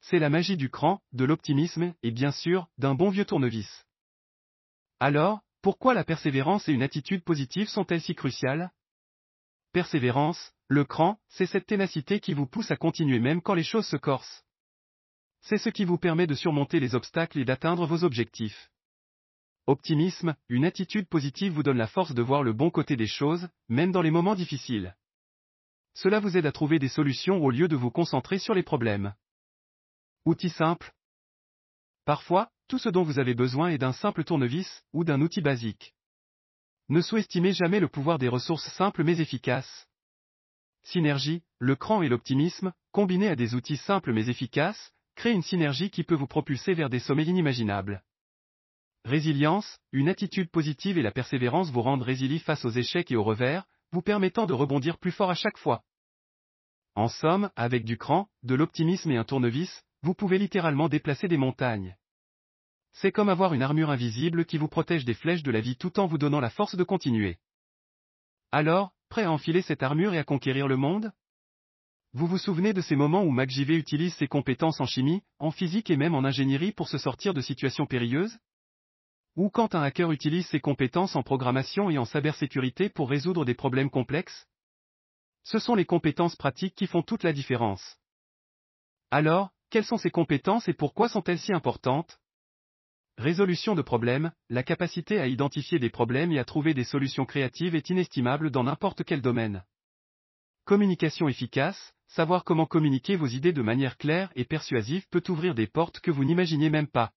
C'est 0.01 0.19
la 0.19 0.31
magie 0.31 0.57
du 0.57 0.71
cran, 0.71 1.03
de 1.13 1.25
l'optimisme, 1.25 1.95
et 2.03 2.11
bien 2.11 2.31
sûr, 2.31 2.69
d'un 2.79 2.95
bon 2.95 3.11
vieux 3.11 3.25
tournevis. 3.25 3.85
Alors, 5.01 5.41
pourquoi 5.63 5.95
la 5.95 6.05
persévérance 6.05 6.69
et 6.69 6.73
une 6.73 6.83
attitude 6.83 7.25
positive 7.25 7.69
sont-elles 7.69 8.03
si 8.03 8.15
cruciales? 8.15 8.71
Persévérance, 9.73 10.53
le 10.69 10.85
cran, 10.85 11.19
c'est 11.29 11.47
cette 11.47 11.67
ténacité 11.67 12.21
qui 12.21 12.33
vous 12.33 12.47
pousse 12.47 12.71
à 12.71 12.77
continuer 12.77 13.19
même 13.19 13.43
quand 13.43 13.55
les 13.55 13.65
choses 13.65 13.87
se 13.87 13.97
corsent. 13.97 14.45
C'est 15.41 15.59
ce 15.59 15.69
qui 15.69 15.85
vous 15.85 15.99
permet 15.99 16.27
de 16.27 16.35
surmonter 16.35 16.81
les 16.81 16.95
obstacles 16.95 17.39
et 17.39 17.45
d'atteindre 17.45 17.87
vos 17.87 18.05
objectifs. 18.05 18.71
Optimisme, 19.67 20.37
une 20.49 20.65
attitude 20.65 21.09
positive 21.09 21.53
vous 21.53 21.63
donne 21.63 21.79
la 21.79 21.87
force 21.87 22.15
de 22.15 22.23
voir 22.23 22.43
le 22.43 22.53
bon 22.53 22.71
côté 22.71 22.97
des 22.97 23.07
choses, 23.07 23.49
même 23.69 23.93
dans 23.93 24.03
les 24.03 24.11
moments 24.11 24.35
difficiles. 24.35 24.95
Cela 25.95 26.21
vous 26.21 26.37
aide 26.37 26.47
à 26.47 26.53
trouver 26.53 26.79
des 26.79 26.89
solutions 26.89 27.43
au 27.43 27.51
lieu 27.51 27.69
de 27.69 27.77
vous 27.77 27.91
concentrer 27.91 28.39
sur 28.39 28.55
les 28.55 28.63
problèmes. 28.63 29.15
Outil 30.25 30.51
simple. 30.51 30.93
Parfois, 32.05 32.51
tout 32.69 32.79
ce 32.79 32.89
dont 32.89 33.03
vous 33.03 33.19
avez 33.19 33.35
besoin 33.35 33.69
est 33.69 33.79
d'un 33.79 33.93
simple 33.93 34.25
tournevis, 34.25 34.83
ou 34.93 35.05
d'un 35.05 35.21
outil 35.21 35.41
basique. 35.41 35.95
Ne 36.89 37.01
sous-estimez 37.01 37.53
jamais 37.53 37.81
le 37.81 37.89
pouvoir 37.89 38.19
des 38.19 38.29
ressources 38.29 38.69
simples 38.73 39.05
mais 39.05 39.21
efficaces. 39.21 39.87
Synergie, 40.83 41.43
le 41.59 41.77
cran 41.77 42.03
et 42.03 42.09
l'optimisme, 42.09 42.73
combinés 42.93 43.29
à 43.29 43.37
des 43.37 43.55
outils 43.55 43.79
simples 43.79 44.13
mais 44.13 44.29
efficaces, 44.29 44.93
créent 45.15 45.33
une 45.33 45.43
synergie 45.43 45.91
qui 45.91 46.05
peut 46.05 46.15
vous 46.15 46.27
propulser 46.27 46.75
vers 46.75 46.91
des 46.91 46.99
sommets 46.99 47.25
inimaginables. 47.25 48.03
Résilience, 49.05 49.79
une 49.93 50.09
attitude 50.09 50.51
positive 50.51 50.99
et 50.99 51.03
la 51.03 51.13
persévérance 51.13 51.71
vous 51.71 51.83
rendent 51.83 52.03
résilients 52.03 52.41
face 52.41 52.65
aux 52.65 52.71
échecs 52.71 53.11
et 53.11 53.17
aux 53.17 53.25
revers, 53.25 53.65
vous 53.95 54.03
permettant 54.03 54.45
de 54.45 54.53
rebondir 54.53 54.99
plus 54.99 55.13
fort 55.13 55.31
à 55.31 55.35
chaque 55.35 55.57
fois. 55.57 55.85
En 56.97 57.09
somme, 57.09 57.51
avec 57.55 57.85
du 57.85 57.97
cran, 57.97 58.29
de 58.43 58.57
l'optimisme 58.57 59.11
et 59.13 59.17
un 59.17 59.25
tournevis, 59.25 59.83
vous 60.03 60.15
pouvez 60.15 60.37
littéralement 60.37 60.89
déplacer 60.89 61.29
des 61.29 61.37
montagnes. 61.37 61.97
C'est 62.93 63.13
comme 63.13 63.29
avoir 63.29 63.55
une 63.55 63.63
armure 63.63 63.91
invisible 63.91 64.47
qui 64.47 64.59
vous 64.59 64.69
protège 64.69 65.05
des 65.05 65.15
flèches 65.15 65.45
de 65.45 65.53
la 65.53 65.61
vie 65.61 65.77
tout 65.77 65.99
en 66.01 66.07
vous 66.07 66.19
donnant 66.19 66.41
la 66.41 66.51
force 66.51 66.75
de 66.75 66.83
continuer. 66.83 67.39
Alors, 68.51 68.93
prêt 69.09 69.25
à 69.25 69.31
enfiler 69.31 69.63
cette 69.63 69.85
armure 69.85 70.13
et 70.13 70.19
à 70.19 70.25
conquérir 70.25 70.67
le 70.67 70.77
monde? 70.77 71.13
Vous 72.15 72.27
vous 72.27 72.39
souvenez 72.39 72.73
de 72.73 72.81
ces 72.81 72.97
moments 72.97 73.23
où 73.23 73.31
MacJV 73.31 73.77
utilise 73.77 74.15
ses 74.15 74.29
compétences 74.29 74.81
en 74.81 74.87
chimie, 74.87 75.23
en 75.39 75.53
physique 75.53 75.91
et 75.91 75.97
même 75.97 76.15
en 76.17 76.25
ingénierie 76.25 76.73
pour 76.73 76.89
se 76.89 76.99
sortir 76.99 77.33
de 77.33 77.41
situations 77.41 77.87
périlleuses? 77.87 78.39
Ou 79.37 79.51
quand 79.51 79.75
un 79.75 79.83
hacker 79.83 80.13
utilise 80.13 80.47
ses 80.47 80.61
compétences 80.61 81.17
en 81.17 81.23
programmation 81.23 81.91
et 81.91 81.99
en 81.99 82.05
cybersécurité 82.05 82.89
pour 82.89 83.11
résoudre 83.11 83.45
des 83.45 83.55
problèmes 83.55 83.91
complexes 83.91 84.47
Ce 85.43 85.59
sont 85.59 85.75
les 85.75 85.85
compétences 85.85 86.37
pratiques 86.37 86.75
qui 86.75 86.87
font 86.87 87.03
toute 87.03 87.25
la 87.25 87.33
différence. 87.33 87.99
Alors, 89.11 89.51
quelles 89.71 89.85
sont 89.85 89.97
ces 89.97 90.11
compétences 90.11 90.69
et 90.69 90.73
pourquoi 90.73 91.09
sont-elles 91.09 91.39
si 91.39 91.53
importantes? 91.53 92.19
Résolution 93.17 93.75
de 93.75 93.83
problèmes, 93.83 94.33
la 94.49 94.63
capacité 94.63 95.21
à 95.21 95.27
identifier 95.27 95.79
des 95.79 95.91
problèmes 95.91 96.33
et 96.33 96.39
à 96.39 96.45
trouver 96.45 96.75
des 96.75 96.85
solutions 96.85 97.25
créatives 97.25 97.75
est 97.75 97.91
inestimable 97.91 98.51
dans 98.51 98.65
n'importe 98.65 99.05
quel 99.05 99.21
domaine. 99.21 99.65
Communication 100.65 101.29
efficace, 101.29 101.95
savoir 102.09 102.45
comment 102.45 102.67
communiquer 102.67 103.17
vos 103.17 103.27
idées 103.27 103.53
de 103.53 103.63
manière 103.63 103.99
claire 103.99 104.33
et 104.35 104.45
persuasive 104.45 105.07
peut 105.11 105.23
ouvrir 105.29 105.55
des 105.55 105.67
portes 105.67 106.01
que 106.01 106.11
vous 106.11 106.25
n'imaginiez 106.25 106.71
même 106.71 106.89
pas. 106.89 107.13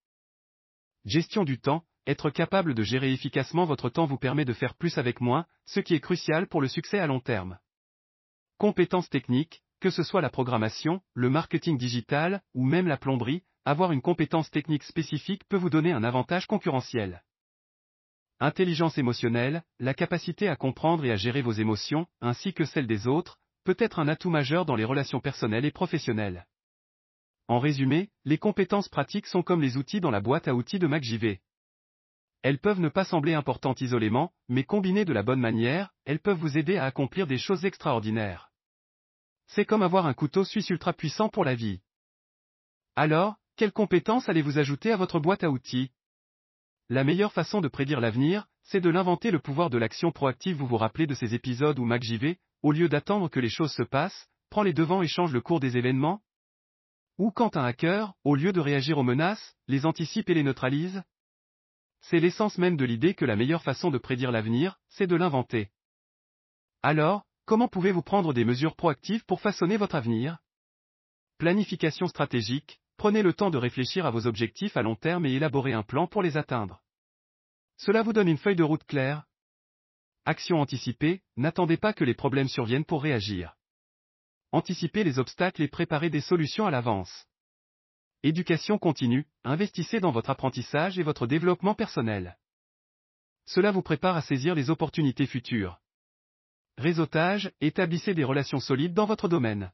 Gestion 1.06 1.44
du 1.44 1.60
temps, 1.60 1.84
être 2.08 2.30
capable 2.30 2.74
de 2.74 2.84
gérer 2.84 3.12
efficacement 3.12 3.66
votre 3.66 3.90
temps 3.90 4.06
vous 4.06 4.18
permet 4.18 4.46
de 4.46 4.54
faire 4.54 4.74
plus 4.74 4.98
avec 4.98 5.22
moins, 5.22 5.46
ce 5.66 5.82
qui 5.82 5.94
est 5.94 6.00
crucial 6.00 6.48
pour 6.48 6.62
le 6.62 6.70
succès 6.70 7.00
à 7.00 7.08
long 7.08 7.20
terme. 7.20 7.60
Compétences 8.58 9.10
techniques, 9.10 9.62
que 9.82 9.90
ce 9.90 10.04
soit 10.04 10.22
la 10.22 10.30
programmation, 10.30 11.02
le 11.14 11.30
marketing 11.30 11.78
digital, 11.78 12.42
ou 12.54 12.66
même 12.66 12.88
la 12.88 12.98
plomberie, 12.98 13.44
avoir 13.66 13.92
une 13.92 14.02
compétence 14.02 14.50
technique 14.50 14.84
spécifique 14.84 15.44
peut 15.50 15.58
vous 15.58 15.70
donner 15.70 15.92
un 15.92 16.04
avantage 16.04 16.48
concurrentiel. 16.48 17.24
intelligence 18.40 18.98
émotionnelle, 18.98 19.64
la 19.80 19.94
capacité 19.94 20.48
à 20.48 20.56
comprendre 20.56 21.04
et 21.04 21.12
à 21.12 21.16
gérer 21.18 21.42
vos 21.42 21.52
émotions, 21.52 22.08
ainsi 22.22 22.54
que 22.54 22.66
celles 22.66 22.88
des 22.88 23.08
autres, 23.08 23.38
peut 23.64 23.76
être 23.80 24.00
un 24.00 24.08
atout 24.08 24.30
majeur 24.30 24.66
dans 24.66 24.76
les 24.76 24.86
relations 24.86 25.20
personnelles 25.20 25.66
et 25.66 25.72
professionnelles. 25.72 26.48
En 27.50 27.60
résumé, 27.60 28.10
les 28.26 28.38
compétences 28.38 28.90
pratiques 28.90 29.28
sont 29.28 29.42
comme 29.42 29.62
les 29.62 29.76
outils 29.76 30.00
dans 30.00 30.12
la 30.12 30.22
boîte 30.22 30.48
à 30.48 30.54
outils 30.54 30.80
de 30.80 30.88
MacJV. 30.88 31.40
Elles 32.48 32.60
peuvent 32.60 32.80
ne 32.80 32.88
pas 32.88 33.04
sembler 33.04 33.34
importantes 33.34 33.82
isolément, 33.82 34.32
mais 34.48 34.64
combinées 34.64 35.04
de 35.04 35.12
la 35.12 35.22
bonne 35.22 35.42
manière, 35.42 35.94
elles 36.06 36.22
peuvent 36.22 36.40
vous 36.40 36.58
aider 36.58 36.78
à 36.78 36.86
accomplir 36.86 37.28
des 37.28 37.38
choses 37.38 37.66
extraordinaires. 37.66 38.52
C'est 39.48 39.66
comme 39.66 39.82
avoir 39.82 40.06
un 40.06 40.14
couteau 40.14 40.46
suisse 40.46 40.70
ultra 40.70 40.94
puissant 40.94 41.28
pour 41.28 41.44
la 41.44 41.56
vie. 41.56 41.82
Alors, 42.96 43.36
quelles 43.58 43.74
compétences 43.74 44.30
allez-vous 44.30 44.60
ajouter 44.60 44.94
à 44.94 44.96
votre 44.96 45.20
boîte 45.20 45.44
à 45.44 45.50
outils? 45.50 45.92
La 46.88 47.04
meilleure 47.04 47.34
façon 47.34 47.60
de 47.60 47.68
prédire 47.68 48.00
l'avenir, 48.00 48.48
c'est 48.64 48.80
de 48.80 48.90
l'inventer 48.90 49.30
le 49.30 49.40
pouvoir 49.40 49.70
de 49.70 49.78
l'action 49.78 50.14
proactive. 50.14 50.56
Vous 50.56 50.68
vous 50.68 50.78
rappelez 50.78 51.06
de 51.06 51.16
ces 51.16 51.36
épisodes 51.36 51.78
où 51.80 51.84
MacJV, 51.84 52.38
au 52.64 52.72
lieu 52.72 52.88
d'attendre 52.88 53.28
que 53.28 53.42
les 53.42 53.50
choses 53.50 53.74
se 53.74 53.84
passent, 53.84 54.30
prend 54.52 54.64
les 54.64 54.72
devants 54.72 55.02
et 55.02 55.08
change 55.10 55.34
le 55.34 55.42
cours 55.42 55.60
des 55.60 55.76
événements? 55.76 56.22
Ou 57.18 57.30
quand 57.30 57.58
un 57.58 57.66
hacker, 57.66 58.14
au 58.24 58.36
lieu 58.36 58.54
de 58.54 58.62
réagir 58.62 58.98
aux 58.98 59.04
menaces, 59.04 59.58
les 59.68 59.86
anticipe 59.86 60.30
et 60.30 60.34
les 60.34 60.44
neutralise? 60.44 61.04
C'est 62.10 62.20
l'essence 62.20 62.58
même 62.58 62.78
de 62.78 62.86
l'idée 62.86 63.14
que 63.14 63.26
la 63.26 63.36
meilleure 63.36 63.64
façon 63.64 63.92
de 63.92 63.98
prédire 63.98 64.32
l'avenir, 64.32 64.80
c'est 64.90 65.08
de 65.08 65.16
l'inventer. 65.16 65.70
Alors, 66.82 67.28
Comment 67.48 67.70
pouvez-vous 67.70 68.02
prendre 68.02 68.34
des 68.34 68.44
mesures 68.44 68.76
proactives 68.76 69.24
pour 69.24 69.40
façonner 69.40 69.78
votre 69.78 69.96
avenir? 69.96 70.40
Planification 71.38 72.08
stratégique, 72.08 72.82
prenez 72.98 73.24
le 73.24 73.32
temps 73.32 73.50
de 73.50 73.58
réfléchir 73.58 74.06
à 74.06 74.12
vos 74.12 74.28
objectifs 74.28 74.76
à 74.76 74.82
long 74.82 74.96
terme 74.96 75.26
et 75.26 75.32
élaborez 75.32 75.72
un 75.72 75.82
plan 75.82 76.08
pour 76.08 76.22
les 76.22 76.36
atteindre. 76.36 76.84
Cela 77.78 78.04
vous 78.04 78.12
donne 78.12 78.28
une 78.28 78.38
feuille 78.38 78.58
de 78.58 78.64
route 78.64 78.84
claire. 78.84 79.24
Action 80.26 80.60
anticipée, 80.60 81.22
n'attendez 81.38 81.78
pas 81.78 81.94
que 81.94 82.04
les 82.04 82.14
problèmes 82.14 82.50
surviennent 82.50 82.84
pour 82.84 83.02
réagir. 83.02 83.56
Anticipez 84.52 85.06
les 85.06 85.18
obstacles 85.18 85.62
et 85.62 85.70
préparez 85.70 86.10
des 86.10 86.20
solutions 86.20 86.68
à 86.68 86.72
l'avance. 86.72 87.28
Éducation 88.24 88.78
continue, 88.78 89.28
investissez 89.44 90.00
dans 90.00 90.12
votre 90.12 90.32
apprentissage 90.32 90.98
et 90.98 91.04
votre 91.04 91.28
développement 91.28 91.76
personnel. 91.76 92.38
Cela 93.46 93.72
vous 93.72 93.84
prépare 93.84 94.16
à 94.16 94.22
saisir 94.22 94.56
les 94.56 94.70
opportunités 94.70 95.28
futures. 95.28 95.80
Réseautage, 96.78 97.52
établissez 97.62 98.14
des 98.14 98.24
relations 98.24 98.60
solides 98.60 98.94
dans 98.94 99.06
votre 99.06 99.28
domaine. 99.28 99.72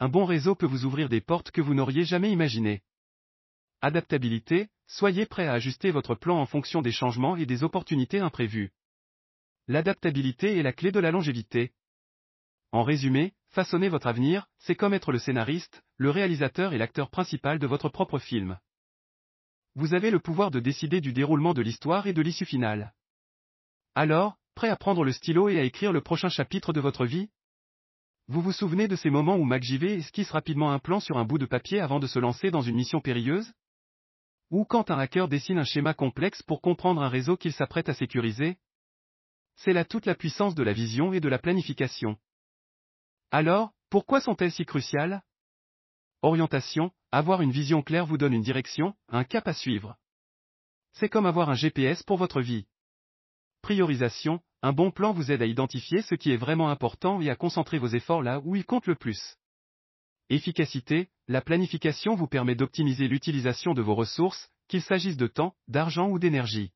Un 0.00 0.08
bon 0.08 0.24
réseau 0.24 0.54
peut 0.54 0.66
vous 0.66 0.84
ouvrir 0.84 1.08
des 1.08 1.20
portes 1.20 1.50
que 1.50 1.60
vous 1.60 1.74
n'auriez 1.74 2.04
jamais 2.04 2.30
imaginées. 2.32 2.82
Adaptabilité, 3.80 4.68
soyez 4.86 5.26
prêt 5.26 5.46
à 5.46 5.52
ajuster 5.52 5.90
votre 5.90 6.14
plan 6.14 6.38
en 6.40 6.46
fonction 6.46 6.82
des 6.82 6.92
changements 6.92 7.36
et 7.36 7.46
des 7.46 7.62
opportunités 7.62 8.20
imprévues. 8.20 8.72
L'adaptabilité 9.68 10.58
est 10.58 10.62
la 10.62 10.72
clé 10.72 10.92
de 10.92 11.00
la 11.00 11.10
longévité. 11.10 11.72
En 12.72 12.82
résumé, 12.82 13.34
façonner 13.54 13.88
votre 13.88 14.06
avenir, 14.06 14.46
c'est 14.58 14.74
comme 14.74 14.94
être 14.94 15.12
le 15.12 15.18
scénariste, 15.18 15.82
le 15.96 16.10
réalisateur 16.10 16.72
et 16.72 16.78
l'acteur 16.78 17.10
principal 17.10 17.58
de 17.58 17.66
votre 17.66 17.88
propre 17.88 18.18
film. 18.18 18.58
Vous 19.74 19.94
avez 19.94 20.10
le 20.10 20.20
pouvoir 20.20 20.50
de 20.50 20.60
décider 20.60 21.00
du 21.00 21.12
déroulement 21.12 21.54
de 21.54 21.62
l'histoire 21.62 22.06
et 22.06 22.12
de 22.12 22.22
l'issue 22.22 22.44
finale. 22.44 22.94
Alors, 23.94 24.36
Prêt 24.54 24.68
à 24.68 24.76
prendre 24.76 25.04
le 25.04 25.12
stylo 25.12 25.48
et 25.48 25.58
à 25.58 25.64
écrire 25.64 25.92
le 25.92 26.00
prochain 26.00 26.28
chapitre 26.28 26.72
de 26.72 26.80
votre 26.80 27.06
vie? 27.06 27.28
Vous 28.28 28.40
vous 28.40 28.52
souvenez 28.52 28.86
de 28.86 28.96
ces 28.96 29.10
moments 29.10 29.36
où 29.36 29.44
MacJV 29.44 29.96
esquisse 29.96 30.30
rapidement 30.30 30.72
un 30.72 30.78
plan 30.78 31.00
sur 31.00 31.18
un 31.18 31.24
bout 31.24 31.38
de 31.38 31.46
papier 31.46 31.80
avant 31.80 31.98
de 31.98 32.06
se 32.06 32.20
lancer 32.20 32.50
dans 32.50 32.62
une 32.62 32.76
mission 32.76 33.00
périlleuse? 33.00 33.52
Ou 34.50 34.64
quand 34.64 34.90
un 34.90 34.98
hacker 34.98 35.26
dessine 35.26 35.58
un 35.58 35.64
schéma 35.64 35.92
complexe 35.92 36.42
pour 36.42 36.60
comprendre 36.60 37.02
un 37.02 37.08
réseau 37.08 37.36
qu'il 37.36 37.52
s'apprête 37.52 37.88
à 37.88 37.94
sécuriser? 37.94 38.56
C'est 39.56 39.72
là 39.72 39.84
toute 39.84 40.06
la 40.06 40.14
puissance 40.14 40.54
de 40.54 40.62
la 40.62 40.72
vision 40.72 41.12
et 41.12 41.20
de 41.20 41.28
la 41.28 41.38
planification. 41.38 42.16
Alors, 43.36 43.72
pourquoi 43.90 44.20
sont-elles 44.20 44.52
si 44.52 44.64
cruciales? 44.64 45.20
Orientation, 46.22 46.92
avoir 47.10 47.42
une 47.42 47.50
vision 47.50 47.82
claire 47.82 48.06
vous 48.06 48.16
donne 48.16 48.32
une 48.32 48.44
direction, 48.44 48.94
un 49.08 49.24
cap 49.24 49.48
à 49.48 49.52
suivre. 49.52 49.96
C'est 50.92 51.08
comme 51.08 51.26
avoir 51.26 51.50
un 51.50 51.56
GPS 51.56 52.04
pour 52.04 52.16
votre 52.16 52.40
vie. 52.40 52.68
Priorisation, 53.60 54.40
un 54.62 54.72
bon 54.72 54.92
plan 54.92 55.12
vous 55.12 55.32
aide 55.32 55.42
à 55.42 55.46
identifier 55.46 56.00
ce 56.02 56.14
qui 56.14 56.30
est 56.30 56.36
vraiment 56.36 56.70
important 56.70 57.20
et 57.20 57.28
à 57.28 57.34
concentrer 57.34 57.78
vos 57.78 57.88
efforts 57.88 58.22
là 58.22 58.38
où 58.44 58.54
ils 58.54 58.64
comptent 58.64 58.86
le 58.86 58.94
plus. 58.94 59.36
Efficacité, 60.30 61.08
la 61.26 61.40
planification 61.40 62.14
vous 62.14 62.28
permet 62.28 62.54
d'optimiser 62.54 63.08
l'utilisation 63.08 63.74
de 63.74 63.82
vos 63.82 63.96
ressources, 63.96 64.48
qu'il 64.68 64.80
s'agisse 64.80 65.16
de 65.16 65.26
temps, 65.26 65.56
d'argent 65.66 66.08
ou 66.08 66.20
d'énergie. 66.20 66.70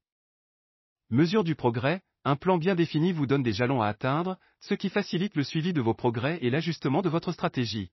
Mesure 1.08 1.44
du 1.44 1.54
progrès, 1.54 2.02
un 2.24 2.34
plan 2.34 2.58
bien 2.58 2.74
défini 2.74 3.12
vous 3.12 3.26
donne 3.26 3.44
des 3.44 3.52
jalons 3.52 3.80
à 3.80 3.86
atteindre, 3.86 4.40
ce 4.60 4.74
qui 4.74 4.88
facilite 4.88 5.36
le 5.36 5.44
suivi 5.44 5.72
de 5.72 5.80
vos 5.80 5.94
progrès 5.94 6.38
et 6.42 6.50
l'ajustement 6.50 7.02
de 7.02 7.08
votre 7.08 7.32
stratégie. 7.32 7.90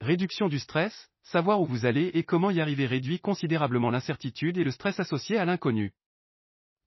Réduction 0.00 0.48
du 0.48 0.58
stress, 0.58 1.10
savoir 1.22 1.60
où 1.60 1.66
vous 1.66 1.84
allez 1.84 2.10
et 2.14 2.22
comment 2.22 2.50
y 2.50 2.60
arriver 2.60 2.86
réduit 2.86 3.20
considérablement 3.20 3.90
l'incertitude 3.90 4.56
et 4.56 4.64
le 4.64 4.70
stress 4.70 5.00
associé 5.00 5.38
à 5.38 5.44
l'inconnu. 5.44 5.92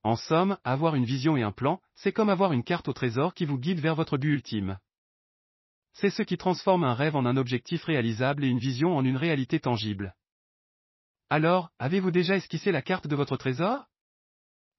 En 0.03 0.15
somme, 0.15 0.57
avoir 0.63 0.95
une 0.95 1.05
vision 1.05 1.37
et 1.37 1.43
un 1.43 1.51
plan, 1.51 1.79
c'est 1.95 2.11
comme 2.11 2.29
avoir 2.29 2.53
une 2.53 2.63
carte 2.63 2.87
au 2.87 2.93
trésor 2.93 3.33
qui 3.33 3.45
vous 3.45 3.59
guide 3.59 3.79
vers 3.79 3.95
votre 3.95 4.17
but 4.17 4.33
ultime. 4.33 4.79
C'est 5.93 6.09
ce 6.09 6.23
qui 6.23 6.37
transforme 6.37 6.83
un 6.83 6.93
rêve 6.93 7.15
en 7.15 7.25
un 7.25 7.37
objectif 7.37 7.83
réalisable 7.83 8.43
et 8.43 8.47
une 8.47 8.59
vision 8.59 8.95
en 8.95 9.03
une 9.03 9.17
réalité 9.17 9.59
tangible. 9.59 10.15
Alors, 11.29 11.69
avez-vous 11.79 12.11
déjà 12.11 12.35
esquissé 12.35 12.71
la 12.71 12.81
carte 12.81 13.07
de 13.07 13.15
votre 13.15 13.37
trésor? 13.37 13.85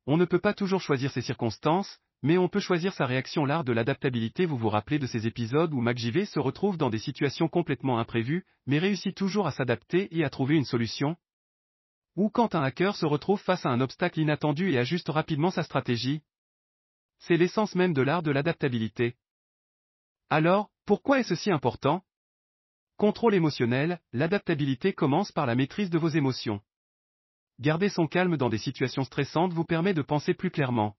On 0.07 0.17
ne 0.17 0.25
peut 0.25 0.41
pas 0.41 0.55
toujours 0.55 0.81
choisir 0.81 1.13
ses 1.13 1.23
circonstances, 1.23 2.01
mais 2.23 2.39
on 2.39 2.49
peut 2.49 2.61
choisir 2.61 2.93
sa 2.93 3.07
réaction. 3.07 3.45
L'art 3.45 3.65
de 3.65 3.73
l'adaptabilité 3.73 4.47
vous 4.47 4.57
vous 4.57 4.69
rappelez 4.69 4.99
de 4.99 5.07
ces 5.07 5.27
épisodes 5.27 5.75
où 5.75 5.81
MacJV 5.81 6.25
se 6.25 6.39
retrouve 6.39 6.77
dans 6.77 6.91
des 6.91 6.99
situations 6.99 7.49
complètement 7.49 7.99
imprévues, 7.99 8.45
mais 8.67 8.79
réussit 8.79 9.17
toujours 9.17 9.47
à 9.47 9.53
s'adapter 9.53 10.09
et 10.17 10.25
à 10.25 10.31
trouver 10.31 10.57
une 10.57 10.65
solution, 10.65 11.17
ou 12.17 12.29
quand 12.29 12.55
un 12.55 12.63
hacker 12.63 12.95
se 12.95 13.07
retrouve 13.07 13.41
face 13.41 13.65
à 13.65 13.71
un 13.71 13.81
obstacle 13.81 14.21
inattendu 14.21 14.71
et 14.71 14.79
ajuste 14.79 15.09
rapidement 15.09 15.51
sa 15.51 15.63
stratégie. 15.63 16.23
C'est 17.19 17.37
l'essence 17.37 17.75
même 17.75 17.95
de 17.95 18.03
l'art 18.03 18.23
de 18.23 18.31
l'adaptabilité. 18.31 19.17
Alors, 20.29 20.71
pourquoi 20.87 21.21
est 21.21 21.25
ceci 21.25 21.51
important? 21.51 22.03
Contrôle 22.97 23.35
émotionnel, 23.35 24.01
l'adaptabilité 24.13 24.93
commence 24.93 25.33
par 25.33 25.47
la 25.47 25.55
maîtrise 25.55 25.91
de 25.91 25.99
vos 25.99 26.09
émotions. 26.09 26.61
Garder 27.59 27.89
son 27.89 28.07
calme 28.07 28.37
dans 28.37 28.49
des 28.49 28.59
situations 28.59 29.05
stressantes 29.05 29.53
vous 29.53 29.65
permet 29.65 29.95
de 29.95 30.03
penser 30.03 30.35
plus 30.35 30.51
clairement. 30.51 30.97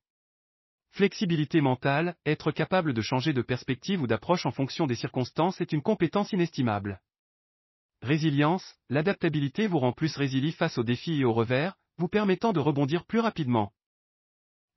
Flexibilité 0.96 1.60
mentale, 1.60 2.16
être 2.24 2.52
capable 2.52 2.94
de 2.94 3.02
changer 3.02 3.34
de 3.34 3.42
perspective 3.42 4.00
ou 4.04 4.06
d'approche 4.06 4.46
en 4.46 4.52
fonction 4.52 4.86
des 4.86 4.94
circonstances 4.94 5.60
est 5.60 5.74
une 5.74 5.82
compétence 5.82 6.32
inestimable. 6.34 7.02
Résilience, 8.04 8.76
l'adaptabilité 8.90 9.66
vous 9.66 9.80
rend 9.80 9.92
plus 9.92 10.16
résilient 10.16 10.52
face 10.52 10.78
aux 10.78 10.84
défis 10.84 11.22
et 11.22 11.26
aux 11.26 11.34
revers, 11.34 11.76
vous 11.98 12.08
permettant 12.08 12.54
de 12.54 12.60
rebondir 12.60 13.06
plus 13.06 13.20
rapidement. 13.20 13.74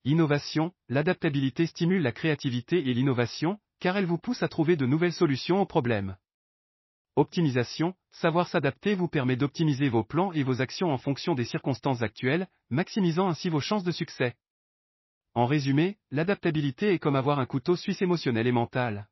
Innovation, 0.06 0.72
l'adaptabilité 0.88 1.66
stimule 1.66 2.00
la 2.00 2.12
créativité 2.12 2.78
et 2.78 2.94
l'innovation, 2.94 3.60
car 3.78 3.98
elle 3.98 4.06
vous 4.06 4.16
pousse 4.16 4.42
à 4.42 4.48
trouver 4.48 4.76
de 4.76 4.86
nouvelles 4.86 5.12
solutions 5.12 5.60
aux 5.60 5.66
problèmes. 5.66 6.16
Optimisation, 7.16 7.92
savoir 8.10 8.48
s'adapter 8.48 8.94
vous 8.94 9.08
permet 9.08 9.36
d'optimiser 9.36 9.90
vos 9.90 10.02
plans 10.02 10.32
et 10.32 10.44
vos 10.44 10.62
actions 10.62 10.90
en 10.90 10.98
fonction 10.98 11.34
des 11.34 11.44
circonstances 11.44 12.00
actuelles, 12.00 12.48
maximisant 12.70 13.28
ainsi 13.28 13.50
vos 13.50 13.60
chances 13.60 13.84
de 13.84 13.92
succès. 13.92 14.34
En 15.37 15.45
résumé, 15.45 15.99
l'adaptabilité 16.11 16.95
est 16.95 16.99
comme 16.99 17.14
avoir 17.14 17.39
un 17.39 17.45
couteau 17.45 17.76
suisse 17.76 18.01
émotionnel 18.01 18.47
et 18.47 18.53
mental. 18.53 19.07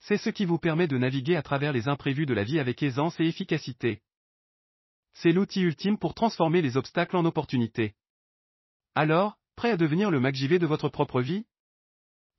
C'est 0.00 0.16
ce 0.16 0.28
qui 0.28 0.44
vous 0.44 0.58
permet 0.58 0.88
de 0.88 0.98
naviguer 0.98 1.36
à 1.36 1.42
travers 1.42 1.72
les 1.72 1.86
imprévus 1.86 2.26
de 2.26 2.34
la 2.34 2.42
vie 2.42 2.58
avec 2.58 2.82
aisance 2.82 3.20
et 3.20 3.26
efficacité. 3.26 4.02
C'est 5.14 5.30
l'outil 5.30 5.60
ultime 5.60 5.98
pour 5.98 6.14
transformer 6.14 6.62
les 6.62 6.76
obstacles 6.76 7.16
en 7.16 7.24
opportunités. 7.24 7.94
Alors, 8.96 9.38
prêt 9.54 9.70
à 9.70 9.76
devenir 9.76 10.10
le 10.10 10.18
MacJV 10.18 10.58
de 10.58 10.66
votre 10.66 10.88
propre 10.88 11.20
vie? 11.20 11.46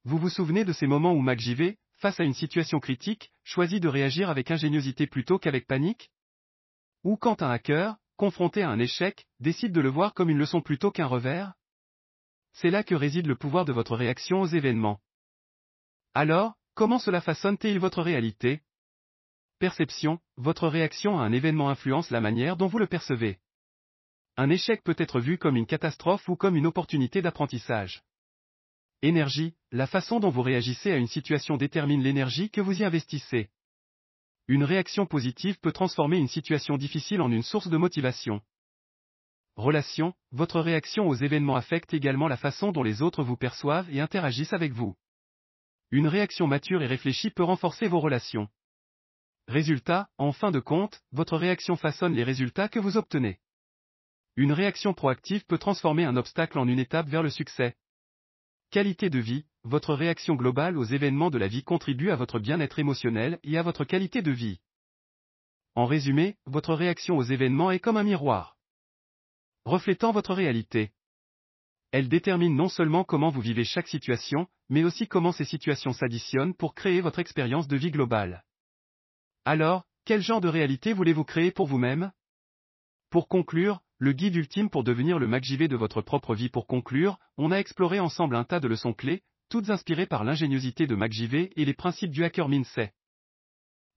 Vous 0.04 0.18
vous 0.18 0.30
souvenez 0.30 0.66
de 0.66 0.74
ces 0.74 0.86
moments 0.86 1.14
où 1.14 1.22
MacJV, 1.22 1.78
face 1.94 2.20
à 2.20 2.26
une 2.26 2.34
situation 2.34 2.82
critique, 2.82 3.32
choisit 3.46 3.82
de 3.82 3.88
réagir 3.88 4.30
avec 4.30 4.52
ingéniosité 4.52 5.08
plutôt 5.08 5.40
qu'avec 5.40 5.66
panique? 5.66 6.12
Ou 7.06 7.16
quand 7.16 7.42
un 7.42 7.52
hacker, 7.52 7.96
confronté 8.18 8.64
à 8.64 8.70
un 8.70 8.80
échec, 8.80 9.28
décide 9.40 9.72
de 9.72 9.80
le 9.80 9.90
voir 9.90 10.14
comme 10.14 10.30
une 10.30 10.40
leçon 10.40 10.60
plutôt 10.60 10.92
qu'un 10.92 11.06
revers? 11.06 11.54
C'est 12.54 12.70
là 12.70 12.84
que 12.84 12.96
réside 12.96 13.28
le 13.28 13.36
pouvoir 13.36 13.66
de 13.66 13.74
votre 13.74 13.96
réaction 13.96 14.42
aux 14.42 14.48
événements. 14.48 15.00
Alors, 16.14 16.56
Comment 16.74 17.00
cela 17.00 17.20
façonne-t-il 17.22 17.80
votre 17.80 18.02
réalité? 18.02 18.62
Perception, 19.60 20.20
votre 20.38 20.68
réaction 20.68 21.20
à 21.20 21.24
un 21.24 21.32
événement 21.34 21.70
influence 21.70 22.10
la 22.10 22.22
manière 22.22 22.56
dont 22.56 22.68
vous 22.68 22.80
le 22.80 22.88
percevez. 22.88 23.40
Un 24.38 24.50
échec 24.50 24.82
peut 24.84 24.96
être 24.98 25.20
vu 25.20 25.38
comme 25.38 25.58
une 25.58 25.66
catastrophe 25.66 26.28
ou 26.30 26.36
comme 26.36 26.56
une 26.56 26.66
opportunité 26.66 27.22
d'apprentissage. 27.22 28.02
Énergie, 29.02 29.54
la 29.72 29.86
façon 29.86 30.20
dont 30.20 30.30
vous 30.30 30.42
réagissez 30.42 30.92
à 30.92 30.98
une 30.98 31.08
situation 31.08 31.58
détermine 31.58 32.02
l'énergie 32.02 32.50
que 32.50 32.62
vous 32.62 32.82
y 32.82 32.86
investissez. 32.86 33.50
Une 34.48 34.64
réaction 34.64 35.06
positive 35.06 35.60
peut 35.60 35.74
transformer 35.74 36.18
une 36.18 36.28
situation 36.28 36.78
difficile 36.78 37.22
en 37.22 37.32
une 37.32 37.44
source 37.44 37.68
de 37.68 37.78
motivation. 37.78 38.42
Relation, 39.56 40.14
votre 40.32 40.62
réaction 40.62 41.08
aux 41.08 41.16
événements 41.16 41.56
affecte 41.56 41.94
également 41.94 42.28
la 42.28 42.38
façon 42.38 42.72
dont 42.72 42.84
les 42.84 43.02
autres 43.02 43.24
vous 43.24 43.38
perçoivent 43.38 43.90
et 43.94 44.00
interagissent 44.00 44.54
avec 44.54 44.72
vous. 44.72 44.96
Une 45.92 46.08
réaction 46.08 46.48
mature 46.48 46.82
et 46.82 46.88
réfléchie 46.88 47.32
peut 47.32 47.44
renforcer 47.44 47.88
vos 47.88 48.00
relations. 48.00 48.48
Résultat, 49.48 50.10
en 50.18 50.32
fin 50.32 50.52
de 50.52 50.60
compte, 50.60 51.02
votre 51.12 51.38
réaction 51.38 51.76
façonne 51.76 52.14
les 52.14 52.24
résultats 52.24 52.70
que 52.70 52.80
vous 52.80 52.96
obtenez. 52.96 53.40
Une 54.38 54.54
réaction 54.54 54.94
proactive 54.94 55.46
peut 55.46 55.58
transformer 55.58 56.06
un 56.06 56.16
obstacle 56.16 56.58
en 56.58 56.68
une 56.68 56.80
étape 56.80 57.10
vers 57.10 57.24
le 57.24 57.30
succès. 57.30 57.76
Qualité 58.70 59.10
de 59.10 59.20
vie, 59.20 59.46
votre 59.64 59.94
réaction 59.94 60.36
globale 60.36 60.78
aux 60.78 60.86
événements 60.86 61.30
de 61.30 61.38
la 61.38 61.50
vie 61.50 61.64
contribue 61.64 62.10
à 62.10 62.16
votre 62.16 62.40
bien-être 62.40 62.80
émotionnel 62.80 63.40
et 63.44 63.58
à 63.58 63.64
votre 63.64 63.84
qualité 63.84 64.22
de 64.22 64.32
vie. 64.32 64.62
En 65.76 65.86
résumé, 65.86 66.38
votre 66.46 66.74
réaction 66.74 67.18
aux 67.18 67.24
événements 67.24 67.72
est 67.72 67.80
comme 67.80 67.98
un 67.98 68.04
miroir. 68.04 68.58
Reflétant 69.66 70.12
votre 70.12 70.34
réalité. 70.34 70.92
Elle 71.92 72.10
détermine 72.10 72.56
non 72.56 72.68
seulement 72.68 73.04
comment 73.04 73.30
vous 73.30 73.42
vivez 73.42 73.64
chaque 73.64 73.88
situation, 73.88 74.48
mais 74.70 74.84
aussi 74.84 75.08
comment 75.08 75.32
ces 75.32 75.46
situations 75.46 75.94
s'additionnent 75.94 76.56
pour 76.56 76.74
créer 76.74 77.00
votre 77.00 77.20
expérience 77.20 77.68
de 77.68 77.78
vie 77.78 77.92
globale. 77.92 78.44
Alors, 79.46 79.86
quel 80.06 80.22
genre 80.22 80.42
de 80.42 80.48
réalité 80.48 80.94
voulez-vous 80.94 81.26
créer 81.26 81.52
pour 81.52 81.68
vous-même? 81.68 82.12
Pour 83.12 83.28
conclure, 83.28 83.82
le 84.00 84.14
guide 84.14 84.36
ultime 84.36 84.70
pour 84.70 84.84
devenir 84.84 85.20
le 85.20 85.28
MacJV 85.28 85.68
de 85.68 85.76
votre 85.76 86.02
propre 86.02 86.34
vie. 86.34 86.50
Pour 86.50 86.66
conclure, 86.66 87.20
on 87.38 87.52
a 87.52 87.58
exploré 87.58 88.00
ensemble 88.00 88.38
un 88.38 88.46
tas 88.46 88.60
de 88.60 88.68
leçons 88.68 88.94
clés, 88.94 89.22
toutes 89.50 89.70
inspirées 89.70 90.08
par 90.08 90.24
l'ingéniosité 90.24 90.88
de 90.88 90.96
MacJV 90.96 91.52
et 91.56 91.66
les 91.66 91.74
principes 91.76 92.12
du 92.12 92.24
hacker 92.24 92.50
mindset. 92.50 92.94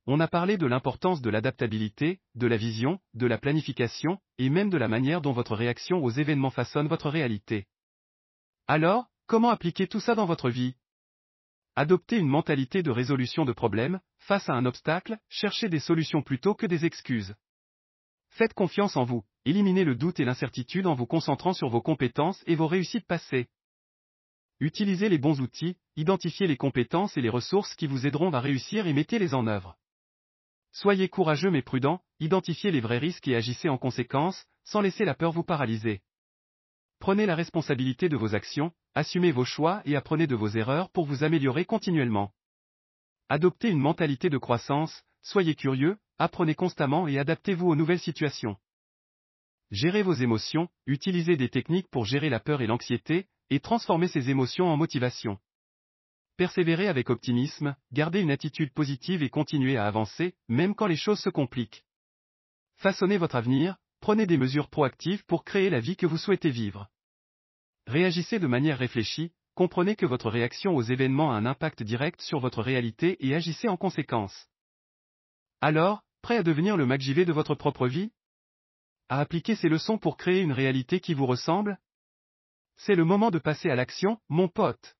On 0.06 0.20
a 0.20 0.28
parlé 0.28 0.58
de 0.58 0.66
l'importance 0.66 1.22
de 1.22 1.30
l'adaptabilité, 1.30 2.20
de 2.34 2.46
la 2.46 2.58
vision, 2.58 3.00
de 3.14 3.26
la 3.26 3.38
planification, 3.38 4.18
et 4.36 4.50
même 4.50 4.68
de 4.68 4.76
la 4.76 4.88
manière 4.88 5.22
dont 5.22 5.32
votre 5.32 5.56
réaction 5.56 6.04
aux 6.04 6.10
événements 6.10 6.50
façonne 6.50 6.88
votre 6.88 7.08
réalité. 7.08 7.66
Alors, 8.66 9.06
comment 9.26 9.48
appliquer 9.48 9.86
tout 9.86 10.00
ça 10.00 10.14
dans 10.14 10.26
votre 10.26 10.50
vie? 10.50 10.74
Adoptez 11.74 12.18
une 12.18 12.28
mentalité 12.28 12.82
de 12.82 12.90
résolution 12.90 13.46
de 13.46 13.52
problèmes, 13.52 13.98
face 14.18 14.48
à 14.50 14.52
un 14.52 14.66
obstacle, 14.66 15.18
cherchez 15.30 15.70
des 15.70 15.80
solutions 15.80 16.22
plutôt 16.22 16.54
que 16.54 16.66
des 16.66 16.84
excuses. 16.84 17.34
Faites 18.28 18.52
confiance 18.52 18.96
en 18.98 19.04
vous, 19.04 19.24
éliminez 19.46 19.84
le 19.84 19.94
doute 19.94 20.20
et 20.20 20.24
l'incertitude 20.24 20.86
en 20.86 20.94
vous 20.94 21.06
concentrant 21.06 21.54
sur 21.54 21.70
vos 21.70 21.80
compétences 21.80 22.42
et 22.46 22.56
vos 22.56 22.66
réussites 22.66 23.06
passées. 23.06 23.48
Utilisez 24.60 25.08
les 25.08 25.18
bons 25.18 25.40
outils, 25.40 25.76
identifiez 25.96 26.46
les 26.46 26.56
compétences 26.58 27.16
et 27.16 27.22
les 27.22 27.30
ressources 27.30 27.74
qui 27.74 27.86
vous 27.86 28.06
aideront 28.06 28.32
à 28.32 28.40
réussir 28.40 28.86
et 28.86 28.92
mettez-les 28.92 29.34
en 29.34 29.46
œuvre. 29.46 29.76
Soyez 30.74 31.08
courageux 31.08 31.52
mais 31.52 31.62
prudent, 31.62 32.00
identifiez 32.18 32.72
les 32.72 32.80
vrais 32.80 32.98
risques 32.98 33.28
et 33.28 33.36
agissez 33.36 33.68
en 33.68 33.78
conséquence, 33.78 34.44
sans 34.64 34.80
laisser 34.80 35.04
la 35.04 35.14
peur 35.14 35.30
vous 35.30 35.44
paralyser. 35.44 36.02
Prenez 36.98 37.26
la 37.26 37.36
responsabilité 37.36 38.08
de 38.08 38.16
vos 38.16 38.34
actions, 38.34 38.72
assumez 38.92 39.30
vos 39.30 39.44
choix 39.44 39.82
et 39.84 39.94
apprenez 39.94 40.26
de 40.26 40.34
vos 40.34 40.48
erreurs 40.48 40.90
pour 40.90 41.06
vous 41.06 41.22
améliorer 41.22 41.64
continuellement. 41.64 42.32
Adoptez 43.28 43.70
une 43.70 43.78
mentalité 43.78 44.30
de 44.30 44.38
croissance, 44.38 45.04
soyez 45.22 45.54
curieux, 45.54 45.96
apprenez 46.18 46.56
constamment 46.56 47.06
et 47.06 47.20
adaptez-vous 47.20 47.68
aux 47.68 47.76
nouvelles 47.76 48.00
situations. 48.00 48.56
Gérez 49.70 50.02
vos 50.02 50.14
émotions, 50.14 50.68
utilisez 50.86 51.36
des 51.36 51.50
techniques 51.50 51.88
pour 51.88 52.04
gérer 52.04 52.30
la 52.30 52.40
peur 52.40 52.62
et 52.62 52.66
l'anxiété, 52.66 53.28
et 53.48 53.60
transformez 53.60 54.08
ces 54.08 54.28
émotions 54.28 54.66
en 54.66 54.76
motivation. 54.76 55.38
Persévérez 56.36 56.88
avec 56.88 57.10
optimisme, 57.10 57.76
gardez 57.92 58.20
une 58.20 58.32
attitude 58.32 58.72
positive 58.72 59.22
et 59.22 59.30
continuez 59.30 59.76
à 59.76 59.86
avancer, 59.86 60.34
même 60.48 60.74
quand 60.74 60.88
les 60.88 60.96
choses 60.96 61.20
se 61.20 61.30
compliquent. 61.30 61.84
Façonnez 62.76 63.18
votre 63.18 63.36
avenir, 63.36 63.76
prenez 64.00 64.26
des 64.26 64.36
mesures 64.36 64.68
proactives 64.68 65.24
pour 65.26 65.44
créer 65.44 65.70
la 65.70 65.78
vie 65.78 65.96
que 65.96 66.06
vous 66.06 66.18
souhaitez 66.18 66.50
vivre. 66.50 66.88
Réagissez 67.86 68.40
de 68.40 68.48
manière 68.48 68.78
réfléchie, 68.78 69.32
comprenez 69.54 69.94
que 69.94 70.06
votre 70.06 70.28
réaction 70.28 70.74
aux 70.74 70.82
événements 70.82 71.32
a 71.32 71.36
un 71.36 71.46
impact 71.46 71.84
direct 71.84 72.20
sur 72.20 72.40
votre 72.40 72.62
réalité 72.62 73.24
et 73.24 73.34
agissez 73.34 73.68
en 73.68 73.76
conséquence. 73.76 74.48
Alors, 75.60 76.02
prêt 76.20 76.38
à 76.38 76.42
devenir 76.42 76.76
le 76.76 76.86
MacJV 76.86 77.24
de 77.24 77.32
votre 77.32 77.54
propre 77.54 77.86
vie? 77.86 78.10
À 79.08 79.20
appliquer 79.20 79.54
ces 79.54 79.68
leçons 79.68 79.98
pour 79.98 80.16
créer 80.16 80.40
une 80.40 80.52
réalité 80.52 80.98
qui 80.98 81.14
vous 81.14 81.26
ressemble? 81.26 81.78
C'est 82.76 82.96
le 82.96 83.04
moment 83.04 83.30
de 83.30 83.38
passer 83.38 83.70
à 83.70 83.76
l'action, 83.76 84.18
mon 84.28 84.48
pote. 84.48 84.96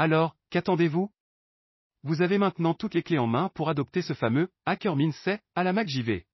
Alors, 0.00 0.34
qu'attendez-vous? 0.48 1.12
Vous 2.04 2.22
avez 2.22 2.38
maintenant 2.38 2.72
toutes 2.72 2.94
les 2.94 3.02
clés 3.02 3.18
en 3.18 3.26
main 3.26 3.50
pour 3.50 3.68
adopter 3.68 4.00
ce 4.00 4.14
fameux 4.14 4.48
Hacker 4.64 4.96
Mindset 4.96 5.42
à 5.54 5.62
la 5.62 5.74
MacJV. 5.74 6.24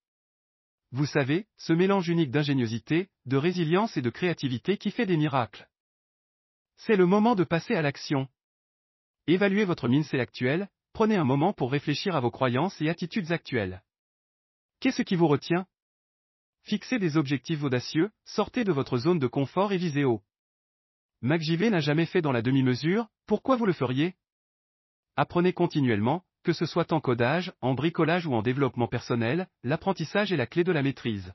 Vous 0.92 1.04
savez, 1.04 1.48
ce 1.56 1.72
mélange 1.72 2.08
unique 2.08 2.30
d'ingéniosité, 2.30 3.10
de 3.24 3.36
résilience 3.36 3.96
et 3.96 4.02
de 4.02 4.10
créativité 4.10 4.78
qui 4.78 4.92
fait 4.92 5.04
des 5.04 5.16
miracles. 5.16 5.68
C'est 6.76 6.94
le 6.94 7.06
moment 7.06 7.34
de 7.34 7.42
passer 7.42 7.74
à 7.74 7.82
l'action. 7.82 8.28
Évaluez 9.26 9.64
votre 9.64 9.88
mindset 9.88 10.20
actuel, 10.20 10.68
prenez 10.92 11.16
un 11.16 11.24
moment 11.24 11.52
pour 11.52 11.72
réfléchir 11.72 12.14
à 12.14 12.20
vos 12.20 12.30
croyances 12.30 12.80
et 12.80 12.88
attitudes 12.88 13.32
actuelles. 13.32 13.82
Qu'est-ce 14.78 15.02
qui 15.02 15.16
vous 15.16 15.26
retient? 15.26 15.66
Fixez 16.62 17.00
des 17.00 17.16
objectifs 17.16 17.64
audacieux, 17.64 18.12
sortez 18.26 18.62
de 18.62 18.70
votre 18.70 18.96
zone 18.96 19.18
de 19.18 19.26
confort 19.26 19.72
et 19.72 19.76
visez 19.76 20.04
haut. 20.04 20.22
MacJV 21.26 21.70
n'a 21.70 21.80
jamais 21.80 22.06
fait 22.06 22.22
dans 22.22 22.30
la 22.30 22.40
demi-mesure, 22.40 23.08
pourquoi 23.26 23.56
vous 23.56 23.66
le 23.66 23.72
feriez? 23.72 24.14
Apprenez 25.16 25.52
continuellement, 25.52 26.22
que 26.44 26.52
ce 26.52 26.66
soit 26.66 26.92
en 26.92 27.00
codage, 27.00 27.52
en 27.60 27.74
bricolage 27.74 28.26
ou 28.26 28.34
en 28.34 28.42
développement 28.42 28.86
personnel, 28.86 29.48
l'apprentissage 29.64 30.32
est 30.32 30.36
la 30.36 30.46
clé 30.46 30.62
de 30.62 30.70
la 30.70 30.84
maîtrise. 30.84 31.32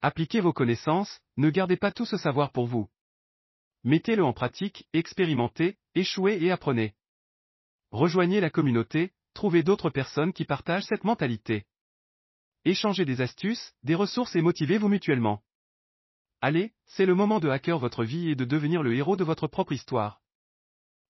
Appliquez 0.00 0.40
vos 0.40 0.52
connaissances, 0.52 1.20
ne 1.36 1.50
gardez 1.50 1.76
pas 1.76 1.90
tout 1.90 2.04
ce 2.04 2.16
savoir 2.16 2.52
pour 2.52 2.68
vous. 2.68 2.88
Mettez-le 3.82 4.24
en 4.24 4.32
pratique, 4.32 4.86
expérimentez, 4.92 5.76
échouez 5.96 6.38
et 6.40 6.52
apprenez. 6.52 6.94
Rejoignez 7.90 8.40
la 8.40 8.50
communauté, 8.50 9.12
trouvez 9.34 9.64
d'autres 9.64 9.90
personnes 9.90 10.32
qui 10.32 10.44
partagent 10.44 10.86
cette 10.86 11.02
mentalité. 11.02 11.64
Échangez 12.64 13.04
des 13.04 13.22
astuces, 13.22 13.74
des 13.82 13.96
ressources 13.96 14.36
et 14.36 14.42
motivez-vous 14.42 14.88
mutuellement. 14.88 15.42
Allez, 16.40 16.72
c'est 16.86 17.06
le 17.06 17.16
moment 17.16 17.40
de 17.40 17.48
hacker 17.48 17.78
votre 17.78 18.04
vie 18.04 18.28
et 18.28 18.36
de 18.36 18.44
devenir 18.44 18.82
le 18.82 18.94
héros 18.94 19.16
de 19.16 19.24
votre 19.24 19.48
propre 19.48 19.72
histoire. 19.72 20.20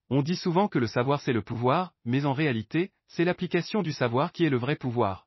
On 0.09 0.23
dit 0.23 0.37
souvent 0.37 0.69
que 0.69 0.79
le 0.79 0.87
savoir 0.87 1.21
c'est 1.21 1.35
le 1.35 1.43
pouvoir, 1.43 1.93
mais 2.05 2.25
en 2.25 2.33
réalité, 2.33 2.93
c'est 3.09 3.27
l'application 3.27 3.83
du 3.83 3.93
savoir 3.93 4.33
qui 4.33 4.45
est 4.45 4.51
le 4.51 4.57
vrai 4.57 4.77
pouvoir. 4.77 5.27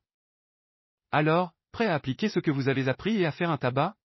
Alors, 1.11 1.53
prêt 1.71 1.85
à 1.85 1.93
appliquer 1.93 2.29
ce 2.29 2.39
que 2.39 2.49
vous 2.49 2.67
avez 2.67 2.87
appris 2.87 3.17
et 3.17 3.25
à 3.27 3.31
faire 3.31 3.51
un 3.51 3.57
tabac? 3.57 3.95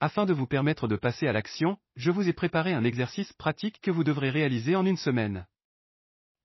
Afin 0.00 0.26
de 0.26 0.32
vous 0.32 0.46
permettre 0.46 0.88
de 0.88 0.96
passer 0.96 1.28
à 1.28 1.32
l'action, 1.32 1.78
je 1.94 2.10
vous 2.10 2.28
ai 2.28 2.32
préparé 2.32 2.72
un 2.72 2.84
exercice 2.84 3.32
pratique 3.34 3.80
que 3.80 3.92
vous 3.92 4.04
devrez 4.04 4.30
réaliser 4.30 4.74
en 4.74 4.84
une 4.84 4.96
semaine. 4.96 5.46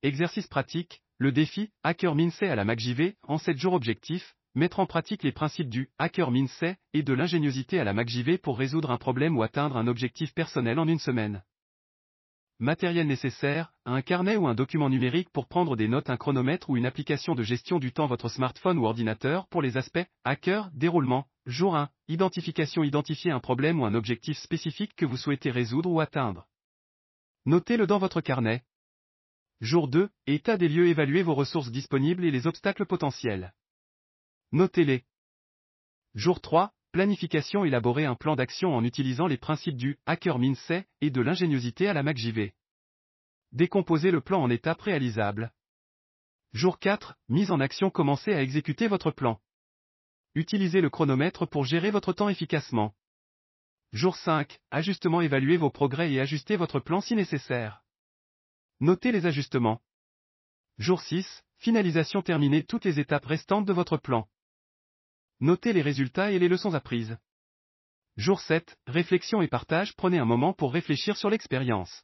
Exercice 0.03 0.47
pratique, 0.47 1.01
le 1.17 1.31
défi 1.31 1.71
Hacker 1.83 2.15
Mindset 2.15 2.47
à 2.47 2.55
la 2.55 2.63
MacJV 2.63 3.15
en 3.23 3.39
7 3.39 3.57
jours 3.57 3.73
objectifs, 3.73 4.35
mettre 4.53 4.79
en 4.79 4.85
pratique 4.85 5.23
les 5.23 5.31
principes 5.31 5.69
du 5.69 5.89
Hacker 5.97 6.31
Mindset 6.31 6.77
et 6.93 7.03
de 7.03 7.13
l'ingéniosité 7.13 7.79
à 7.79 7.83
la 7.83 7.93
MacJV 7.93 8.37
pour 8.37 8.57
résoudre 8.57 8.91
un 8.91 8.97
problème 8.97 9.37
ou 9.37 9.43
atteindre 9.43 9.77
un 9.77 9.87
objectif 9.87 10.33
personnel 10.33 10.79
en 10.79 10.87
une 10.87 10.99
semaine. 10.99 11.43
Matériel 12.59 13.07
nécessaire, 13.07 13.73
un 13.85 14.03
carnet 14.03 14.37
ou 14.37 14.47
un 14.47 14.53
document 14.53 14.89
numérique 14.89 15.31
pour 15.31 15.47
prendre 15.47 15.75
des 15.75 15.87
notes, 15.87 16.11
un 16.11 16.17
chronomètre 16.17 16.69
ou 16.69 16.77
une 16.77 16.85
application 16.85 17.33
de 17.33 17.41
gestion 17.41 17.79
du 17.79 17.91
temps, 17.91 18.05
votre 18.05 18.29
smartphone 18.29 18.77
ou 18.77 18.85
ordinateur 18.85 19.47
pour 19.47 19.63
les 19.63 19.77
aspects 19.77 20.05
hacker, 20.25 20.69
déroulement, 20.73 21.25
jour 21.47 21.75
1, 21.75 21.89
identification, 22.07 22.83
identifier 22.83 23.31
un 23.31 23.39
problème 23.39 23.81
ou 23.81 23.85
un 23.85 23.95
objectif 23.95 24.37
spécifique 24.37 24.95
que 24.95 25.07
vous 25.07 25.17
souhaitez 25.17 25.49
résoudre 25.49 25.89
ou 25.89 26.01
atteindre. 26.01 26.45
Notez-le 27.47 27.87
dans 27.87 27.97
votre 27.97 28.21
carnet. 28.21 28.63
Jour 29.61 29.87
2, 29.87 30.09
état 30.27 30.57
des 30.57 30.69
lieux, 30.69 30.87
évaluez 30.87 31.23
vos 31.23 31.33
ressources 31.33 31.71
disponibles 31.71 32.25
et 32.25 32.31
les 32.31 32.45
obstacles 32.45 32.85
potentiels. 32.85 33.53
Notez-les. 34.53 35.05
Jour 36.13 36.41
3, 36.41 36.73
Planification 36.91 37.63
élaborer 37.63 38.03
un 38.03 38.15
plan 38.15 38.35
d'action 38.35 38.75
en 38.75 38.83
utilisant 38.83 39.27
les 39.27 39.37
principes 39.37 39.77
du 39.77 39.97
hacker 40.05 40.39
mindset 40.39 40.85
et 40.99 41.09
de 41.09 41.21
l'ingéniosité 41.21 41.87
à 41.87 41.93
la 41.93 42.03
MacJV. 42.03 42.51
Décomposer 43.53 44.11
le 44.11 44.19
plan 44.19 44.41
en 44.43 44.49
étapes 44.49 44.81
réalisables. 44.81 45.53
Jour 46.51 46.79
4, 46.79 47.15
mise 47.29 47.49
en 47.49 47.61
action 47.61 47.89
commencez 47.89 48.33
à 48.33 48.41
exécuter 48.41 48.89
votre 48.89 49.11
plan. 49.11 49.39
Utilisez 50.35 50.81
le 50.81 50.89
chronomètre 50.89 51.47
pour 51.47 51.63
gérer 51.63 51.89
votre 51.89 52.11
temps 52.11 52.27
efficacement. 52.27 52.93
Jour 53.93 54.17
5, 54.17 54.59
ajustement 54.69 55.21
évaluez 55.21 55.55
vos 55.55 55.69
progrès 55.69 56.11
et 56.11 56.19
ajustez 56.19 56.57
votre 56.57 56.81
plan 56.81 56.99
si 56.99 57.15
nécessaire. 57.15 57.85
Notez 58.81 59.13
les 59.13 59.25
ajustements. 59.25 59.81
Jour 60.77 61.01
6, 61.01 61.45
finalisation 61.55 62.21
terminez 62.21 62.65
toutes 62.65 62.83
les 62.83 62.99
étapes 62.99 63.27
restantes 63.27 63.65
de 63.65 63.71
votre 63.71 63.95
plan. 63.95 64.27
Notez 65.41 65.73
les 65.73 65.81
résultats 65.81 66.31
et 66.31 66.37
les 66.37 66.47
leçons 66.47 66.75
apprises. 66.75 67.17
Jour 68.15 68.39
7, 68.41 68.77
réflexion 68.85 69.41
et 69.41 69.47
partage. 69.47 69.95
Prenez 69.95 70.19
un 70.19 70.25
moment 70.25 70.53
pour 70.53 70.71
réfléchir 70.71 71.17
sur 71.17 71.31
l'expérience. 71.31 72.03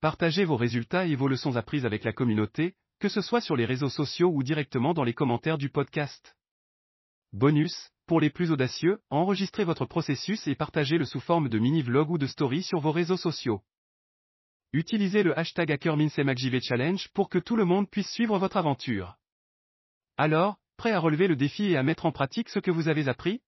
Partagez 0.00 0.44
vos 0.44 0.56
résultats 0.56 1.06
et 1.06 1.14
vos 1.14 1.28
leçons 1.28 1.54
apprises 1.54 1.86
avec 1.86 2.02
la 2.02 2.12
communauté, 2.12 2.74
que 2.98 3.08
ce 3.08 3.20
soit 3.20 3.40
sur 3.40 3.54
les 3.54 3.64
réseaux 3.64 3.88
sociaux 3.88 4.32
ou 4.34 4.42
directement 4.42 4.92
dans 4.92 5.04
les 5.04 5.14
commentaires 5.14 5.56
du 5.56 5.68
podcast. 5.68 6.36
Bonus, 7.32 7.90
Pour 8.06 8.20
les 8.20 8.30
plus 8.30 8.50
audacieux, 8.50 9.00
enregistrez 9.10 9.62
votre 9.62 9.86
processus 9.86 10.44
et 10.48 10.56
partagez-le 10.56 11.04
sous 11.04 11.20
forme 11.20 11.48
de 11.48 11.60
mini-vlog 11.60 12.10
ou 12.10 12.18
de 12.18 12.26
story 12.26 12.64
sur 12.64 12.80
vos 12.80 12.90
réseaux 12.90 13.16
sociaux. 13.16 13.62
Utilisez 14.72 15.22
le 15.22 15.38
hashtag 15.38 15.78
Challenge 16.60 17.08
pour 17.14 17.28
que 17.28 17.38
tout 17.38 17.54
le 17.54 17.64
monde 17.64 17.88
puisse 17.88 18.10
suivre 18.10 18.36
votre 18.38 18.56
aventure. 18.56 19.16
Alors, 20.16 20.58
prêt 20.82 20.90
à 20.90 20.98
relever 20.98 21.28
le 21.28 21.36
défi 21.36 21.66
et 21.66 21.76
à 21.76 21.84
mettre 21.84 22.06
en 22.06 22.10
pratique 22.10 22.48
ce 22.48 22.58
que 22.58 22.72
vous 22.72 22.88
avez 22.88 23.06
appris? 23.06 23.40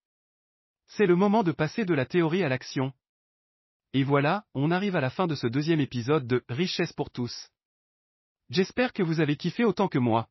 C'est 0.86 1.04
le 1.04 1.16
moment 1.16 1.42
de 1.42 1.50
passer 1.50 1.84
de 1.84 1.92
la 1.92 2.06
théorie 2.06 2.44
à 2.44 2.48
l'action. 2.48 2.92
Et 3.92 4.04
voilà, 4.04 4.44
on 4.54 4.70
arrive 4.70 4.94
à 4.94 5.00
la 5.00 5.10
fin 5.10 5.26
de 5.26 5.34
ce 5.34 5.48
deuxième 5.48 5.80
épisode 5.80 6.28
de 6.28 6.44
Richesse 6.48 6.92
pour 6.92 7.10
tous. 7.10 7.50
J'espère 8.50 8.92
que 8.92 9.02
vous 9.02 9.18
avez 9.18 9.34
kiffé 9.34 9.64
autant 9.64 9.88
que 9.88 9.98
moi. 9.98 10.28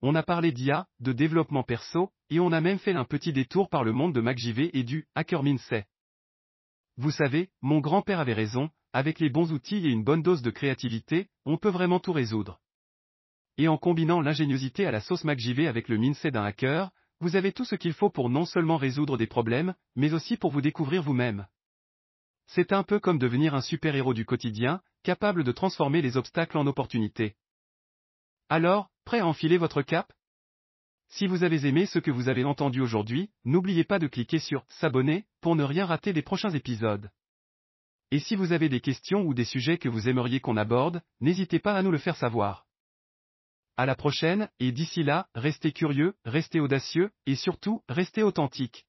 On 0.00 0.14
a 0.14 0.22
parlé 0.22 0.50
d'IA, 0.50 0.86
de 0.98 1.12
développement 1.12 1.62
perso, 1.62 2.10
et 2.30 2.40
on 2.40 2.52
a 2.52 2.62
même 2.62 2.78
fait 2.78 2.94
un 2.94 3.04
petit 3.04 3.34
détour 3.34 3.68
par 3.68 3.84
le 3.84 3.92
monde 3.92 4.14
de 4.14 4.22
MacJV 4.22 4.70
et 4.72 4.84
du 4.84 5.06
Hacker 5.14 5.42
Vous 6.96 7.10
savez, 7.10 7.50
mon 7.60 7.80
grand-père 7.80 8.20
avait 8.20 8.32
raison, 8.32 8.70
avec 8.94 9.20
les 9.20 9.28
bons 9.28 9.52
outils 9.52 9.86
et 9.86 9.90
une 9.90 10.04
bonne 10.04 10.22
dose 10.22 10.40
de 10.40 10.50
créativité, 10.50 11.28
on 11.44 11.58
peut 11.58 11.68
vraiment 11.68 12.00
tout 12.00 12.12
résoudre. 12.12 12.62
Et 13.58 13.66
en 13.66 13.76
combinant 13.76 14.20
l'ingéniosité 14.20 14.86
à 14.86 14.92
la 14.92 15.00
sauce 15.00 15.24
MacJV 15.24 15.66
avec 15.66 15.88
le 15.88 15.98
Minsei 15.98 16.30
d'un 16.30 16.44
hacker, 16.44 16.90
vous 17.20 17.34
avez 17.34 17.52
tout 17.52 17.64
ce 17.64 17.74
qu'il 17.74 17.92
faut 17.92 18.08
pour 18.08 18.30
non 18.30 18.44
seulement 18.44 18.76
résoudre 18.76 19.16
des 19.16 19.26
problèmes, 19.26 19.74
mais 19.96 20.12
aussi 20.12 20.36
pour 20.36 20.52
vous 20.52 20.60
découvrir 20.60 21.02
vous-même. 21.02 21.48
C'est 22.46 22.72
un 22.72 22.84
peu 22.84 23.00
comme 23.00 23.18
devenir 23.18 23.56
un 23.56 23.60
super-héros 23.60 24.14
du 24.14 24.24
quotidien, 24.24 24.80
capable 25.02 25.42
de 25.42 25.50
transformer 25.50 26.02
les 26.02 26.16
obstacles 26.16 26.56
en 26.56 26.68
opportunités. 26.68 27.34
Alors, 28.48 28.90
prêt 29.04 29.18
à 29.18 29.26
enfiler 29.26 29.58
votre 29.58 29.82
cap? 29.82 30.12
Si 31.08 31.26
vous 31.26 31.42
avez 31.42 31.66
aimé 31.66 31.86
ce 31.86 31.98
que 31.98 32.12
vous 32.12 32.28
avez 32.28 32.44
entendu 32.44 32.80
aujourd'hui, 32.80 33.28
n'oubliez 33.44 33.82
pas 33.82 33.98
de 33.98 34.06
cliquer 34.06 34.38
sur 34.38 34.64
S'abonner 34.68 35.26
pour 35.40 35.56
ne 35.56 35.64
rien 35.64 35.84
rater 35.84 36.12
des 36.12 36.22
prochains 36.22 36.50
épisodes. 36.50 37.10
Et 38.12 38.20
si 38.20 38.36
vous 38.36 38.52
avez 38.52 38.68
des 38.68 38.80
questions 38.80 39.22
ou 39.22 39.34
des 39.34 39.44
sujets 39.44 39.78
que 39.78 39.88
vous 39.88 40.08
aimeriez 40.08 40.38
qu'on 40.38 40.56
aborde, 40.56 41.02
n'hésitez 41.20 41.58
pas 41.58 41.74
à 41.74 41.82
nous 41.82 41.90
le 41.90 41.98
faire 41.98 42.16
savoir. 42.16 42.67
À 43.80 43.86
la 43.86 43.94
prochaine, 43.94 44.48
et 44.58 44.72
d'ici 44.72 45.04
là, 45.04 45.28
restez 45.36 45.70
curieux, 45.70 46.16
restez 46.24 46.58
audacieux, 46.58 47.12
et 47.26 47.36
surtout, 47.36 47.84
restez 47.88 48.24
authentiques. 48.24 48.87